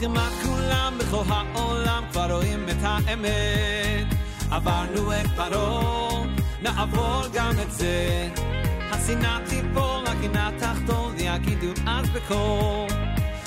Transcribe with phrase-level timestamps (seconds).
[0.00, 4.06] מלחמה כולם בכל העולם כבר רואים את האמת.
[4.50, 6.22] עברנו את פרעה,
[6.62, 8.28] נעבור גם את זה.
[8.90, 12.86] השנאה תיפול, הגינה תחתון, יגידו אז בקור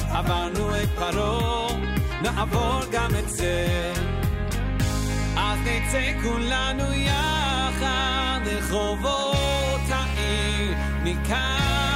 [0.10, 1.78] עברנו את פרעה,
[2.22, 3.94] נעבור גם את זה.
[5.38, 11.91] אז נצא כולנו יחד לרחובות העיר מכאן.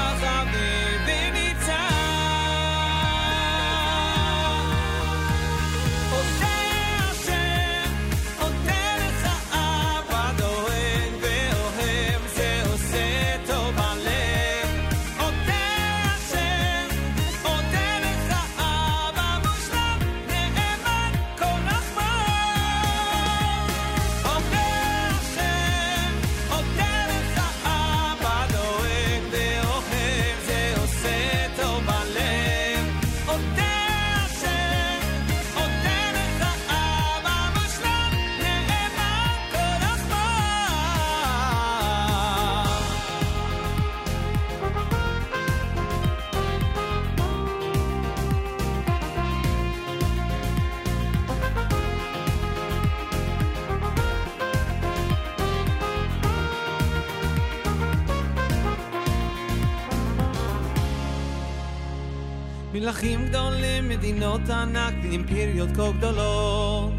[62.85, 66.93] מלכים גדולים, מדינות ענק, אימפריות כה גדולות,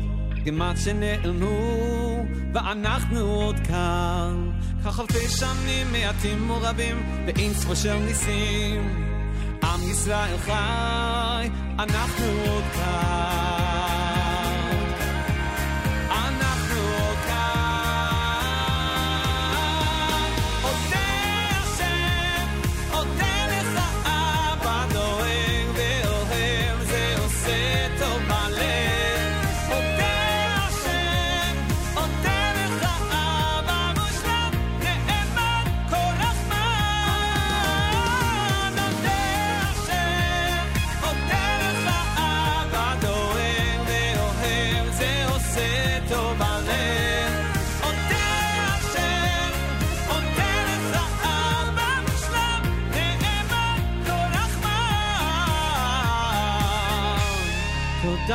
[0.44, 4.50] כמעט שנעלמו, ואנחנו עוד כאן.
[4.84, 9.06] כך אלפי שנים מעטים ורבים, באין ספור של ניסים.
[9.62, 13.65] עם ישראל חי, אנחנו עוד כאן.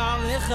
[0.00, 0.54] תודה לך.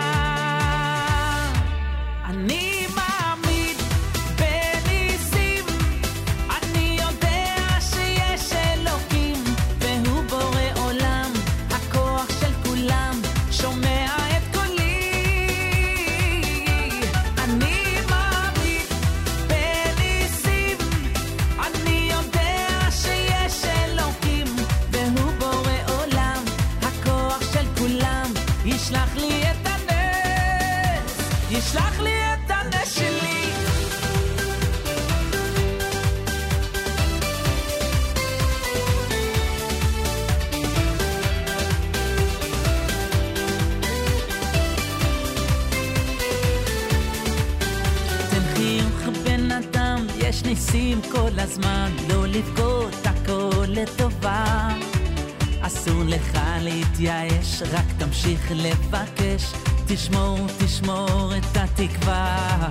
[57.01, 59.53] להתייאש, רק תמשיך לבקש,
[59.87, 62.69] תשמור, תשמור את התקווה.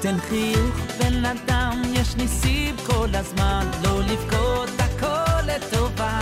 [0.00, 6.18] תן חיוך בן אדם, יש ניסים כל הזמן, לא לבכות הכל לטובה.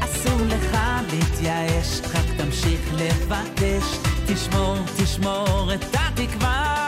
[0.00, 0.78] אסור לך
[1.12, 6.86] להתייאש, רק תמשיך לבקש, תשמור, תשמור את התקווה.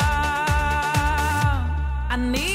[2.11, 2.50] אני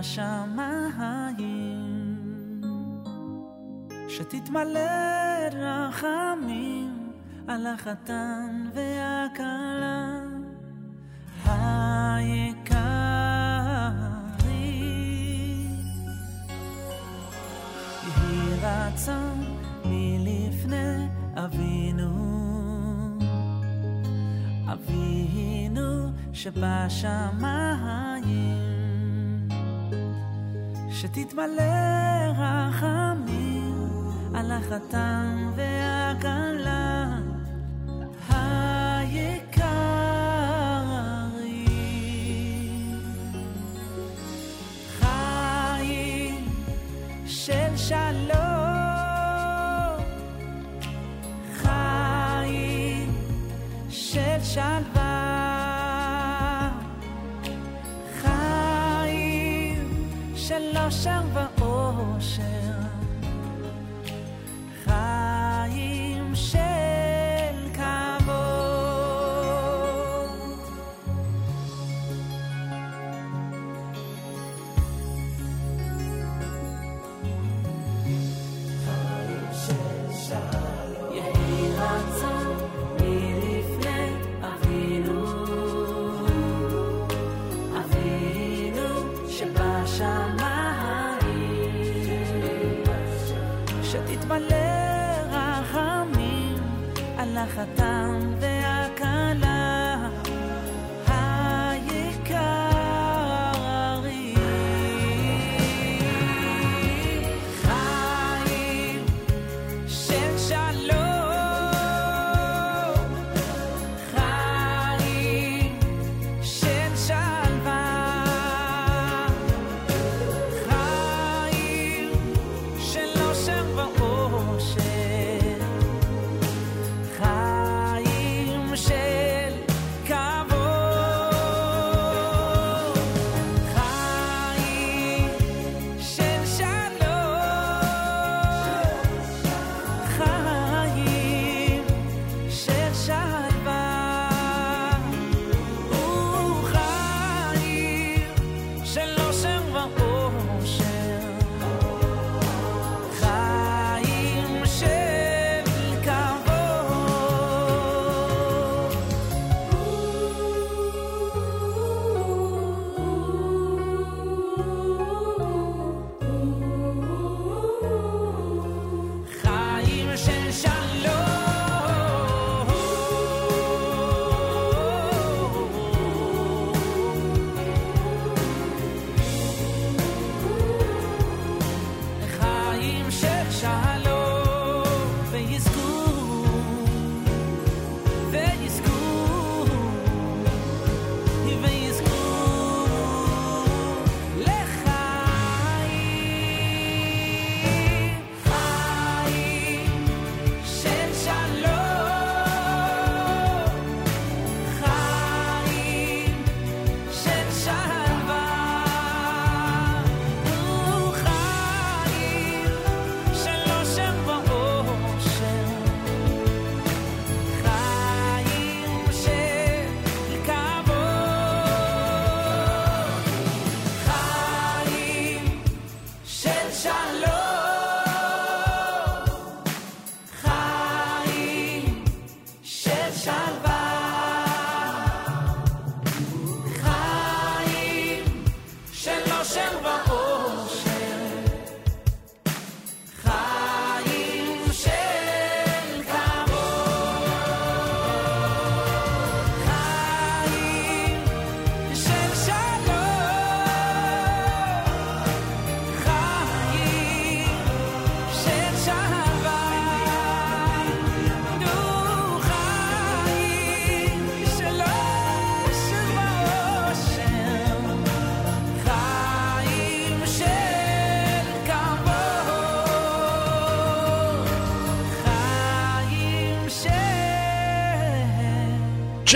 [0.00, 1.40] השמיים.
[4.08, 4.80] שתתמלא
[5.52, 7.12] רחמים
[7.48, 10.20] על החתן והכלה.
[11.44, 12.80] היקרי
[18.06, 19.44] יהי רצון
[19.84, 22.10] מלפני אבינו.
[24.72, 27.49] אבינו שבשמיים.
[31.12, 31.62] שתתמלא
[32.38, 33.88] רחמים
[34.34, 37.18] על החתן והכלה
[38.28, 39.40] היקרים.
[44.98, 46.48] חיים
[47.26, 48.36] של שלום,
[51.54, 53.14] חיים
[53.88, 54.99] של שלווה
[60.90, 61.49] 相逢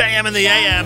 [0.05, 0.85] JM in the AM.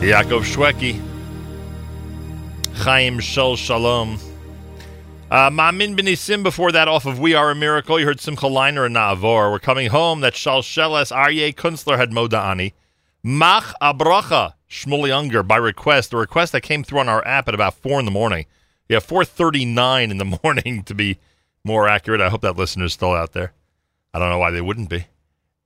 [0.00, 1.02] Yaakov Shweki.
[2.76, 4.18] Chaim Shel Shalom.
[5.30, 8.00] Uh, Ma'amin Benisim before that off of We Are a Miracle.
[8.00, 9.50] You heard Simcha Leiner and Na'avor.
[9.50, 10.20] We're coming home.
[10.20, 12.72] That Shalsheles Aryeh Kunstler had Moda'ani.
[13.22, 16.10] Mach Abracha Shmuley Unger by request.
[16.10, 18.46] The request that came through on our app at about 4 in the morning.
[18.88, 21.18] Yeah, 4.39 in the morning to be
[21.64, 22.20] more accurate.
[22.20, 23.52] I hope that listener is still out there.
[24.12, 25.06] I don't know why they wouldn't be.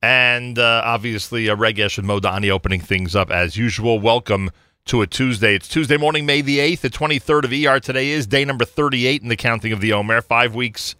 [0.01, 3.99] And uh, obviously, uh, Regesh and Moda'ani opening things up as usual.
[3.99, 4.49] Welcome
[4.85, 5.55] to a Tuesday.
[5.55, 7.79] It's Tuesday morning, May the 8th, the 23rd of ER.
[7.81, 10.21] Today is day number 38 in the counting of the Omer.
[10.21, 10.95] Five weeks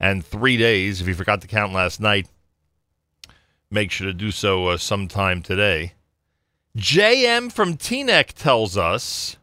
[0.00, 1.02] and three days.
[1.02, 2.26] If you forgot to count last night,
[3.70, 5.92] make sure to do so uh, sometime today.
[6.76, 9.36] JM from Teaneck tells us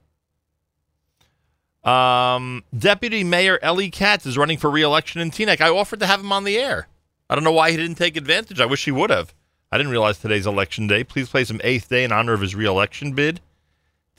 [1.85, 5.61] um, Deputy Mayor Elie Katz is running for re-election in Teaneck.
[5.61, 6.87] I offered to have him on the air.
[7.29, 8.59] I don't know why he didn't take advantage.
[8.59, 9.33] I wish he would have.
[9.71, 11.03] I didn't realize today's election day.
[11.03, 13.41] Please play some eighth day in honor of his re-election bid.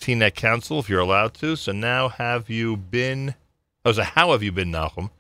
[0.01, 1.57] Teaneck Council, if you're allowed to.
[1.57, 3.35] So now have you been?
[3.85, 5.11] Oh, so how have you been, Nachum?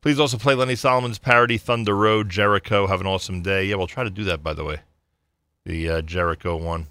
[0.00, 2.86] Please also play Lenny Solomon's parody Thunder Road, Jericho.
[2.86, 3.64] Have an awesome day.
[3.64, 4.80] Yeah, we'll try to do that, by the way.
[5.64, 6.86] The uh, Jericho one.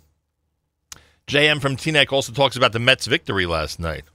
[1.26, 4.06] JM from Teaneck also talks about the Mets' victory last night.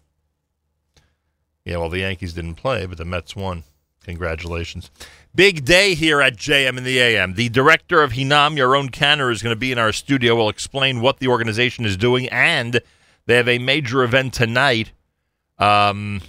[1.65, 3.65] Yeah, well, the Yankees didn't play, but the Mets won.
[4.05, 4.91] Congratulations.
[5.35, 7.35] Big day here at JM in the AM.
[7.35, 10.35] The director of Hinam, Yaron Kanner, is going to be in our studio.
[10.35, 12.81] We'll explain what the organization is doing, and
[13.27, 14.91] they have a major event tonight
[15.59, 16.21] um,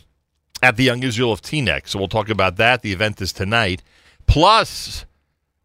[0.61, 1.87] at the Young Israel of Teaneck.
[1.87, 2.83] So we'll talk about that.
[2.83, 3.81] The event is tonight.
[4.27, 5.05] Plus,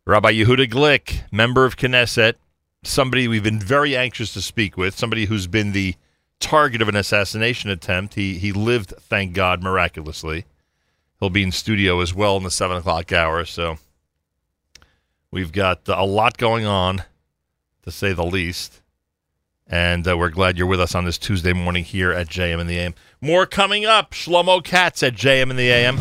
[0.07, 2.35] Rabbi Yehuda Glick, member of Knesset,
[2.83, 5.95] somebody we've been very anxious to speak with, somebody who's been the
[6.41, 8.15] target of an assassination attempt.
[8.15, 10.45] He he lived, thank God, miraculously.
[11.21, 13.45] He'll be in studio as well in the seven o'clock hour.
[13.45, 13.79] So
[15.31, 17.03] we've got a lot going on,
[17.83, 18.81] to say the least.
[19.67, 22.67] And uh, we're glad you're with us on this Tuesday morning here at JM in
[22.67, 22.95] the AM.
[23.21, 24.13] More coming up.
[24.13, 25.99] Shlomo Katz at JM in the AM.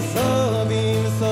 [0.00, 1.29] sabim sabim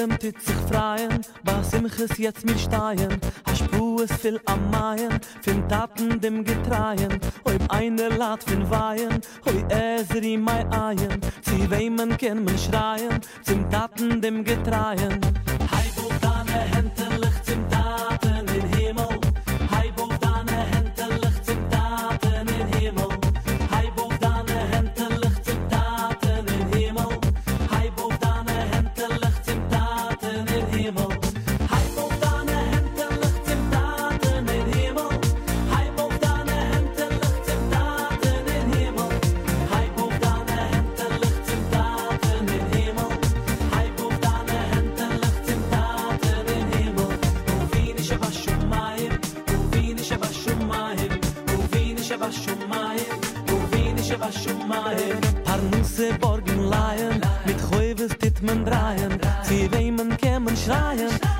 [0.00, 3.20] Olem tut sich freien, was im Chis jetzt mir steien.
[3.46, 7.20] Hasch Pues viel am Maien, fin Taten dem Getreien.
[7.44, 11.20] Hoi Eine lad fin Weien, hoi Ezri mei Eien.
[11.42, 15.20] Zi weimen ken men schreien, zim Taten dem Getreien.
[15.70, 16.89] Hei, wo deine Hände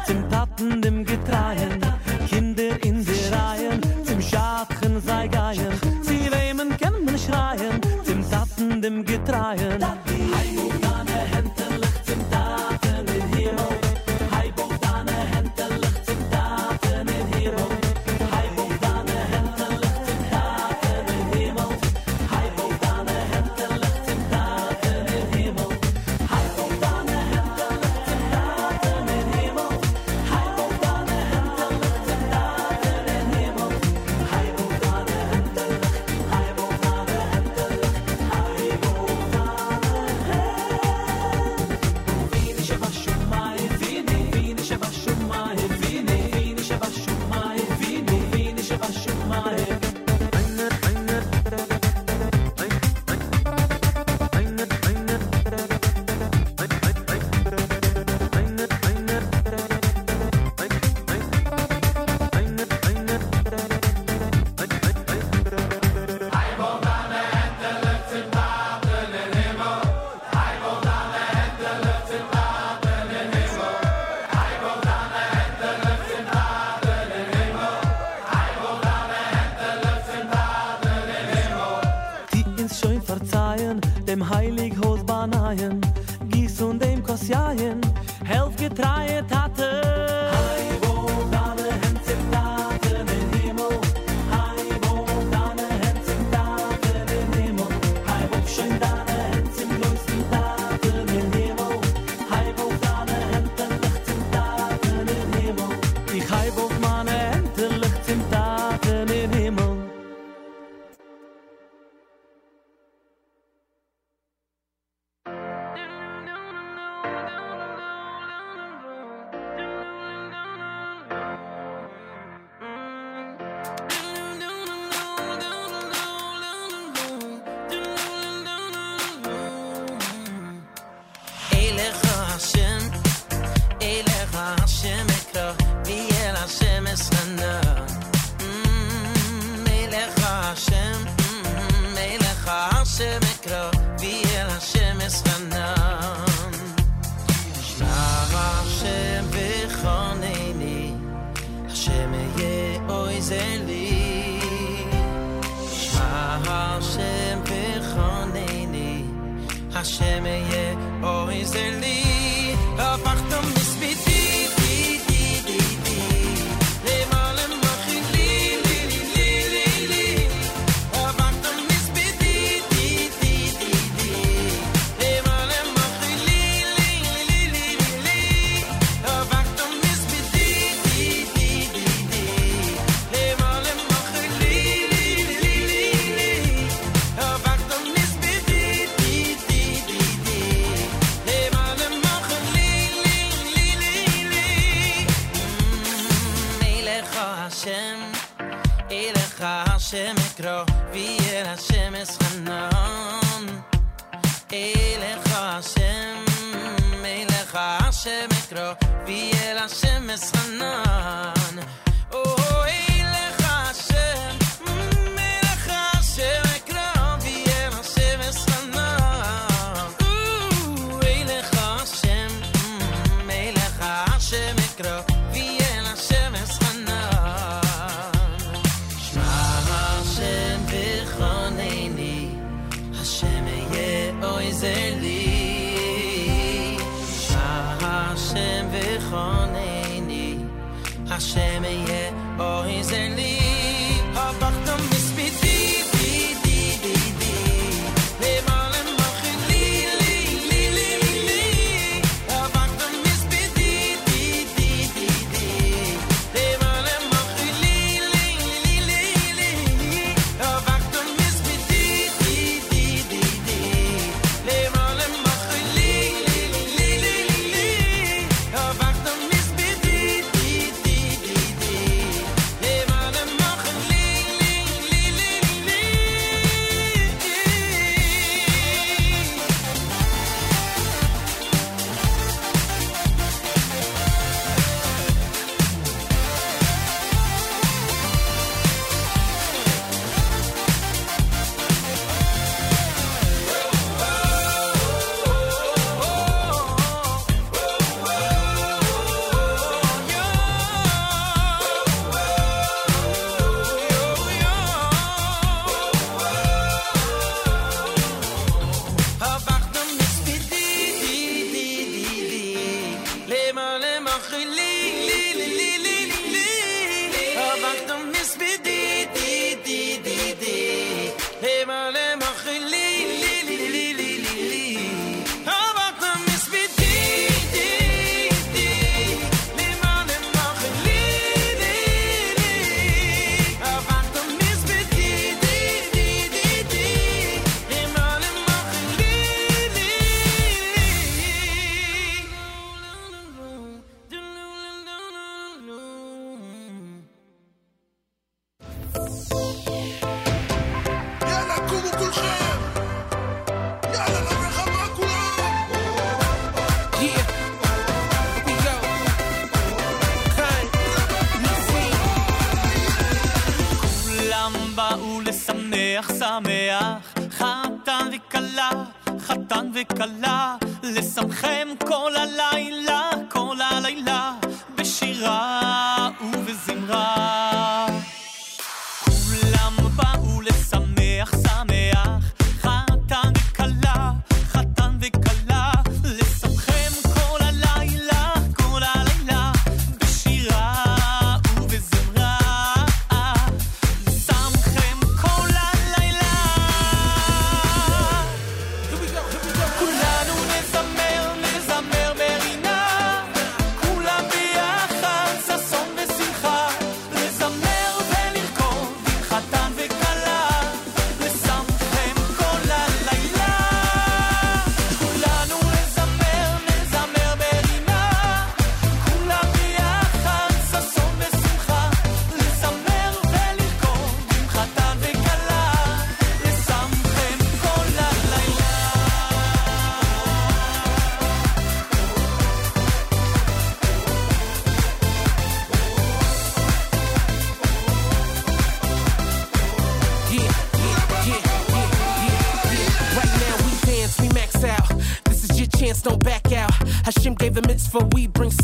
[0.06, 1.69] Sympathen im Getreide.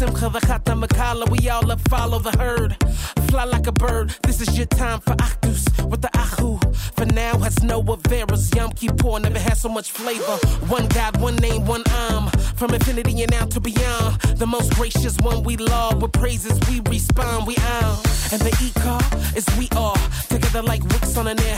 [0.06, 1.28] simcha, the makala.
[1.30, 2.76] We all up, follow the herd.
[3.28, 4.14] Fly like a bird.
[4.22, 6.58] This is your time for Akdus with the Ahu.
[6.96, 8.54] For now, has no Averas.
[8.54, 10.38] Yom Kippur never had so much flavor.
[10.68, 12.28] One God, one name, one arm.
[12.56, 14.20] From infinity and out to beyond.
[14.36, 16.02] The most gracious one we love.
[16.02, 17.96] With praises we respond, we are,
[18.32, 18.68] And the E
[19.36, 19.98] is we are.
[20.28, 21.56] Together like wicks on an air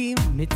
[0.00, 0.46] Give me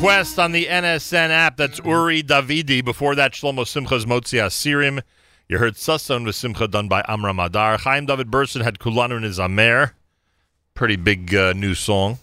[0.00, 2.82] request on the NSN app, that's Uri Davidi.
[2.82, 5.02] Before that, Shlomo Simcha's Motzi Asirim.
[5.46, 7.76] You heard Sasson with Simcha done by Amram Adar.
[7.76, 9.94] Chaim David Burson had Kulanu in his Amer.
[10.72, 12.18] Pretty big uh, new song.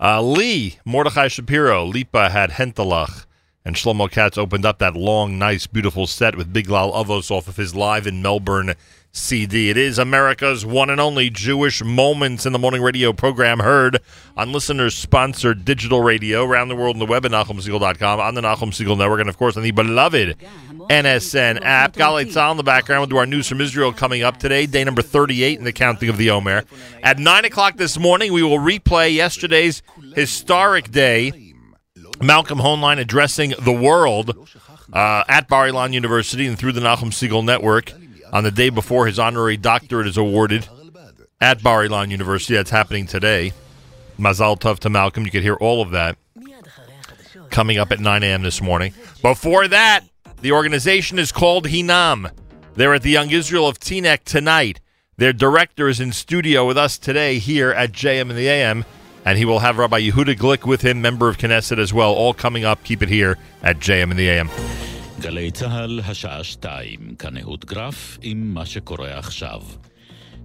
[0.00, 3.26] Uh, Lee, Mordechai Shapiro, Lipa had Hentelach.
[3.62, 7.46] And Shlomo Katz opened up that long, nice, beautiful set with Big Lal Avos off
[7.46, 8.74] of his Live in Melbourne
[9.16, 9.70] CD.
[9.70, 13.98] It is America's one and only Jewish Moments in the Morning radio program heard
[14.36, 18.42] on listeners sponsored digital radio around the world on the web at NachumSegal.com, on the
[18.42, 20.36] Nachum Segal Network, and of course on the beloved
[20.90, 21.94] NSN app.
[21.94, 23.00] Galei Tzahal in the background.
[23.00, 26.10] We'll do our news from Israel coming up today, day number 38 in the counting
[26.10, 26.64] of the Omer.
[27.02, 29.82] At 9 o'clock this morning, we will replay yesterday's
[30.14, 31.54] historic day.
[32.20, 34.48] Malcolm Hoenlein addressing the world
[34.92, 37.92] uh, at Bar Ilan University and through the Nachum Segal Network
[38.32, 40.68] on the day before his honorary doctorate is awarded
[41.40, 42.54] at Bar Ilan University.
[42.54, 43.52] That's happening today.
[44.18, 45.24] Mazal Tov to Malcolm.
[45.24, 46.16] You can hear all of that
[47.50, 48.42] coming up at 9 a.m.
[48.42, 48.92] this morning.
[49.22, 50.04] Before that,
[50.40, 52.30] the organization is called Hinam.
[52.74, 54.80] They're at the Young Israel of Teaneck tonight.
[55.16, 58.84] Their director is in studio with us today here at JM in the AM,
[59.24, 62.34] and he will have Rabbi Yehuda Glick with him, member of Knesset as well, all
[62.34, 62.84] coming up.
[62.84, 64.50] Keep it here at JM in the AM.
[65.26, 69.62] גלי צה"ל, השעה שתיים, כאן אהוד גרף עם מה שקורה עכשיו.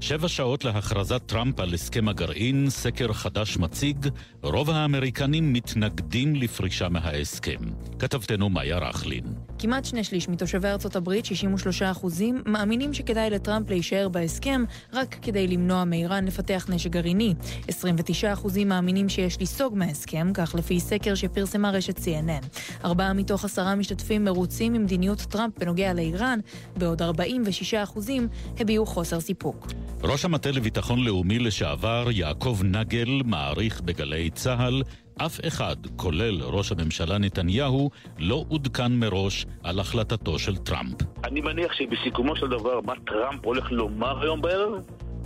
[0.01, 4.07] שבע שעות להכרזת טראמפ על הסכם הגרעין, סקר חדש מציג,
[4.41, 7.59] רוב האמריקנים מתנגדים לפרישה מההסכם.
[7.99, 9.23] כתבתנו מאיה רכלין.
[9.59, 15.47] כמעט שני שליש מתושבי ארצות הברית, 63 אחוזים, מאמינים שכדאי לטראמפ להישאר בהסכם רק כדי
[15.47, 17.33] למנוע מאיראן לפתח נשק גרעיני.
[17.67, 22.45] 29 אחוזים מאמינים שיש לסוג מההסכם, כך לפי סקר שפרסמה רשת CNN.
[22.83, 26.39] ארבעה מתוך עשרה משתתפים מרוצים ממדיניות טראמפ בנוגע לאיראן,
[26.77, 28.27] בעוד 46 אחוזים
[28.59, 29.67] הביעו חוסר סיפוק.
[30.03, 34.81] ראש המטה לביטחון לאומי לשעבר, יעקב נגל, מעריך בגלי צה"ל,
[35.25, 37.89] אף אחד, כולל ראש הממשלה נתניהו,
[38.19, 40.95] לא עודכן מראש על החלטתו של טראמפ.
[41.23, 44.73] אני מניח שבסיכומו של דבר, מה טראמפ הולך לומר היום בערב?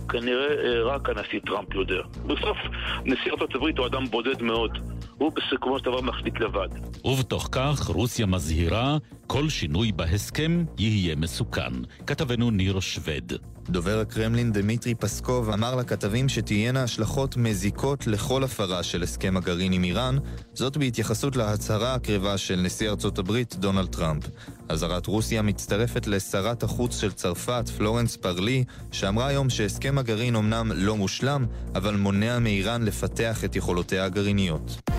[0.08, 2.02] כנראה אה, רק הנשיא טראמפ יודע.
[2.26, 2.56] בסוף,
[3.04, 4.78] נשיא ארצות הברית הוא אדם בודד מאוד.
[5.18, 6.68] הוא בסיכומו של דבר מחליט לבד.
[7.04, 8.96] ובתוך כך, רוסיה מזהירה,
[9.26, 11.72] כל שינוי בהסכם יהיה מסוכן.
[12.06, 13.32] כתבנו ניר שווד.
[13.70, 19.84] דובר הקרמלין דמיטרי פסקוב אמר לכתבים שתהיינה השלכות מזיקות לכל הפרה של הסכם הגרעין עם
[19.84, 20.16] איראן,
[20.54, 24.24] זאת בהתייחסות להצהרה הקרבה של נשיא ארצות הברית דונלד טראמפ.
[24.68, 30.96] אזהרת רוסיה מצטרפת לשרת החוץ של צרפת, פלורנס פרלי, שאמרה היום שהסכם הגרעין אמנם לא
[30.96, 34.90] מושלם, אבל מונע מאיראן לפתח את יכולותיה הגרעיניות.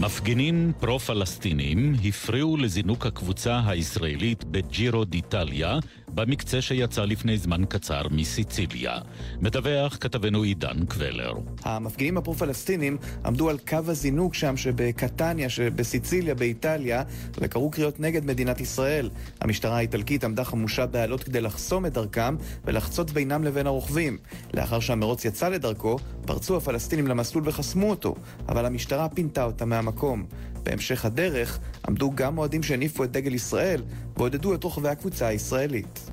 [0.00, 5.78] מפגינים פרו-פלסטינים הפריעו לזינוק הקבוצה הישראלית בג'ירו דיטליה
[6.14, 8.98] במקצה שיצא לפני זמן קצר מסיציליה.
[9.40, 11.32] מדווח כתבנו עידן קבלר.
[11.62, 17.02] המפגינים הפרו-פלסטינים עמדו על קו הזינוק שם שבקטניה, שבסיציליה, באיטליה,
[17.40, 19.10] וקראו קריאות נגד מדינת ישראל.
[19.40, 24.18] המשטרה האיטלקית עמדה חמושה באלות כדי לחסום את דרכם ולחצות בינם לבין הרוכבים.
[24.54, 28.14] לאחר שהמרוץ יצא לדרכו, פרצו הפלסטינים למסלול וחסמו אותו,
[28.48, 30.24] אבל המשטרה פינתה אותם מהמקום.
[30.62, 31.58] בהמשך הדרך
[31.88, 33.82] עמדו גם אוהדים שהניפו את דגל ישראל
[34.16, 36.10] ועודדו את רוכבי הקבוצה הישראלית.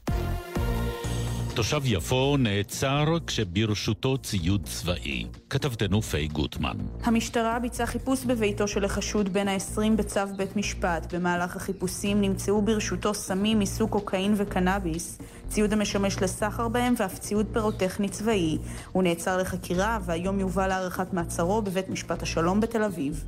[1.60, 5.26] תושב יפו נעצר כשברשותו ציוד צבאי.
[5.50, 6.78] כתבתנו פיי גוטמן.
[7.04, 11.14] המשטרה ביצעה חיפוש בביתו של החשוד בן ה-20 בצו בית משפט.
[11.14, 15.18] במהלך החיפושים נמצאו ברשותו סמים מסוג קוקאין וקנאביס,
[15.50, 18.58] ציוד המשמש לסחר בהם ואף ציוד פירוטכני צבאי.
[18.92, 23.26] הוא נעצר לחקירה והיום יובא להארכת מעצרו בבית משפט השלום בתל אביב.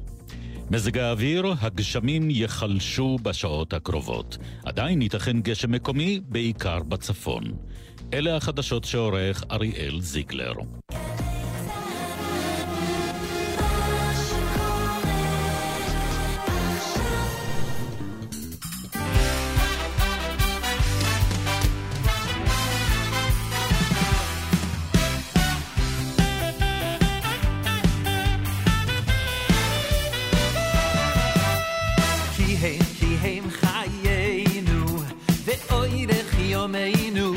[0.71, 4.37] מזג האוויר, הגשמים ייחלשו בשעות הקרובות.
[4.65, 7.43] עדיין ייתכן גשם מקומי, בעיקר בצפון.
[8.13, 10.53] אלה החדשות שעורך אריאל זיגלר.
[36.70, 37.34] יומנו.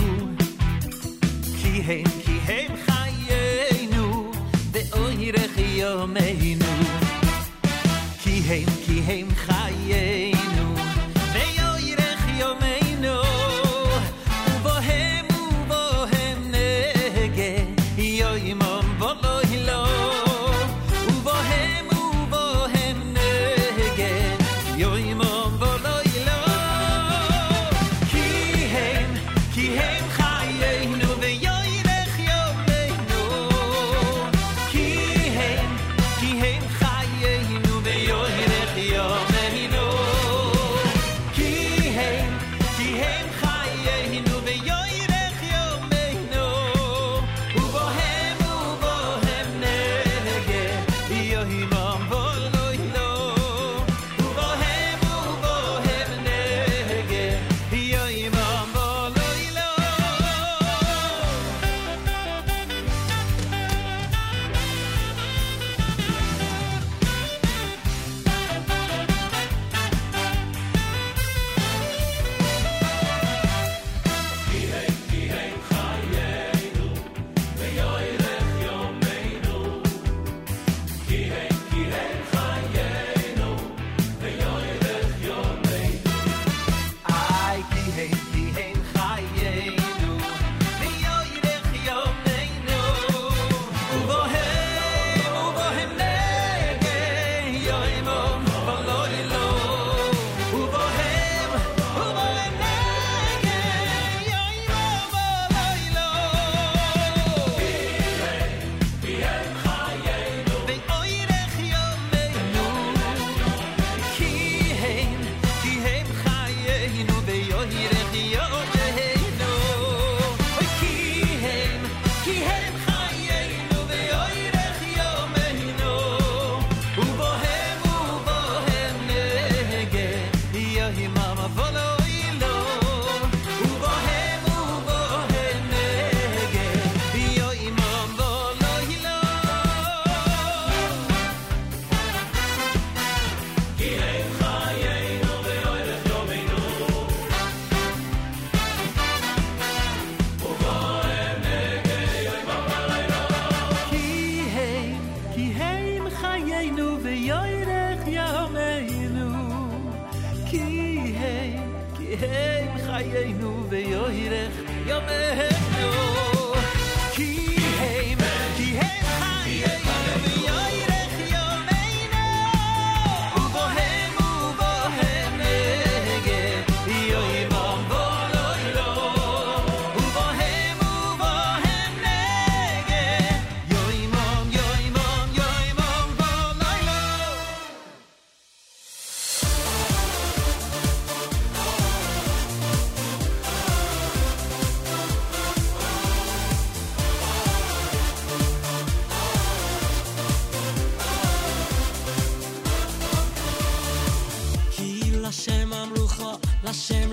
[1.61, 4.31] כי הם, כי הם חיינו,
[4.71, 6.22] ואוירך יומנו.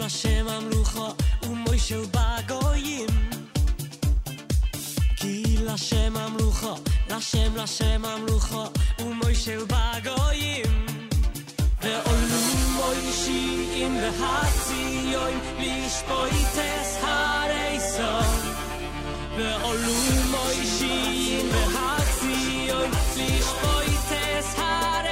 [0.01, 1.07] מול השם אמרוכו
[1.43, 3.07] ומוישה ובגויים
[5.15, 6.75] כי לשם אמרוכו,
[7.09, 8.63] לשם לשם אמרוכו
[8.99, 10.85] ומוישה ובגויים
[11.81, 12.41] ועולו
[12.75, 18.45] מוישים והציון לשפויטס הרי סוף
[19.37, 19.93] ועולו
[20.31, 25.10] מוישים והציון לשפויטס הרי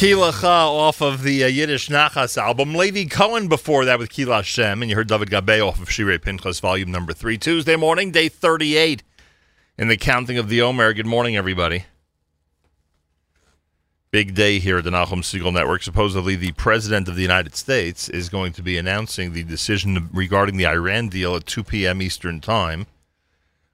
[0.00, 2.74] Kilacha off of the uh, Yiddish Nachas album.
[2.74, 6.18] Levi Cohen before that with Kila Shem, and you heard David Gabe off of Shirei
[6.18, 7.36] Pinchas, volume number three.
[7.36, 9.02] Tuesday morning, day 38
[9.76, 10.94] in the counting of the Omer.
[10.94, 11.84] Good morning, everybody.
[14.10, 15.82] Big day here at the Nachum Segal Network.
[15.82, 20.56] Supposedly, the President of the United States is going to be announcing the decision regarding
[20.56, 22.00] the Iran deal at 2 p.m.
[22.00, 22.86] Eastern Time.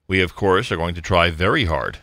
[0.09, 1.99] We, of course, are going to try very hard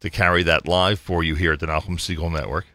[0.00, 2.66] to carry that live for you here at the Nachum Segal Network.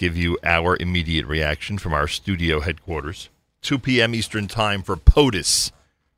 [0.00, 3.28] Give you our immediate reaction from our studio headquarters.
[3.60, 4.14] 2 p.m.
[4.14, 5.72] Eastern Time for POTUS,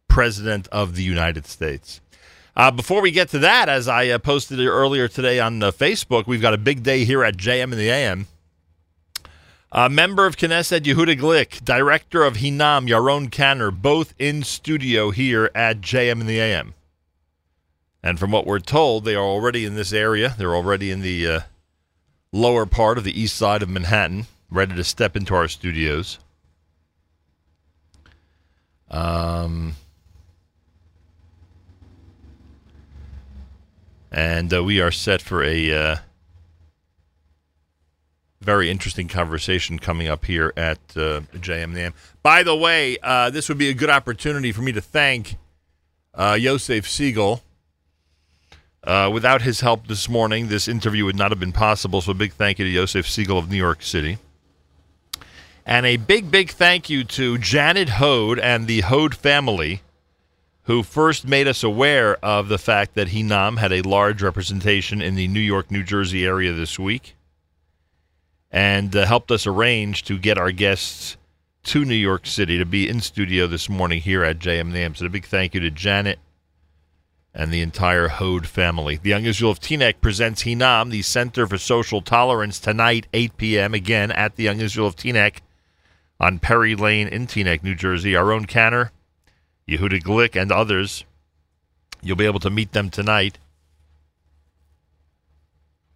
[0.07, 2.01] President of the United States.
[2.55, 6.29] Uh, before we get to that, as I uh, posted earlier today on uh, Facebook,
[6.29, 8.29] we've got a big day here at JM in the AM.
[9.73, 15.51] A member of Knesset, Yehuda Glick, director of Hinam, Yaron Kanner, both in studio here
[15.57, 16.75] at JM in the AM.
[18.01, 20.37] And from what we're told, they are already in this area.
[20.39, 21.41] They're already in the uh,
[22.33, 26.19] lower part of the east side of Manhattan, ready to step into our studios.
[28.91, 29.75] Um,
[34.11, 35.97] and uh, we are set for a uh,
[38.41, 41.95] very interesting conversation coming up here at uh, JMNAM.
[42.23, 45.37] By the way, uh, this would be a good opportunity for me to thank
[46.15, 47.43] uh, Yosef Siegel.
[48.85, 52.01] Uh, without his help this morning, this interview would not have been possible.
[52.01, 54.19] So, a big thank you to Yosef Siegel of New York City.
[55.65, 59.83] And a big, big thank you to Janet Hode and the Hode family,
[60.65, 65.15] who first made us aware of the fact that Hinam had a large representation in
[65.15, 67.15] the New York, New Jersey area this week,
[68.51, 71.17] and uh, helped us arrange to get our guests
[71.65, 74.97] to New York City to be in studio this morning here at JMNAM.
[74.97, 76.19] So, a big thank you to Janet
[77.35, 78.99] and the entire Hode family.
[79.03, 83.75] The Young Israel of Teaneck presents Hinam, the Center for Social Tolerance, tonight, 8 p.m.,
[83.75, 85.39] again at the Young Israel of Teaneck
[86.21, 88.13] on Perry Lane in Teaneck, New Jersey.
[88.13, 88.91] Yaron Kanner,
[89.69, 91.05] Yehuda Glick, and others.
[92.03, 93.39] You'll be able to meet them tonight.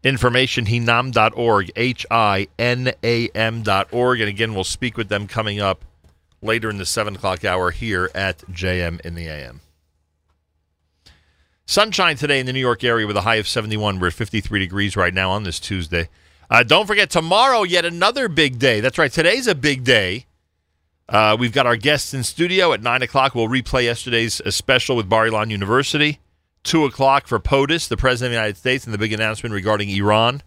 [0.02, 4.20] Information hinam.org, H I N A M.org.
[4.20, 5.84] And again, we'll speak with them coming up
[6.40, 9.60] later in the 7 o'clock hour here at JM in the AM.
[11.68, 13.98] Sunshine today in the New York area with a high of 71.
[13.98, 16.08] We're at 53 degrees right now on this Tuesday.
[16.48, 18.80] Uh, don't forget, tomorrow, yet another big day.
[18.80, 20.26] That's right, today's a big day.
[21.08, 23.34] Uh, we've got our guests in studio at 9 o'clock.
[23.34, 26.20] We'll replay yesterday's uh, special with Bar Ilan University.
[26.62, 29.90] 2 o'clock for POTUS, the President of the United States, and the big announcement regarding
[29.90, 30.44] Iran.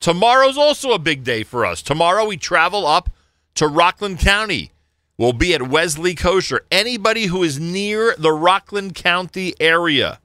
[0.00, 1.80] Tomorrow's also a big day for us.
[1.80, 3.08] Tomorrow we travel up
[3.54, 4.72] to Rockland County.
[5.16, 6.66] We'll be at Wesley Kosher.
[6.70, 10.18] Anybody who is near the Rockland County area,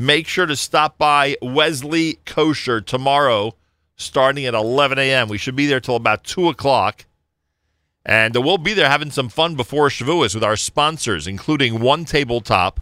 [0.00, 3.54] make sure to stop by Wesley Kosher tomorrow
[3.96, 5.28] starting at 11 a.m.
[5.28, 7.04] We should be there till about 2 o'clock.
[8.06, 12.06] And uh, we'll be there having some fun before Shavuos with our sponsors, including One
[12.06, 12.80] Tabletop,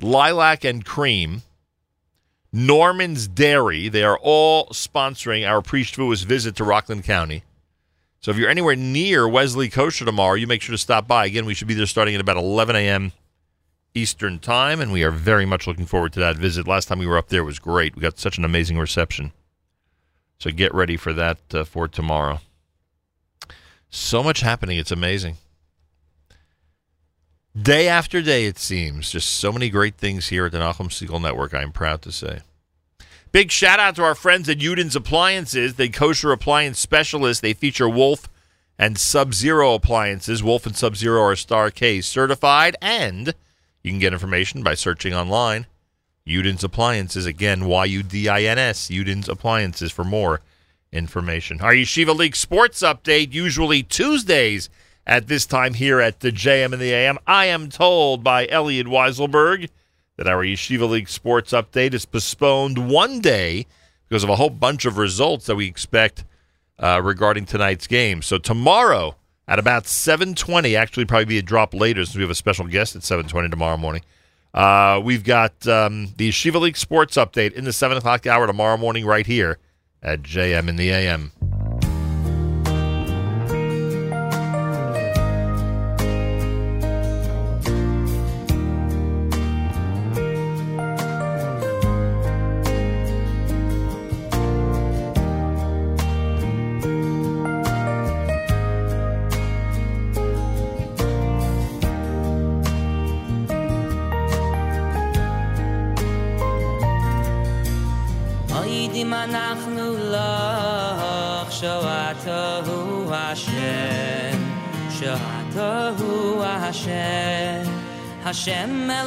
[0.00, 1.42] Lilac and Cream,
[2.52, 3.88] Norman's Dairy.
[3.88, 7.44] They are all sponsoring our pre Shavuos visit to Rockland County.
[8.18, 11.26] So if you're anywhere near Wesley Kosher tomorrow, you make sure to stop by.
[11.26, 13.12] Again, we should be there starting at about 11 a.m.
[13.94, 16.66] Eastern Time, and we are very much looking forward to that visit.
[16.66, 17.94] Last time we were up there was great.
[17.94, 19.32] We got such an amazing reception.
[20.38, 22.40] So get ready for that uh, for tomorrow.
[23.90, 24.78] So much happening.
[24.78, 25.36] It's amazing.
[27.60, 29.10] Day after day, it seems.
[29.10, 32.40] Just so many great things here at the Nachum Segal Network, I'm proud to say.
[33.30, 37.42] Big shout out to our friends at Yudin's Appliances, the kosher appliance specialist.
[37.42, 38.28] They feature Wolf
[38.78, 40.42] and Sub Zero appliances.
[40.42, 43.34] Wolf and Sub Zero are Star K certified, and
[43.82, 45.66] you can get information by searching online.
[46.26, 50.40] Yudin's Appliances, again, Y U D I N S, Yudin's Appliances for more
[50.92, 51.60] information.
[51.60, 54.68] Our Yeshiva League sports update, usually Tuesdays
[55.06, 57.18] at this time here at the JM and the AM.
[57.26, 59.68] I am told by Elliot Weiselberg
[60.16, 63.66] that our Yeshiva League sports update is postponed one day
[64.08, 66.24] because of a whole bunch of results that we expect
[66.78, 68.22] uh, regarding tonight's game.
[68.22, 69.16] So tomorrow
[69.48, 72.96] at about 7:20, actually probably be a drop later since we have a special guest
[72.96, 74.02] at 7:20 tomorrow morning.
[74.54, 78.76] Uh, we've got um, the Yeshiva League sports update in the seven o'clock hour tomorrow
[78.76, 79.58] morning right here
[80.02, 81.32] at JM in the AM.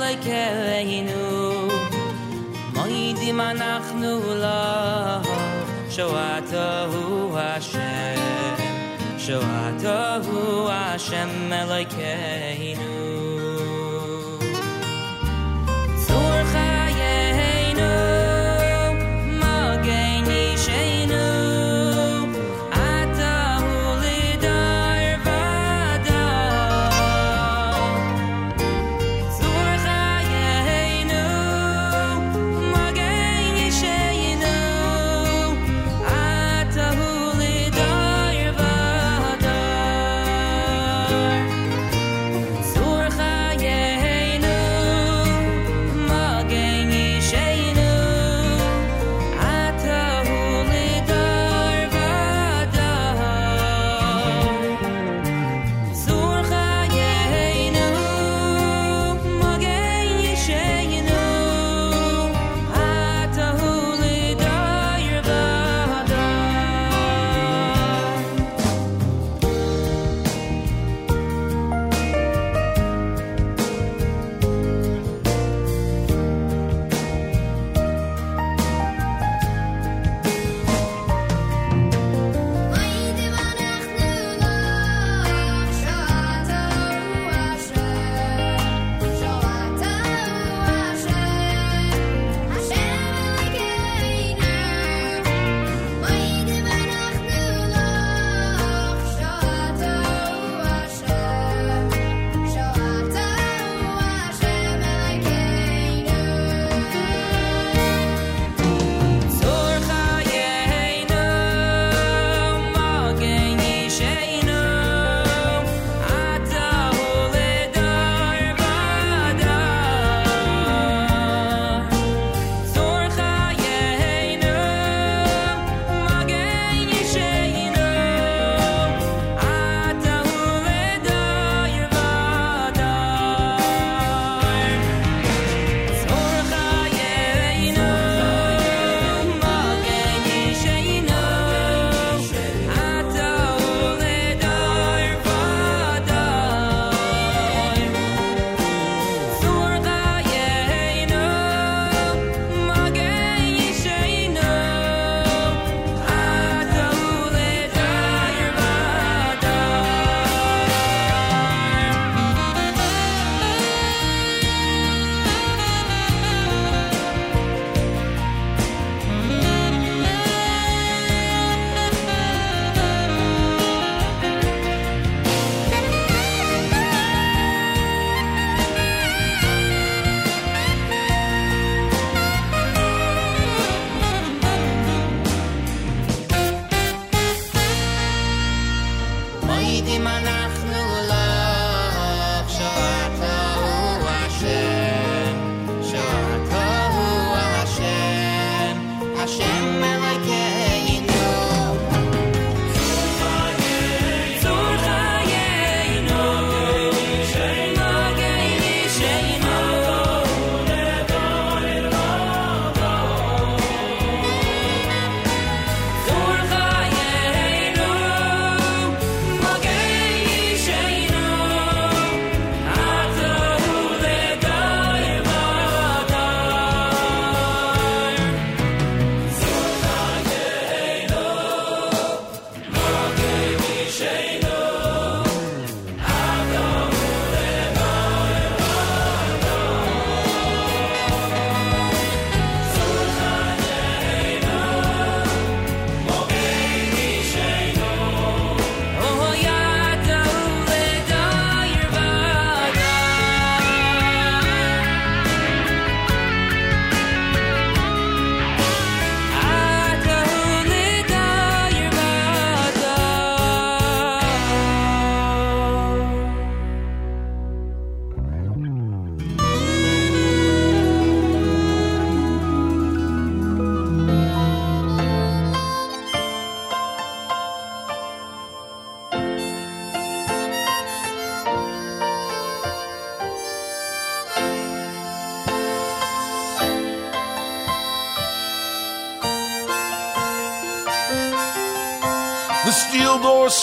[0.06, 1.68] I care that you know,
[2.76, 4.62] may di manakhnula
[5.90, 6.52] sho at
[6.92, 8.20] hu a shen,
[10.28, 11.90] hu a shen like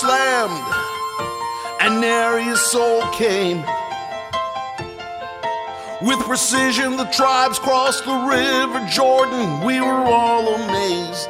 [0.03, 0.65] slammed,
[1.81, 3.59] and nary a soul came.
[6.03, 9.65] With precision, the tribes crossed the river Jordan.
[9.65, 11.29] We were all amazed.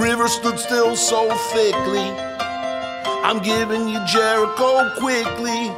[0.00, 2.08] River stood still so thickly.
[3.26, 5.68] I'm giving you Jericho quickly.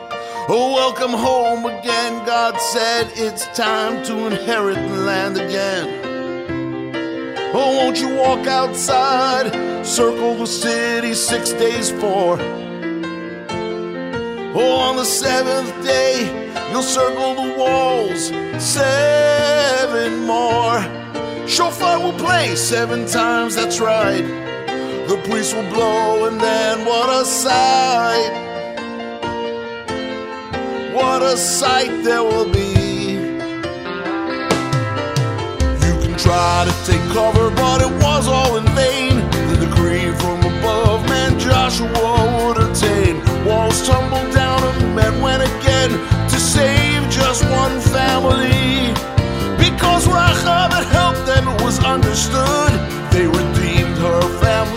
[0.53, 2.25] Oh, welcome home again.
[2.25, 6.10] God said it's time to inherit the land again.
[7.53, 9.51] Oh, won't you walk outside?
[9.85, 12.39] Circle the city six days for.
[14.53, 16.31] Oh, on the seventh day,
[16.71, 18.29] you'll circle the walls
[18.63, 20.81] seven more.
[21.49, 24.23] Shofar will play seven times, that's right.
[25.09, 28.31] The priest will blow, and then what a sight!
[30.95, 32.80] What a sight there will be.
[36.23, 39.17] Try to take cover, but it was all in vain.
[39.49, 41.89] The decree from above, man, Joshua
[42.45, 43.25] would attain.
[43.47, 45.91] Walls tumbled down, and men went again
[46.29, 48.93] to save just one family.
[49.57, 52.71] Because Rahab had helped them, it was understood.
[53.11, 54.70] They redeemed her family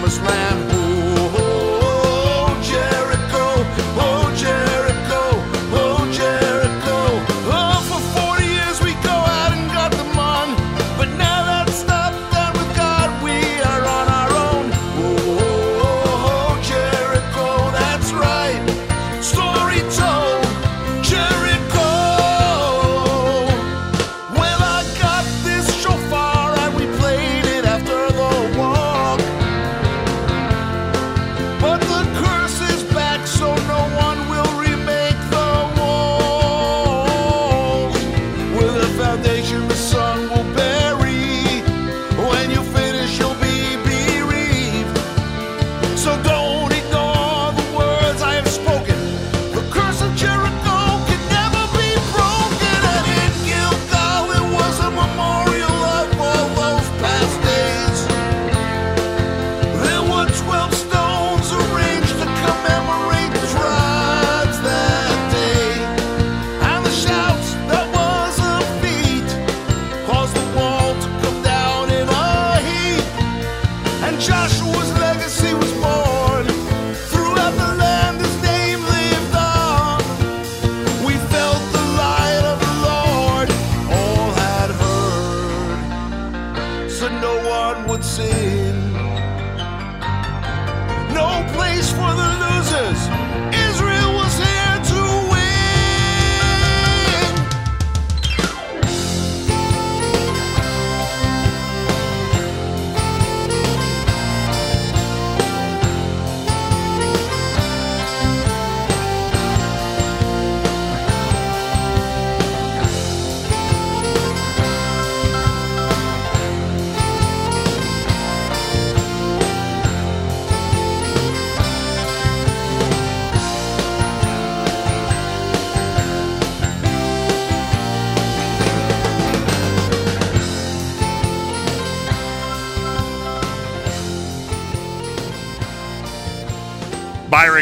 [0.00, 0.69] promised land.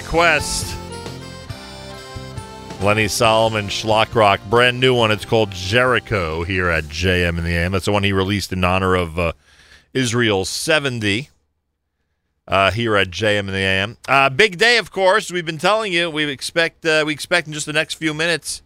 [0.08, 0.74] By request,
[2.80, 5.10] Lenny Solomon, Shlock Rock, brand new one.
[5.10, 7.72] It's called Jericho here at JM in the AM.
[7.72, 9.32] That's the one he released in honor of uh,
[9.92, 11.28] Israel's 70
[12.46, 13.98] uh, here at JM in the AM.
[14.08, 15.30] Uh, big day, of course.
[15.30, 16.08] We've been telling you.
[16.08, 18.62] We expect uh, we expect in just the next few minutes.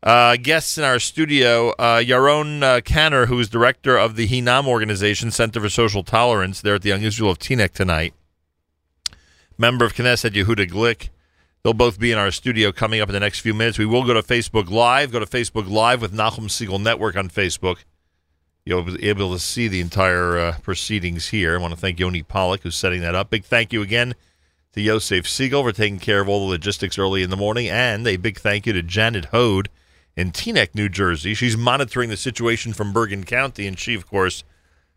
[0.00, 4.68] Uh, guests in our studio, uh, Yaron uh, Kanner, who is director of the Hinam
[4.68, 8.14] organization, Center for Social Tolerance, there at the Young Israel of Teaneck tonight.
[9.60, 11.10] Member of Knesset, Yehuda Glick.
[11.62, 13.78] They'll both be in our studio coming up in the next few minutes.
[13.78, 15.12] We will go to Facebook Live.
[15.12, 17.84] Go to Facebook Live with Nachum Segal Network on Facebook.
[18.64, 21.58] you'll be able to see the entire uh, proceedings here.
[21.58, 23.28] I want to thank Yoni Pollock, who's setting that up.
[23.28, 24.14] Big thank you again
[24.72, 28.06] to Yosef Siegel for taking care of all the logistics early in the morning, and
[28.06, 29.68] a big thank you to Janet Hode
[30.16, 31.34] in Teaneck, New Jersey.
[31.34, 34.42] She's monitoring the situation from Bergen County, and she, of course,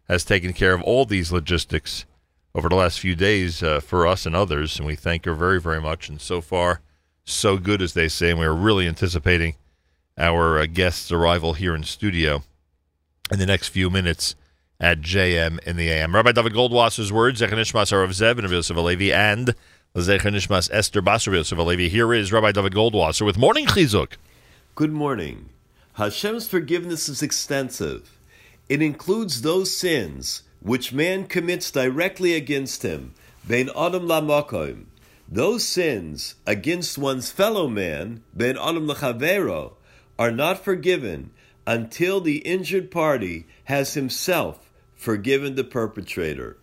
[0.07, 2.05] has taken care of all these logistics
[2.55, 5.59] over the last few days uh, for us and others, and we thank her very,
[5.59, 6.09] very much.
[6.09, 6.81] And so far,
[7.25, 9.55] so good, as they say, and we're really anticipating
[10.17, 12.43] our uh, guest's arrival here in studio
[13.31, 14.35] in the next few minutes
[14.79, 16.13] at JM in the AM.
[16.13, 19.55] Rabbi David Goldwasser's words, Zechanishmas Arav Zev and Yosef Alevi, and
[19.95, 21.89] Zechanishmas Esther Basar Yosef Alevi.
[21.89, 24.13] Here is Rabbi David Goldwasser with Morning Chizuk.
[24.75, 25.49] Good morning.
[25.93, 28.17] Hashem's forgiveness is extensive.
[28.67, 33.13] It includes those sins which man commits directly against him,
[33.45, 34.85] ben adam lamakom.
[35.27, 39.73] Those sins against one's fellow man, ben adam lachavero,
[40.17, 41.31] are not forgiven
[41.67, 46.57] until the injured party has himself forgiven the perpetrator.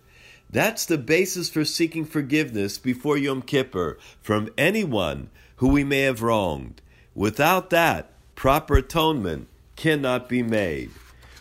[0.49, 6.23] That's the basis for seeking forgiveness before Yom Kippur from anyone who we may have
[6.23, 6.81] wronged.
[7.15, 10.91] Without that, proper atonement cannot be made.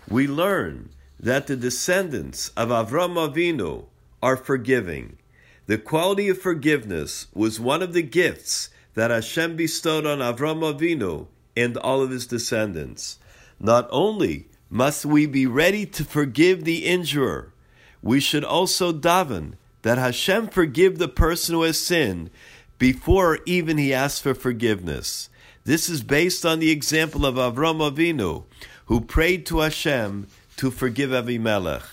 [0.09, 0.89] We learn
[1.19, 3.85] that the descendants of Avram Avinu
[4.21, 5.17] are forgiving.
[5.65, 11.27] The quality of forgiveness was one of the gifts that Hashem bestowed on Avram Avinu
[11.55, 13.19] and all of his descendants.
[13.59, 17.53] Not only must we be ready to forgive the injurer,
[18.01, 22.29] we should also daven that Hashem forgive the person who has sinned
[22.77, 25.29] before even he asks for forgiveness.
[25.65, 28.45] This is based on the example of Avram Avinu,
[28.85, 30.27] who prayed to Hashem
[30.59, 31.85] to forgive Avimelech.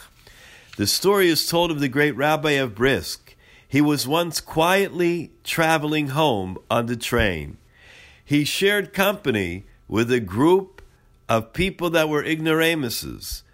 [0.77, 3.37] The story is told of the great rabbi of Brisk.
[3.69, 7.59] He was once quietly traveling home on the train.
[8.25, 10.83] He shared company with a group
[11.29, 13.45] of people that were ignoramuses,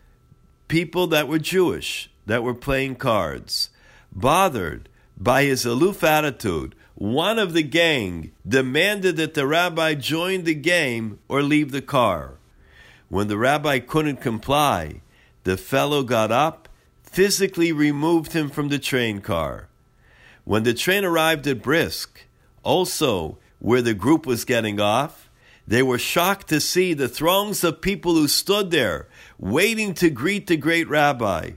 [0.69, 3.69] people that were Jewish, that were playing cards.
[4.11, 10.55] Bothered by his aloof attitude, one of the gang demanded that the rabbi join the
[10.55, 12.39] game or leave the car.
[13.13, 15.03] When the rabbi couldn't comply,
[15.45, 16.67] the fellow got up,
[17.03, 19.69] physically removed him from the train car.
[20.45, 22.25] When the train arrived at Brisk,
[22.63, 25.29] also where the group was getting off,
[25.69, 29.09] they were shocked to see the throngs of people who stood there,
[29.39, 31.51] waiting to greet the great rabbi.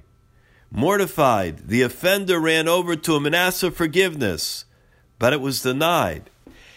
[0.72, 4.66] Mortified, the offender ran over to him and asked for forgiveness,
[5.20, 6.30] but it was denied.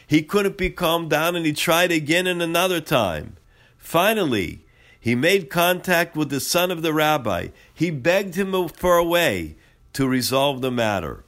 [0.07, 3.35] He couldn't be calmed down and he tried again and another time.
[3.77, 4.63] Finally,
[5.01, 7.49] he made contact with the son of the rabbi.
[7.73, 9.57] He begged him for a way
[9.93, 11.25] to resolve the matter.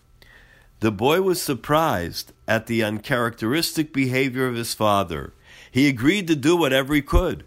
[0.81, 5.33] The boy was surprised at the uncharacteristic behavior of his father.
[5.71, 7.45] He agreed to do whatever he could.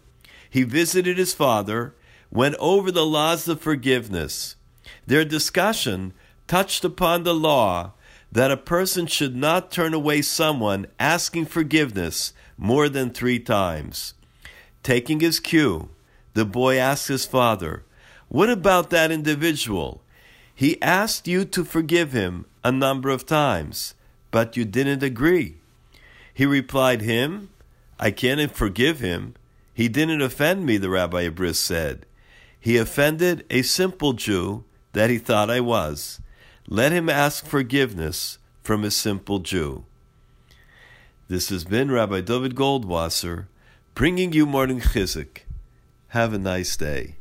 [0.50, 1.96] He visited his father,
[2.32, 4.56] went over the laws of forgiveness.
[5.08, 6.14] Their discussion
[6.48, 7.94] touched upon the law
[8.32, 14.14] that a person should not turn away someone asking forgiveness more than three times.
[14.84, 15.90] Taking his cue,
[16.34, 17.84] the boy asked his father,
[18.28, 20.02] What about that individual?
[20.56, 23.96] He asked you to forgive him a number of times,
[24.32, 25.58] but you didn't agree.
[26.34, 27.50] He replied, Him?
[28.00, 29.36] I can't forgive him.
[29.74, 32.06] He didn't offend me, the Rabbi Abris said.
[32.60, 36.22] He offended a simple Jew that he thought I was.
[36.68, 39.86] Let him ask forgiveness from a simple Jew.
[41.28, 43.48] This has been Rabbi David Goldwasser
[43.96, 45.43] bringing you morning chizuk.
[46.14, 47.16] Have a nice day.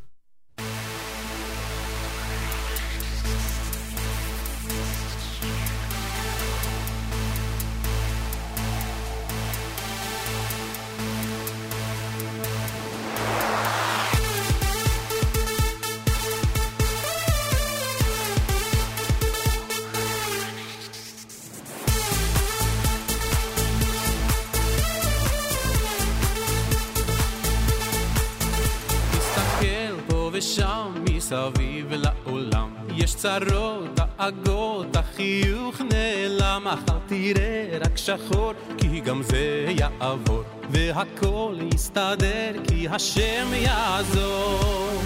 [37.12, 45.02] תראה רק שחור כי גם זה יעבור והכל יסתדר כי השם יעזור.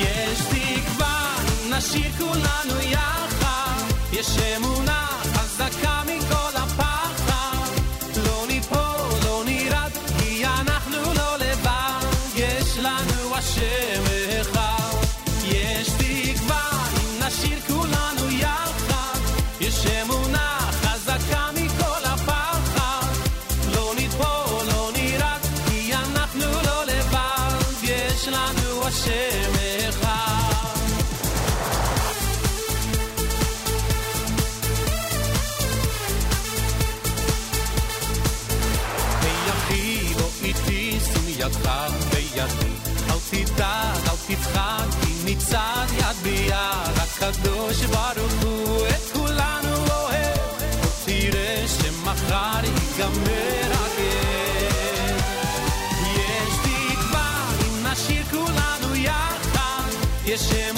[0.00, 1.36] יש תקווה,
[1.70, 3.82] נשאיר כולנו יחד
[4.12, 6.02] יש אמונה חזקה
[43.27, 46.97] אל תדאג, אל תצחק, כי נצעד יד ביד.
[46.97, 50.37] הקדוש ברוך הוא את כולנו אוהב.
[50.81, 55.23] עוד תראה שמחר ייגמר הגט.
[56.15, 59.89] יש תקווה אם נשאיר כולנו יחד.
[60.25, 60.76] יש אמונה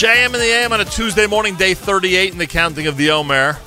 [0.00, 3.10] JM in the AM on a Tuesday morning, day 38 in the counting of the
[3.10, 3.58] Omer.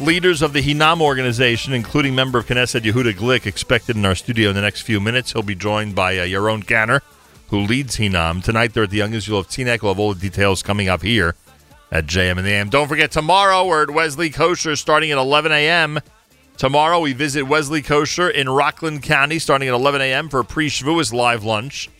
[0.00, 4.48] Leaders of the Hinam organization, including member of Knesset Yehuda Glick, expected in our studio
[4.48, 5.32] in the next few minutes.
[5.32, 7.02] He'll be joined by uh, Yaron Kanner,
[7.48, 8.42] who leads Hinam.
[8.42, 9.82] Tonight they're at the Young Israel of Teaneck.
[9.82, 11.34] We'll have all the details coming up here
[11.92, 12.70] at JM in the AM.
[12.70, 16.00] Don't forget, tomorrow we're at Wesley Kosher starting at 11 a.m.
[16.56, 20.30] Tomorrow we visit Wesley Kosher in Rockland County starting at 11 a.m.
[20.30, 21.90] for a pre-Shavuos live lunch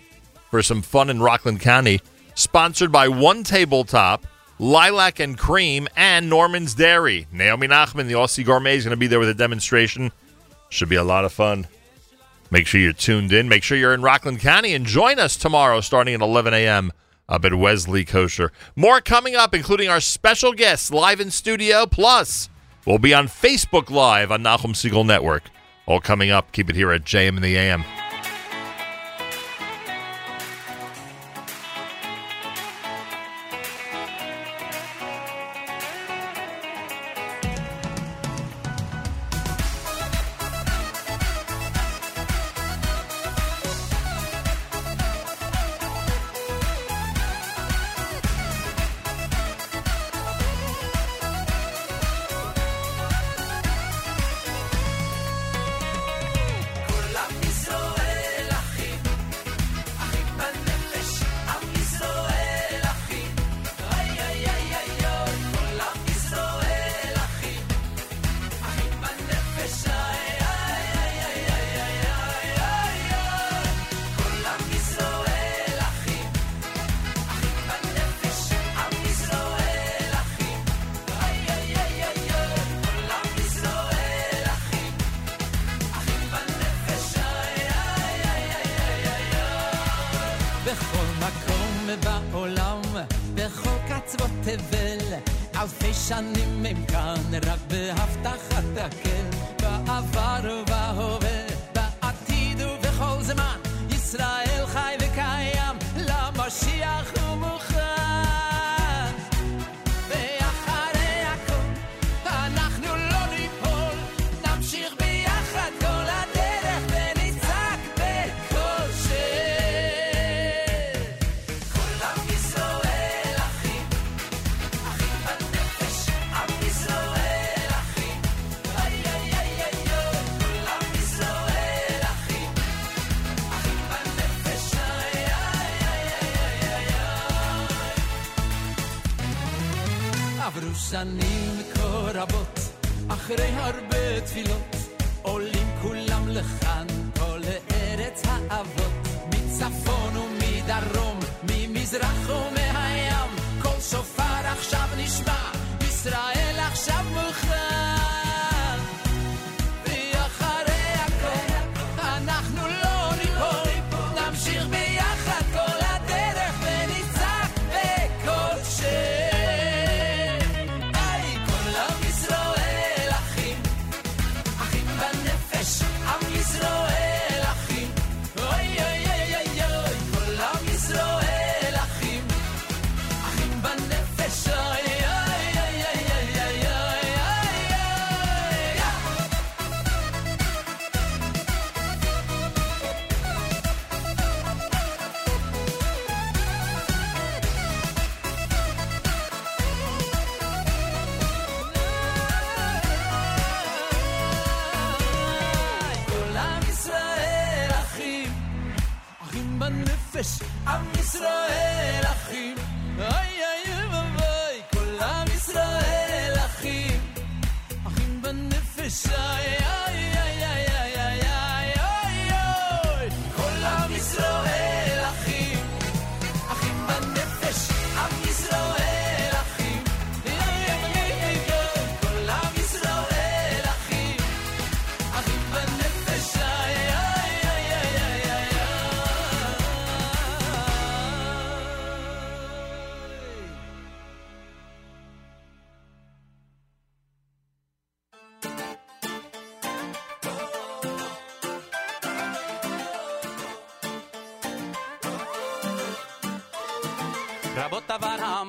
[0.51, 2.01] for some fun in Rockland County.
[2.35, 4.27] Sponsored by One Tabletop,
[4.59, 7.27] Lilac and Cream, and Norman's Dairy.
[7.33, 10.13] Naomi Nachman, the Aussie Gourmet, is going to be there with a demonstration.
[10.69, 11.67] Should be a lot of fun.
[12.51, 13.49] Make sure you're tuned in.
[13.49, 16.93] Make sure you're in Rockland County and join us tomorrow starting at 11 a.m.
[17.29, 18.53] up at Wesley Kosher.
[18.77, 21.87] More coming up, including our special guests live in studio.
[21.87, 22.49] Plus,
[22.87, 25.45] we'll be on Facebook Live on Nachum Segal Network.
[25.87, 26.53] All coming up.
[26.53, 27.85] Keep it here at JM in the AM.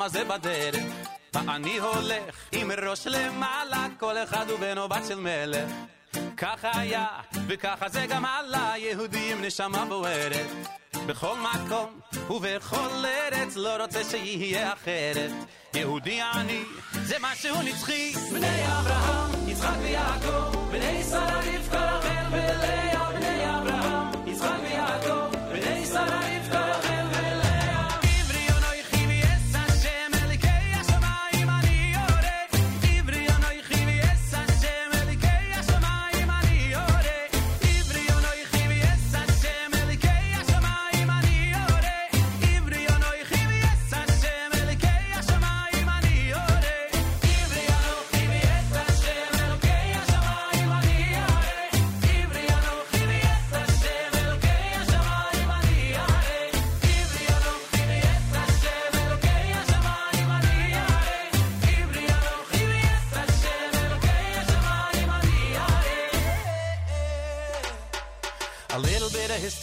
[0.06, 0.84] כמה זה בדרך.
[1.34, 5.72] ואני הולך עם ראש למעלה, כל אחד הוא בן או בת של מלך.
[6.38, 7.08] ככה היה,
[7.48, 10.48] וככה זה גם עלה, יהודים נשמה בוערת.
[11.06, 12.00] בכל מקום
[12.30, 15.32] ובכל ארץ, לא רוצה שיהיה אחרת.
[15.74, 16.64] יהודי אני,
[17.04, 18.14] זה משהו נצחי.
[18.34, 22.95] בני אברהם, יצחק ויעקב, בני שרה, רבקה, רחל ולאה.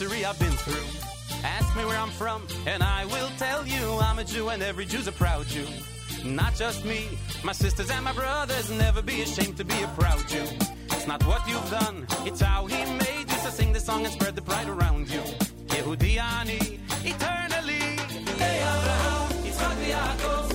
[0.03, 1.45] history I've been through.
[1.45, 4.85] Ask me where I'm from, and I will tell you I'm a Jew, and every
[4.85, 5.67] Jew's a proud Jew.
[6.25, 7.07] Not just me,
[7.45, 10.47] my sisters and my brothers, never be ashamed to be a proud Jew.
[10.91, 13.39] It's not what you've done, it's how he made you.
[13.45, 15.23] So sing the song and spread the pride around you.
[15.75, 16.63] Yehudiani,
[17.13, 17.85] eternally.
[18.43, 20.53] Hey Abraham, Yitzchak, Yaakov,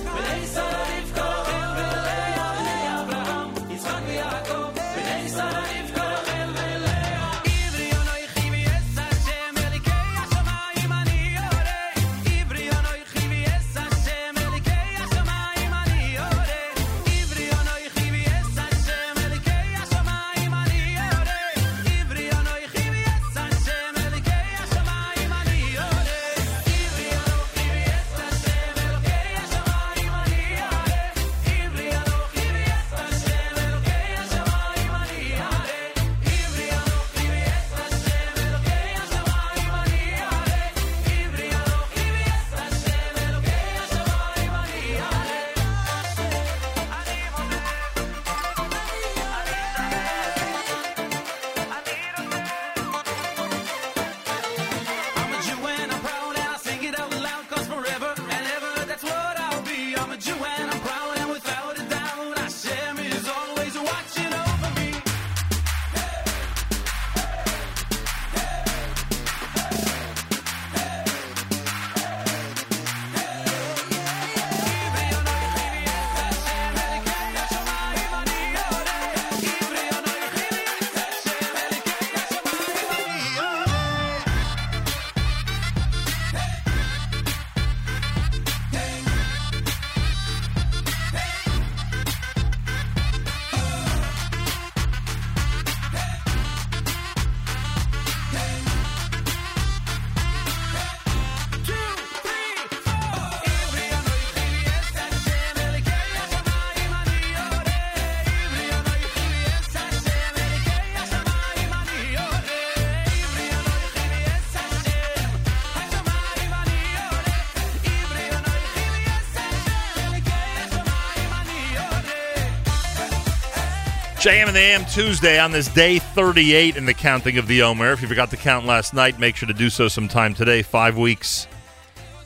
[124.28, 127.92] JM and the AM Tuesday on this day 38 in the counting of the Omer.
[127.92, 130.60] If you forgot to count last night, make sure to do so sometime today.
[130.60, 131.48] Five weeks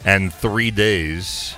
[0.04, 1.54] and three days.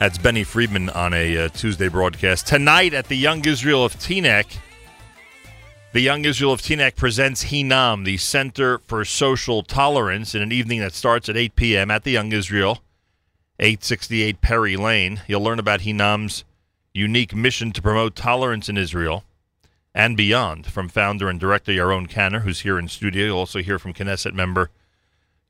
[0.00, 2.46] That's Benny Friedman on a uh, Tuesday broadcast.
[2.46, 4.46] Tonight at the Young Israel of Teaneck,
[5.92, 10.80] the Young Israel of Teaneck presents Hinam, the Center for Social Tolerance, in an evening
[10.80, 11.90] that starts at 8 p.m.
[11.90, 12.78] at the Young Israel,
[13.58, 15.20] 868 Perry Lane.
[15.28, 16.44] You'll learn about Hinam's
[16.96, 19.24] unique mission to promote tolerance in Israel
[19.94, 23.26] and beyond from founder and director Yaron Kanner, who's here in studio.
[23.26, 24.70] You'll also hear from Knesset member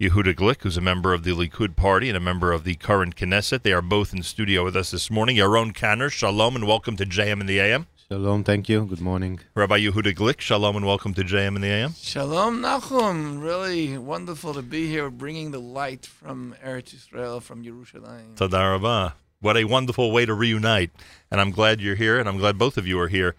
[0.00, 3.16] Yehuda Glick, who's a member of the Likud Party and a member of the current
[3.16, 3.62] Knesset.
[3.62, 5.36] They are both in studio with us this morning.
[5.36, 7.86] Yaron Kanner, shalom and welcome to JM in the AM.
[8.08, 8.84] Shalom, thank you.
[8.84, 9.40] Good morning.
[9.54, 11.94] Rabbi Yehuda Glick, shalom and welcome to JM in the AM.
[11.94, 13.42] Shalom, Nachum.
[13.42, 18.36] Really wonderful to be here, bringing the light from Eretz Israel, from Yerushalayim.
[18.36, 19.12] Todah Rabbah.
[19.40, 20.90] What a wonderful way to reunite.
[21.30, 23.34] And I'm glad you're here, and I'm glad both of you are here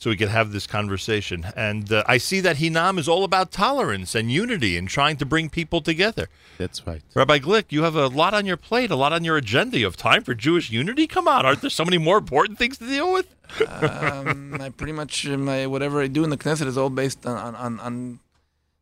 [0.00, 1.46] so we could have this conversation.
[1.54, 5.26] And uh, I see that Hinam is all about tolerance and unity and trying to
[5.26, 6.28] bring people together.
[6.56, 7.02] That's right.
[7.14, 9.78] Rabbi Glick, you have a lot on your plate, a lot on your agenda.
[9.78, 11.06] You have time for Jewish unity?
[11.06, 13.34] Come on, aren't there so many more important things to deal with?
[13.82, 17.26] um, I pretty much uh, my whatever I do in the Knesset is all based
[17.26, 18.20] on on, on, on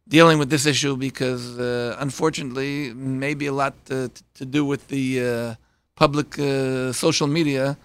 [0.07, 5.21] dealing with this issue because uh, unfortunately, maybe a lot to, to do with the
[5.21, 5.55] uh,
[6.03, 7.77] public uh, social media.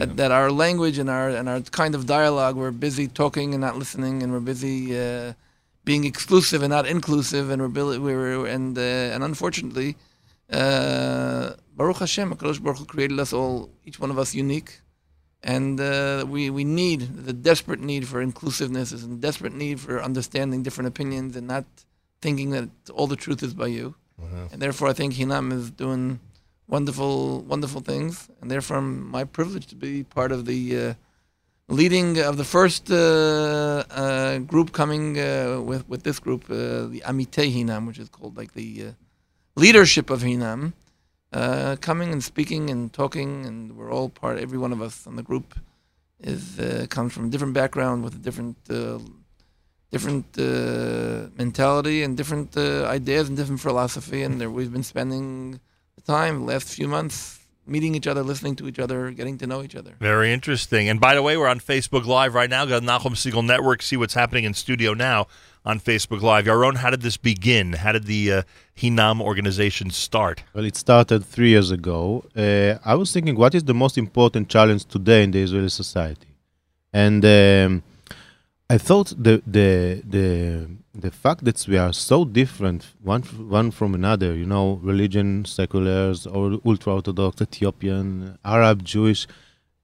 [0.00, 3.62] That, that our language and our and our kind of dialogue, we're busy talking and
[3.66, 5.32] not listening, and we're busy uh,
[5.90, 9.90] being exclusive and not inclusive, and we're, bil- we're and uh, and unfortunately,
[10.52, 14.70] uh, Baruch Hashem, Hakadosh Baruch Hu created us all, each one of us unique,
[15.42, 20.02] and uh, we we need the desperate need for inclusiveness is a desperate need for
[20.02, 21.64] understanding different opinions and not
[22.20, 23.94] thinking that all the truth is by you,
[24.52, 26.20] and therefore I think Hinam is doing
[26.68, 30.60] wonderful wonderful things, and therefore my privilege to be part of the.
[30.78, 30.94] Uh,
[31.70, 37.02] leading of the first uh, uh, group coming uh, with with this group, uh, the
[37.04, 38.94] Amitei Hinam, which is called like the
[39.54, 40.72] leadership of Hinam,
[41.80, 44.38] coming and speaking and talking, and we're all part.
[44.38, 45.54] Every one of us on the group
[46.20, 46.42] is
[46.88, 48.56] comes from a different background with a different
[49.90, 55.60] different uh, mentality and different uh, ideas and different philosophy, and there, we've been spending
[56.00, 57.38] time last few months
[57.68, 59.94] meeting each other, listening to each other, getting to know each other.
[60.00, 60.88] Very interesting.
[60.88, 62.64] And by the way, we're on Facebook Live right now.
[62.64, 63.82] Got Nachum Segal Network.
[63.82, 65.26] See what's happening in studio now
[65.64, 66.46] on Facebook Live.
[66.46, 67.74] Yaron, how did this begin?
[67.74, 68.42] How did the uh,
[68.76, 70.42] Hinam organization start?
[70.54, 72.24] Well, it started three years ago.
[72.34, 76.28] Uh, I was thinking, what is the most important challenge today in the Israeli society?
[76.92, 77.82] And um,
[78.70, 80.68] I thought the the the
[81.00, 86.26] the fact that we are so different one one from another, you know, religion, seculars,
[86.26, 89.26] or ultra orthodox, Ethiopian, Arab, Jewish,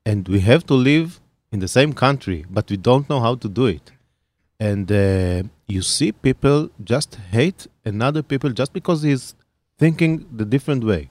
[0.04, 1.20] and we have to live
[1.52, 3.92] in the same country, but we don't know how to do it.
[4.58, 9.34] And uh, you see people just hate another people just because he's
[9.78, 11.10] thinking the different way.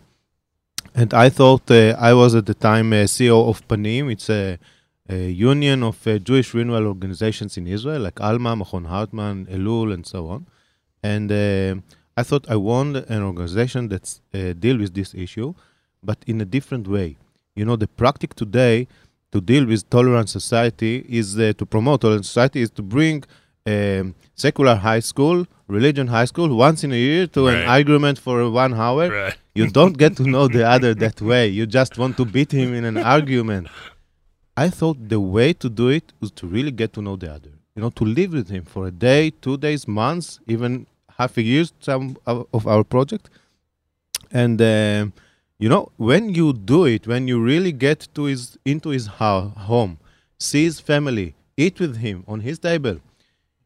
[0.94, 4.12] And I thought uh, I was at the time uh, CEO of Panim.
[4.12, 4.60] It's a,
[5.12, 10.28] union of uh, Jewish renewal organizations in Israel, like Alma, Machon Hartman, Elul, and so
[10.30, 10.48] on.
[11.04, 11.82] And uh,
[12.16, 15.54] I thought I want an organization that uh, deal with this issue,
[16.02, 17.18] but in a different way.
[17.56, 18.88] You know, the practice today
[19.32, 23.24] to deal with tolerant society is uh, to promote tolerant society is to bring
[23.66, 28.50] um, secular high school, religion high school once in a year to an argument for
[28.50, 29.34] one hour.
[29.56, 31.48] You don't get to know the other that way.
[31.48, 33.68] You just want to beat him in an argument.
[34.56, 37.50] I thought the way to do it was to really get to know the other.
[37.76, 40.86] You know, to live with him for a day, two days, months, even
[41.18, 41.66] half a year.
[41.80, 43.32] Some of our project,
[44.32, 45.14] and um,
[45.58, 49.54] you know, when you do it, when you really get to his into his ho-
[49.58, 49.98] home,
[50.38, 53.00] see his family, eat with him on his table,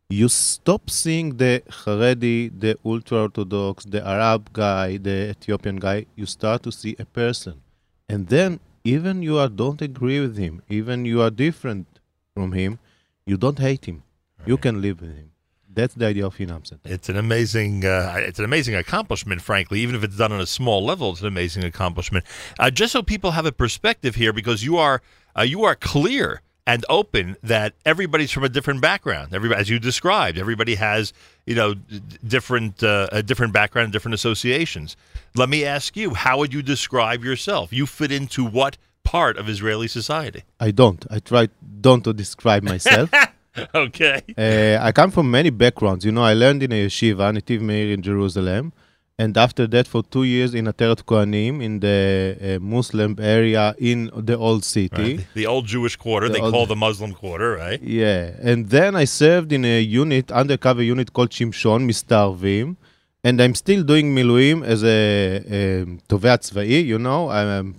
[0.10, 6.06] you stop seeing the Haredi, the ultra orthodox, the Arab guy, the Ethiopian guy.
[6.16, 7.62] You start to see a person,
[8.08, 8.62] and then
[8.96, 11.88] even you are don't agree with him, even you are different
[12.34, 12.80] from him,
[13.26, 14.04] you don't hate him.
[14.46, 15.32] You can live with him.
[15.78, 19.42] That's the idea of Hinam It's an amazing, uh, it's an amazing accomplishment.
[19.42, 22.26] Frankly, even if it's done on a small level, it's an amazing accomplishment.
[22.58, 25.02] Uh, just so people have a perspective here, because you are
[25.38, 29.34] uh, you are clear and open that everybody's from a different background.
[29.34, 31.14] Everybody, as you described, everybody has
[31.46, 32.02] you know d-
[32.36, 34.98] different uh, a different background, different associations.
[35.34, 37.72] Let me ask you, how would you describe yourself?
[37.72, 40.44] You fit into what part of Israeli society?
[40.60, 41.06] I don't.
[41.10, 41.48] I try
[41.82, 43.10] don't to describe myself.
[43.74, 44.22] okay.
[44.38, 46.04] Uh, I come from many backgrounds.
[46.04, 48.74] You know, I learned in a yeshiva, Netiv Meir in Jerusalem,
[49.20, 54.12] and after that for two years in Ateret Kohanim in the uh, Muslim area in
[54.16, 55.18] the old city.
[55.18, 55.28] Right.
[55.34, 56.54] The old Jewish quarter, the they old...
[56.54, 57.82] call the Muslim quarter, right?
[57.82, 58.32] Yeah.
[58.42, 62.78] And then I served in a unit, undercover unit called Shimshon, Mistarvim.
[63.24, 67.30] And I'm still doing Miluim as a um, Tovea Tzva'i, you know.
[67.30, 67.76] I'm, um,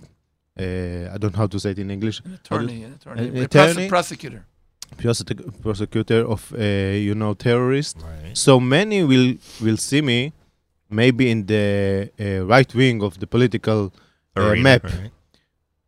[0.59, 2.19] uh, I don't know how to say it in English.
[2.25, 3.27] An attorney, an attorney.
[3.29, 3.87] An attorney?
[3.87, 4.45] Prosecutor
[5.61, 6.63] prosecutor of uh,
[7.07, 8.01] you know terrorists.
[8.03, 8.35] Right.
[8.35, 10.33] So many will will see me
[10.89, 13.93] maybe in the uh, right wing of the political
[14.37, 14.83] uh, Arena, map.
[14.83, 15.11] right.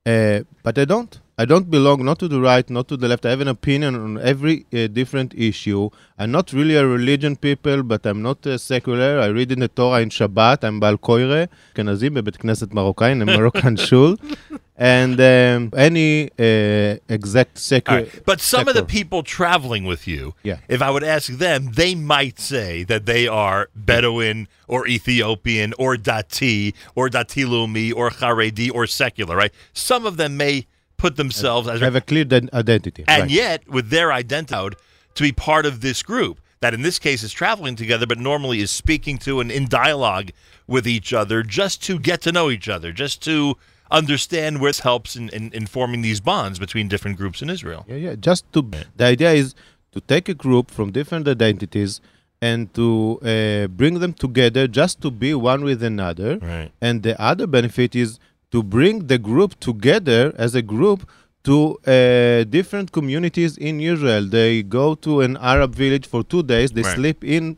[0.05, 1.19] Uh, but I don't.
[1.40, 3.26] I don't belong not to the right, not to the left.
[3.26, 5.90] I have an opinion on every uh, different issue.
[6.18, 9.20] I'm not really a religion people, but I'm not uh, secular.
[9.20, 10.64] I read in the Torah in Shabbat.
[10.64, 14.16] I'm בעל קוירה, אשכנזי בבית כנסת מרוקאי, in a Moroccan shul.
[14.78, 17.98] And um, any uh, exact All secular.
[18.00, 18.22] right.
[18.26, 20.58] But some of the people traveling with you, Yeah.
[20.68, 25.96] if I would ask them, they might say that they are Bedouin or Ethiopian or
[25.96, 29.52] Dati or Dati Lumi or Haredi or secular, right?
[29.72, 30.66] Some of them may
[31.01, 33.03] put themselves as have a clear identity.
[33.07, 33.31] and right.
[33.43, 34.75] yet with their identity
[35.15, 38.59] to be part of this group that in this case is traveling together but normally
[38.65, 40.29] is speaking to and in dialogue
[40.67, 43.55] with each other just to get to know each other just to
[43.99, 47.83] understand where this helps in, in, in forming these bonds between different groups in israel
[47.87, 48.15] Yeah, yeah.
[48.29, 48.59] Just to
[48.95, 49.55] the idea is
[49.93, 51.99] to take a group from different identities
[52.41, 56.31] and to uh, bring them together just to be one with another.
[56.39, 56.71] Right.
[56.81, 58.19] And the other benefit is
[58.51, 61.09] to bring the group together as a group
[61.43, 64.23] to uh, different communities in Israel.
[64.27, 66.71] They go to an Arab village for two days.
[66.71, 66.95] They Right.
[66.95, 67.57] sleep in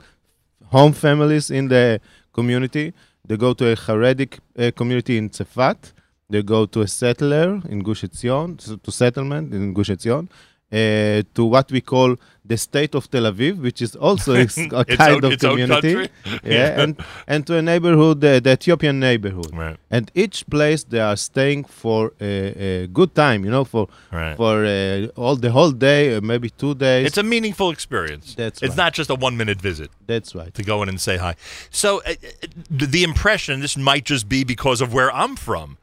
[0.76, 2.00] home families in the
[2.34, 2.94] community.
[3.28, 5.92] They go to a Haredic uh, community in Tzefat.
[6.30, 10.30] They go to a settler in Gush Etzion, to settlement in Gush Etzion,
[10.74, 15.24] uh, to what we call the state of Tel Aviv, which is also a kind
[15.24, 16.10] own- of community.
[16.44, 16.92] yeah, and
[17.28, 19.52] and to a neighborhood, uh, the Ethiopian neighborhood.
[19.56, 19.78] Right.
[19.90, 24.36] And each place they are staying for a, a good time, you know, for Right.
[24.36, 27.08] for uh, all the whole day, uh, maybe two days.
[27.08, 28.84] it's a meaningful experience That's it's right.
[28.86, 30.54] not just a one minute visit That's right.
[30.54, 31.34] to go in and say hi
[31.70, 32.48] so uh, uh,
[32.80, 35.78] the the impression this might just be because of where i'm from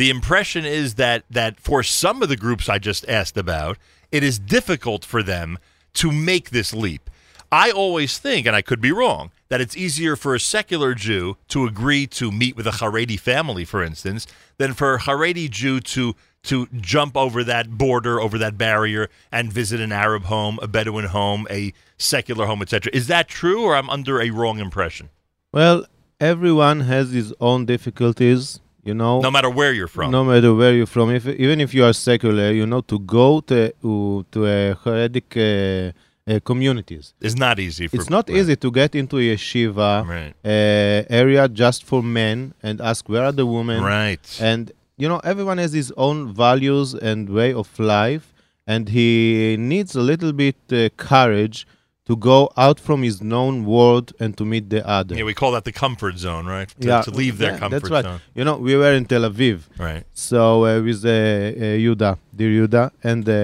[0.00, 3.74] the impression is that that for some of the groups i just asked about
[4.12, 5.58] it is difficult for them
[5.94, 7.10] to make this leap.
[7.50, 11.36] I always think and i could be wrong that it's easier for a secular jew
[11.48, 14.26] to agree to meet with a haredi family for instance
[14.56, 16.14] than for a haredi jew to
[16.44, 21.04] to jump over that border over that barrier and visit an arab home a bedouin
[21.04, 25.10] home a secular home etc is that true or i'm under a wrong impression?
[25.52, 25.84] Well,
[26.18, 29.20] everyone has his own difficulties, you know.
[29.20, 31.92] no matter where you're from No matter where you're from, if, even if you are
[31.92, 35.92] secular, you know, to go to to, a Haredic uh,
[36.30, 37.14] uh, communities.
[37.20, 40.34] It's not easy for It's not easy to get into a yeshiva Right.
[40.44, 43.82] uh, area just for men and ask where are the women.
[43.82, 44.38] Right.
[44.40, 48.32] And you know, everyone has his own values and way of life,
[48.66, 51.66] and he needs a little bit uh, courage
[52.12, 55.14] to go out from his known world and to meet the other.
[55.18, 57.90] yeah we call that the comfort zone right to, to leave their yeah, comfort that's
[57.96, 58.04] right.
[58.08, 59.56] zone You know, we were in Tel Aviv,
[59.88, 60.04] Right.
[60.30, 63.34] So uh, with uh, uh, Yuda, dear Yuda, and uh,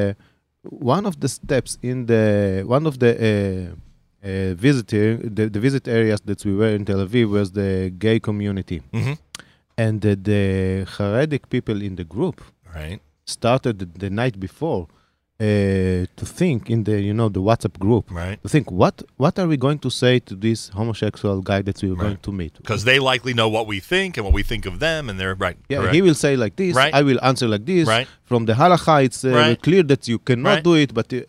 [0.94, 2.24] one of the steps in the
[2.76, 3.28] one of the uh,
[4.30, 7.70] uh, visitor the, the visit areas that we were in Tel Aviv was the
[8.04, 9.14] gay community, Mhm.
[9.84, 10.42] and uh, the
[10.96, 12.36] Haredic people in the group
[12.78, 13.00] right
[13.36, 14.82] started the, the night before.
[15.40, 18.42] Uh, to think in the you know the WhatsApp group, right?
[18.42, 21.92] To think what what are we going to say to this homosexual guy that we
[21.92, 22.54] are going to meet?
[22.54, 25.36] because they likely know what we think and what we think of them and they're
[25.36, 25.94] right Yeah, correct.
[25.94, 26.74] he will say like this.
[26.74, 26.92] Right.
[26.92, 27.86] I will answer like this.
[27.86, 28.08] Right.
[28.24, 29.62] From the halacha, it's uh, Right.
[29.62, 30.64] clear that you cannot Right.
[30.64, 30.92] do it.
[30.92, 31.20] But uh,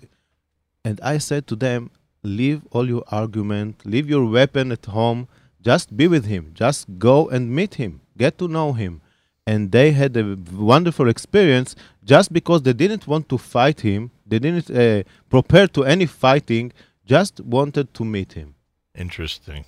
[0.84, 1.92] and I said to them,
[2.24, 5.28] leave all your argument, leave your weapon at home.
[5.62, 6.44] Just be with him.
[6.56, 8.02] Just go and meet him.
[8.18, 9.02] Get to know him.
[9.46, 14.12] And they had a wonderful experience just because they didn't want to fight him.
[14.26, 16.72] They didn't uh, prepare to any fighting.
[17.06, 18.56] Just wanted to meet him.
[18.96, 19.66] Interesting.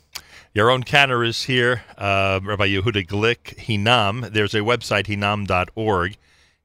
[0.55, 1.83] Yaron Kanner is here.
[1.97, 4.31] Uh, Rabbi Yehuda Glick, Hinam.
[4.31, 6.17] There's a website, hinam.org.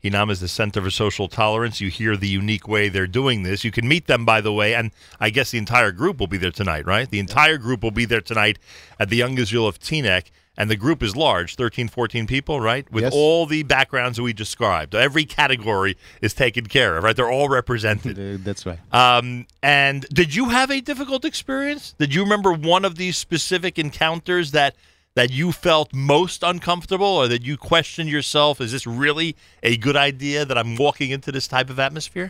[0.04, 1.80] Hinam is the Center for Social Tolerance.
[1.80, 3.64] You hear the unique way they're doing this.
[3.64, 6.36] You can meet them, by the way, and I guess the entire group will be
[6.36, 7.08] there tonight, right?
[7.08, 8.58] The entire group will be there tonight
[9.00, 10.24] at the Young Israel of Teaneck.
[10.58, 12.90] And the group is large, 13, 14 people, right?
[12.90, 13.12] With Yes.
[13.14, 14.94] all the backgrounds that we described.
[14.94, 17.14] Every category is taken care of, right?
[17.14, 18.42] They're all represented.
[18.42, 18.78] That's right.
[18.90, 21.94] Um, and did you have a difficult experience?
[21.98, 24.74] Did you remember one of these specific encounters that
[25.18, 28.60] that you felt most uncomfortable, or that you questioned yourself?
[28.60, 29.30] Is this really
[29.62, 32.28] a good idea that I'm walking into this type of atmosphere?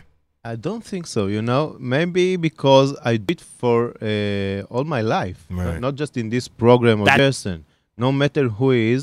[0.51, 1.21] I don't think so.
[1.35, 1.63] You know,
[1.95, 5.79] maybe because I did it for uh, all my life, Right.
[5.85, 7.57] not just in this program or That- person.
[8.05, 9.01] no matter who is,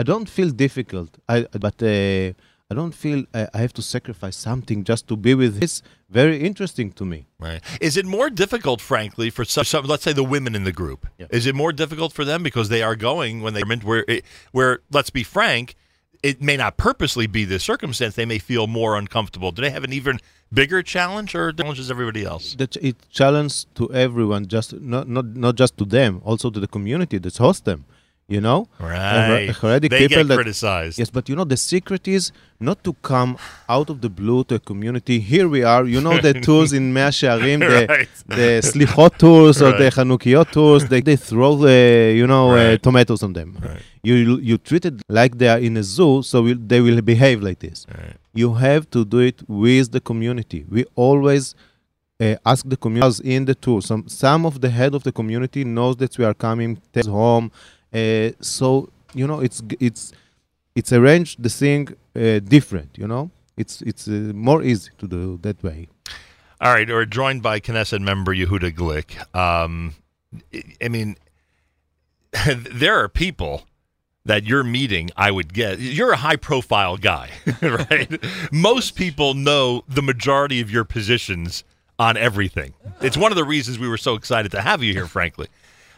[0.00, 1.10] I don't feel difficult.
[1.34, 1.36] I
[1.66, 2.32] but uh,
[2.70, 5.60] I don't feel uh, I have to sacrifice something just to be with.
[5.60, 7.26] It's very interesting to me.
[7.40, 7.60] Right.
[7.80, 11.08] Is it more difficult, frankly, for some, some let's say the women in the group?
[11.30, 14.24] Is it more difficult for them because they are going when they meant where it,
[14.52, 15.74] where let's be frank,
[16.22, 18.14] it may not purposely be the circumstance.
[18.14, 19.50] They may feel more uncomfortable.
[19.50, 20.20] Do they have an even
[20.52, 22.54] bigger challenge or challenge as everybody else?
[22.54, 26.68] That it challenge to everyone, just not not not just to them, also to the
[26.68, 27.84] community that hosts them.
[28.34, 29.50] You know, Right.
[29.82, 30.96] They people get that- criticized.
[31.00, 32.24] Yes, but you know the secret is
[32.68, 33.36] not to come
[33.68, 35.18] out of the blue to a community.
[35.18, 35.84] Here we are.
[35.94, 38.08] You know the tours in Mea Shearim, the, Right.
[38.38, 39.92] the Slichot tours or the Right.
[39.96, 40.82] Chanukiyot tours.
[40.92, 41.78] They, they throw the
[42.20, 43.48] you know uh, tomatoes on them.
[44.08, 44.14] You
[44.50, 47.58] you treat it like they are in a zoo, so will, they will behave like
[47.66, 47.78] this.
[48.42, 50.60] You have to do it with the community.
[50.74, 51.44] We always
[52.20, 53.80] uh, ask the community in the tour.
[53.90, 57.50] Some some of the head of the community knows that we are coming to home,
[57.94, 60.12] uh, so you know it's it's
[60.74, 62.96] it's arranged the thing uh, different.
[62.98, 65.88] You know, it's it's uh, more easy to do that way.
[66.60, 69.10] All right, we're joined by Knesset member Yehuda Glick.
[69.34, 69.94] Um,
[70.54, 71.16] I- I mean,
[72.72, 73.66] there are people
[74.26, 75.78] that you're meeting, I would get.
[75.80, 77.30] You're a high profile guy,
[77.62, 78.22] right?
[78.52, 81.64] Most people know the majority of your positions
[81.98, 82.74] on everything.
[83.00, 85.48] It's one of the reasons we were so excited to have you here, frankly.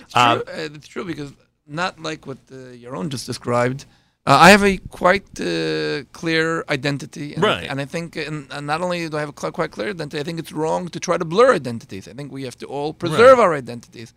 [0.00, 0.42] It's true, Um, uh,
[0.74, 1.32] it's true because
[1.66, 3.84] not like what uh, Yaron just described.
[4.24, 7.68] Uh, I have a quite uh, clear identity, and, Right.
[7.68, 10.20] and I think, and, and not only do I have a cl- quite clear identity,
[10.20, 12.06] I think it's wrong to try to blur identities.
[12.06, 13.44] I think we have to all preserve Right.
[13.44, 14.14] our identities,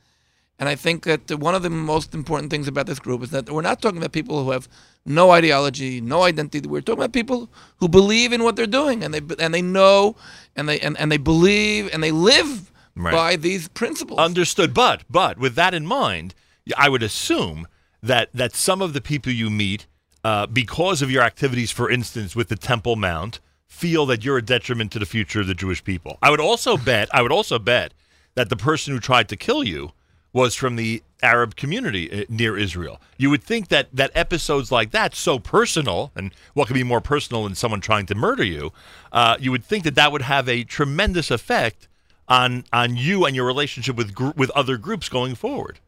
[0.59, 3.49] and I think that one of the most important things about this group is that
[3.49, 4.69] we're not talking about people who have
[5.07, 6.67] no ideology, no identity.
[6.69, 10.15] We're talking about people who believe in what they're doing, and they and they know,
[10.55, 13.11] and they and, and they believe, and they live Right.
[13.11, 14.19] by these principles.
[14.19, 14.73] Understood.
[14.73, 16.33] But but with that in mind,
[16.77, 17.67] I would assume
[18.01, 19.87] that that some of the people you meet,
[20.23, 24.41] uh, because of your activities, for instance, with the Temple Mount, feel that you're a
[24.41, 26.17] detriment to the future of the Jewish people.
[26.21, 27.09] I would also bet.
[27.13, 27.93] I would also bet
[28.35, 29.91] that the person who tried to kill you
[30.33, 33.01] was from the Arab community uh, near Israel.
[33.17, 37.01] You would think that that episodes like that, so personal, and what could be more
[37.01, 38.73] personal than someone trying to murder you?
[39.13, 41.87] Uh, you would think that that would have a tremendous effect
[42.27, 45.79] on on you and your relationship with gr- with other groups going forward.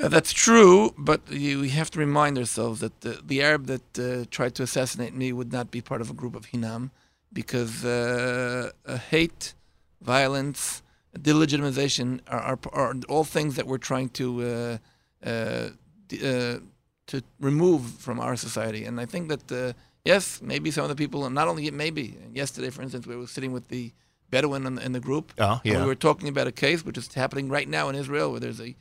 [0.00, 3.98] Uh, that's true, but you, we have to remind ourselves that the, the Arab that
[3.98, 6.90] uh, tried to assassinate me would not be part of a group of Hinam
[7.32, 9.54] because uh, uh, hate,
[10.02, 10.82] violence,
[11.18, 15.68] delegitimization are, are, are all things that we're trying to uh, uh,
[16.08, 16.58] d- uh,
[17.06, 18.84] to remove from our society.
[18.84, 19.72] And I think that uh,
[20.04, 22.16] yes, maybe some of the people, and not only maybe.
[22.32, 23.92] Yesterday, for instance, we were sitting with the
[24.30, 25.32] Bedouin in the, in the group.
[25.38, 25.80] Oh, and yeah.
[25.80, 28.60] we were talking about a case which is happening right now in Israel, where there's
[28.60, 28.74] a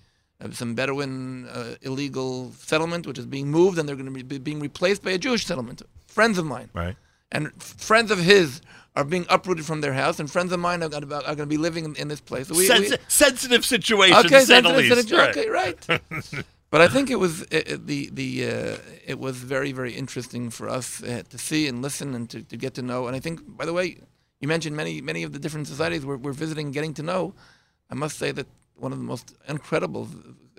[0.52, 4.60] some Bedouin uh, illegal settlement which is being moved, and they're going to be being
[4.60, 5.82] replaced by a Jewish settlement.
[6.08, 6.96] Friends of mine, Right.
[7.32, 8.62] and f- friends of his
[8.96, 11.38] are being uprooted from their house, and friends of mine are going to, are going
[11.50, 12.48] to be living in, in this place.
[12.50, 15.10] So we- we- sensitive situation, Okay, to say the sensitive least.
[15.10, 16.46] situ- okay, right.
[16.74, 20.50] But I think it was it, it- the the uh, it was very very interesting
[20.50, 23.06] for us uh, to see and listen and to, to get to know.
[23.08, 23.98] And I think, by the way,
[24.42, 27.36] you mentioned many many of the different societies we're, we're visiting, getting to know.
[27.92, 30.08] I must say that one of the most incredible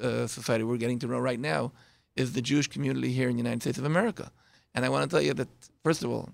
[0.02, 1.72] uh, society we're getting to know right now
[2.16, 4.30] is the Jewish community here in the United States of America.
[4.74, 5.48] And I want to tell you that
[5.82, 6.30] first of all,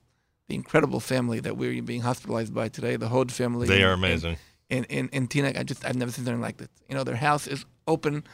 [0.48, 3.68] the incredible family that we're being hospitalized by today, the Hod family.
[3.68, 4.36] They are amazing.
[4.68, 6.70] In in in Teaneck, I just I've never seen something like that.
[6.88, 8.24] You know, their house is open.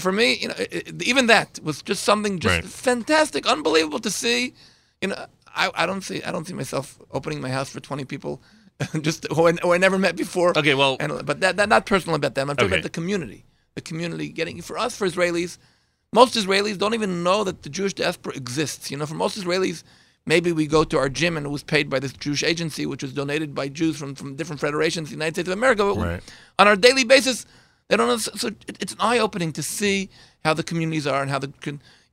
[0.00, 0.54] For me, you know,
[1.02, 2.64] even that was just something just Right.
[2.64, 4.54] fantastic, unbelievable to see.
[5.02, 8.04] You know, I, I don't see I don't see myself opening my house for twenty
[8.04, 8.40] people,
[9.00, 10.56] just who I, who I never met before.
[10.56, 12.50] Okay, well, and, but that, that not personal about them.
[12.50, 12.76] I'm talking Okay.
[12.80, 13.44] about the community,
[13.74, 15.58] the community getting for us for Israelis.
[16.12, 18.90] Most Israelis don't even know that the Jewish diaspora exists.
[18.90, 19.82] You know, for most Israelis,
[20.26, 23.02] maybe we go to our gym and it was paid by this Jewish agency, which
[23.02, 25.84] was donated by Jews from, from different federations, in the United States of America.
[25.94, 26.22] But Right.
[26.58, 27.46] on our daily basis,
[27.88, 28.16] they don't know.
[28.18, 30.08] So it, it's an eye opening to see
[30.44, 31.52] how the communities are and how the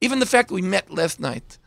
[0.01, 1.57] even the fact that we met last night,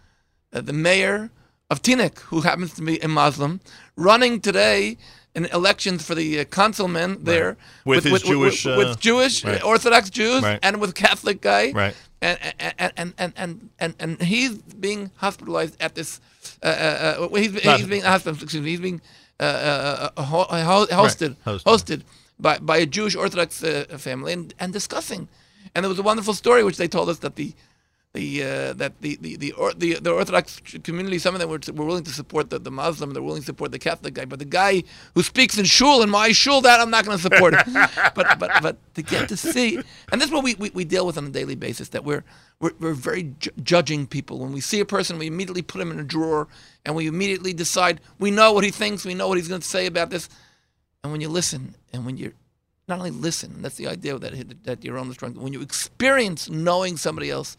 [0.52, 1.30] uh, the mayor
[1.70, 3.61] of Teaneck, who happens to be a Muslim,
[3.97, 4.97] running today
[5.35, 9.62] in elections for the uh, councilman there With his Jewish, with, with uh, Jewish right.
[9.62, 10.59] Orthodox Jews Right.
[10.62, 11.95] and with Catholic guy, Right.
[12.23, 16.20] and and and and and and, and he's being hospitalized at this.
[16.62, 18.43] Uh, uh, uh, he's, he's being hospitalized.
[18.43, 18.70] Excuse me.
[18.70, 19.01] He's being
[19.39, 21.65] uh, uh, uh, ho- ho- hosted Hosted.
[21.65, 22.03] hosted
[22.40, 25.28] by by a Jewish Orthodox uh, family and and discussing.
[25.74, 27.53] And there was a wonderful story which they told us that the
[28.14, 31.60] the uh, that the the the, or, the the Orthodox community, some of them were,
[31.74, 34.39] were willing to support the, the Muslim, they're willing to support the Catholic guy, but
[34.39, 34.82] the guy
[35.14, 37.55] who speaks in shul in my shul, that I'm not going to support.
[38.14, 39.76] but but but to get to see,
[40.10, 41.90] and this is what we, we, we deal with on a daily basis.
[41.90, 42.24] That we're
[42.60, 44.39] we're, we're very ju- judging people.
[44.39, 46.48] When we see a person, we immediately put him in a drawer,
[46.86, 49.68] and we immediately decide we know what he thinks, we know what he's going to
[49.68, 50.30] say about this.
[51.05, 52.32] And when you listen, and when you're
[52.89, 55.35] not only listen, that's the idea that that you're on the strong.
[55.35, 57.56] When you experience knowing somebody else,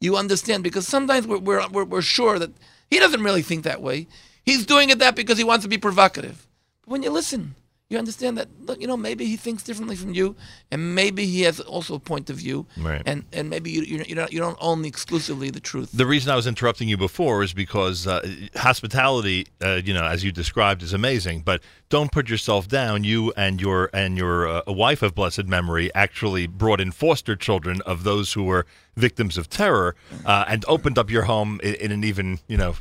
[0.00, 2.50] you understand because sometimes we're, we're, we're, we're sure that
[2.90, 4.06] he doesn't really think that way.
[4.44, 6.46] He's doing it that because he wants to be provocative.
[6.82, 7.54] But when you listen,
[7.90, 10.36] you understand that look, you know maybe he thinks differently from you,
[10.70, 13.02] and maybe he has also a point of view, Right.
[13.06, 15.90] and and maybe you you don't you don't own exclusively the truth.
[15.92, 18.20] The reason I was interrupting you before is because uh,
[18.56, 21.40] hospitality, uh, you know, as you described, is amazing.
[21.40, 23.04] But don't put yourself down.
[23.04, 27.80] You and your and your uh, wife of blessed memory actually brought in foster children
[27.86, 28.66] of those who were
[28.96, 29.96] victims of terror
[30.26, 32.74] uh, and opened up your home in, in an even, you know,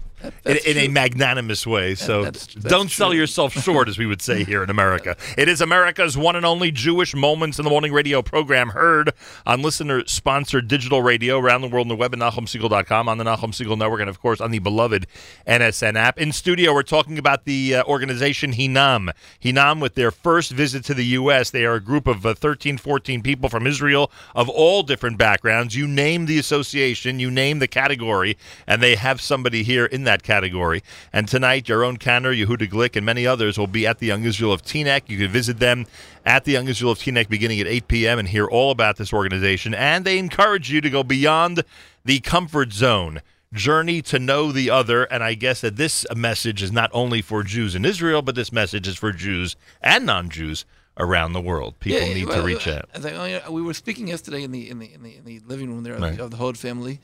[0.45, 1.95] in, in a magnanimous way.
[1.95, 5.15] So that's- that's don't sell yourself short, as we would say here in America.
[5.37, 9.13] It is America's one and only Jewish Moments in the Morning radio program heard
[9.45, 13.51] on listener-sponsored digital radio around the world on the web at NachumSegal.com, on the Nachum
[13.51, 15.05] Segal Network, and of course on the beloved
[15.45, 16.17] NSN app.
[16.19, 19.11] In studio, we're talking about the uh, organization Hinam.
[19.43, 22.77] Hinam, with their first visit to the U.S., they are a group of uh, 13,
[22.77, 25.75] 14 people from Israel of all different backgrounds.
[25.75, 30.23] You name the association, you name the category, and they have somebody here in that
[30.23, 30.81] category.
[31.13, 34.51] And tonight, Yaron Kanner, Yehuda Glick, and many others will be at the Young Israel
[34.51, 35.03] of Teaneck.
[35.07, 35.85] You can visit them
[36.25, 38.19] at the Young Israel of Teaneck beginning at 8 p.m.
[38.19, 39.73] and hear all about this organization.
[39.73, 41.63] And they encourage you to go beyond
[42.03, 43.21] the comfort zone.
[43.53, 47.43] Journey to know the other, and I guess that this message is not only for
[47.43, 50.65] Jews in Israel, but this message is for Jews and non-Jews
[50.97, 51.79] around the world.
[51.79, 52.89] People Yeah, need to reach out.
[52.93, 55.69] I, oh, we were speaking yesterday in the in the in the, in the living
[55.71, 56.17] room there of, Right.
[56.17, 56.99] the, of the Hod family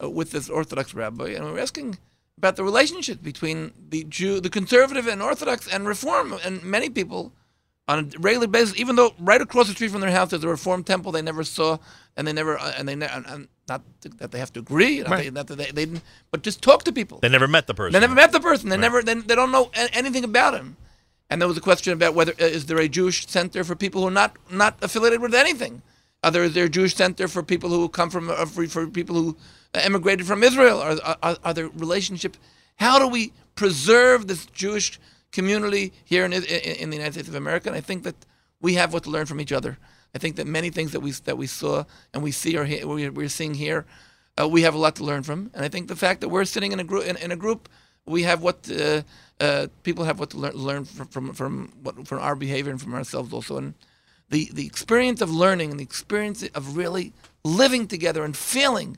[0.00, 1.98] uh, with this Orthodox rabbi, and we were asking
[2.38, 7.32] about the relationship between the Jew, the conservative and Orthodox and Reform, and many people
[7.88, 10.48] on a regular basis, even though right across the street from their house there's a
[10.48, 11.78] Reform temple they never saw,
[12.16, 13.82] and they never uh, and they ne- and, and not
[14.20, 15.24] that they have to agree, not, Right.
[15.24, 17.18] they, not that they, they didn't, but just talk to people.
[17.20, 17.92] They never met the person.
[17.92, 18.68] They never met the person.
[18.70, 19.02] They never.
[19.02, 20.76] They, they don't know anything about him.
[21.30, 24.00] And there was a question about whether uh, is there a Jewish center for people
[24.02, 25.82] who are not not affiliated with anything.
[26.24, 29.36] Are there, there Jewish center for people who come from uh, for, for people who
[29.74, 30.80] emigrated from Israel?
[30.80, 32.36] Are, are, are there relationship?
[32.76, 34.98] How do we preserve this Jewish
[35.32, 37.68] community here in, in, in the United States of America?
[37.68, 38.16] And I think that
[38.60, 39.78] we have what to learn from each other.
[40.14, 42.84] I think that many things that we that we saw and we see or he-
[42.84, 43.86] we- we're seeing here,
[44.40, 45.50] uh, we have a lot to learn from.
[45.54, 47.68] And I think the fact that we're sitting in a group in, in a group,
[48.06, 49.02] we have what uh,
[49.40, 52.94] uh, people have what to learn, learn from from from, from our behavior and from
[52.94, 53.58] ourselves also.
[53.58, 53.74] And
[54.30, 57.12] the the experience of learning and the experience of really
[57.44, 58.96] living together and feeling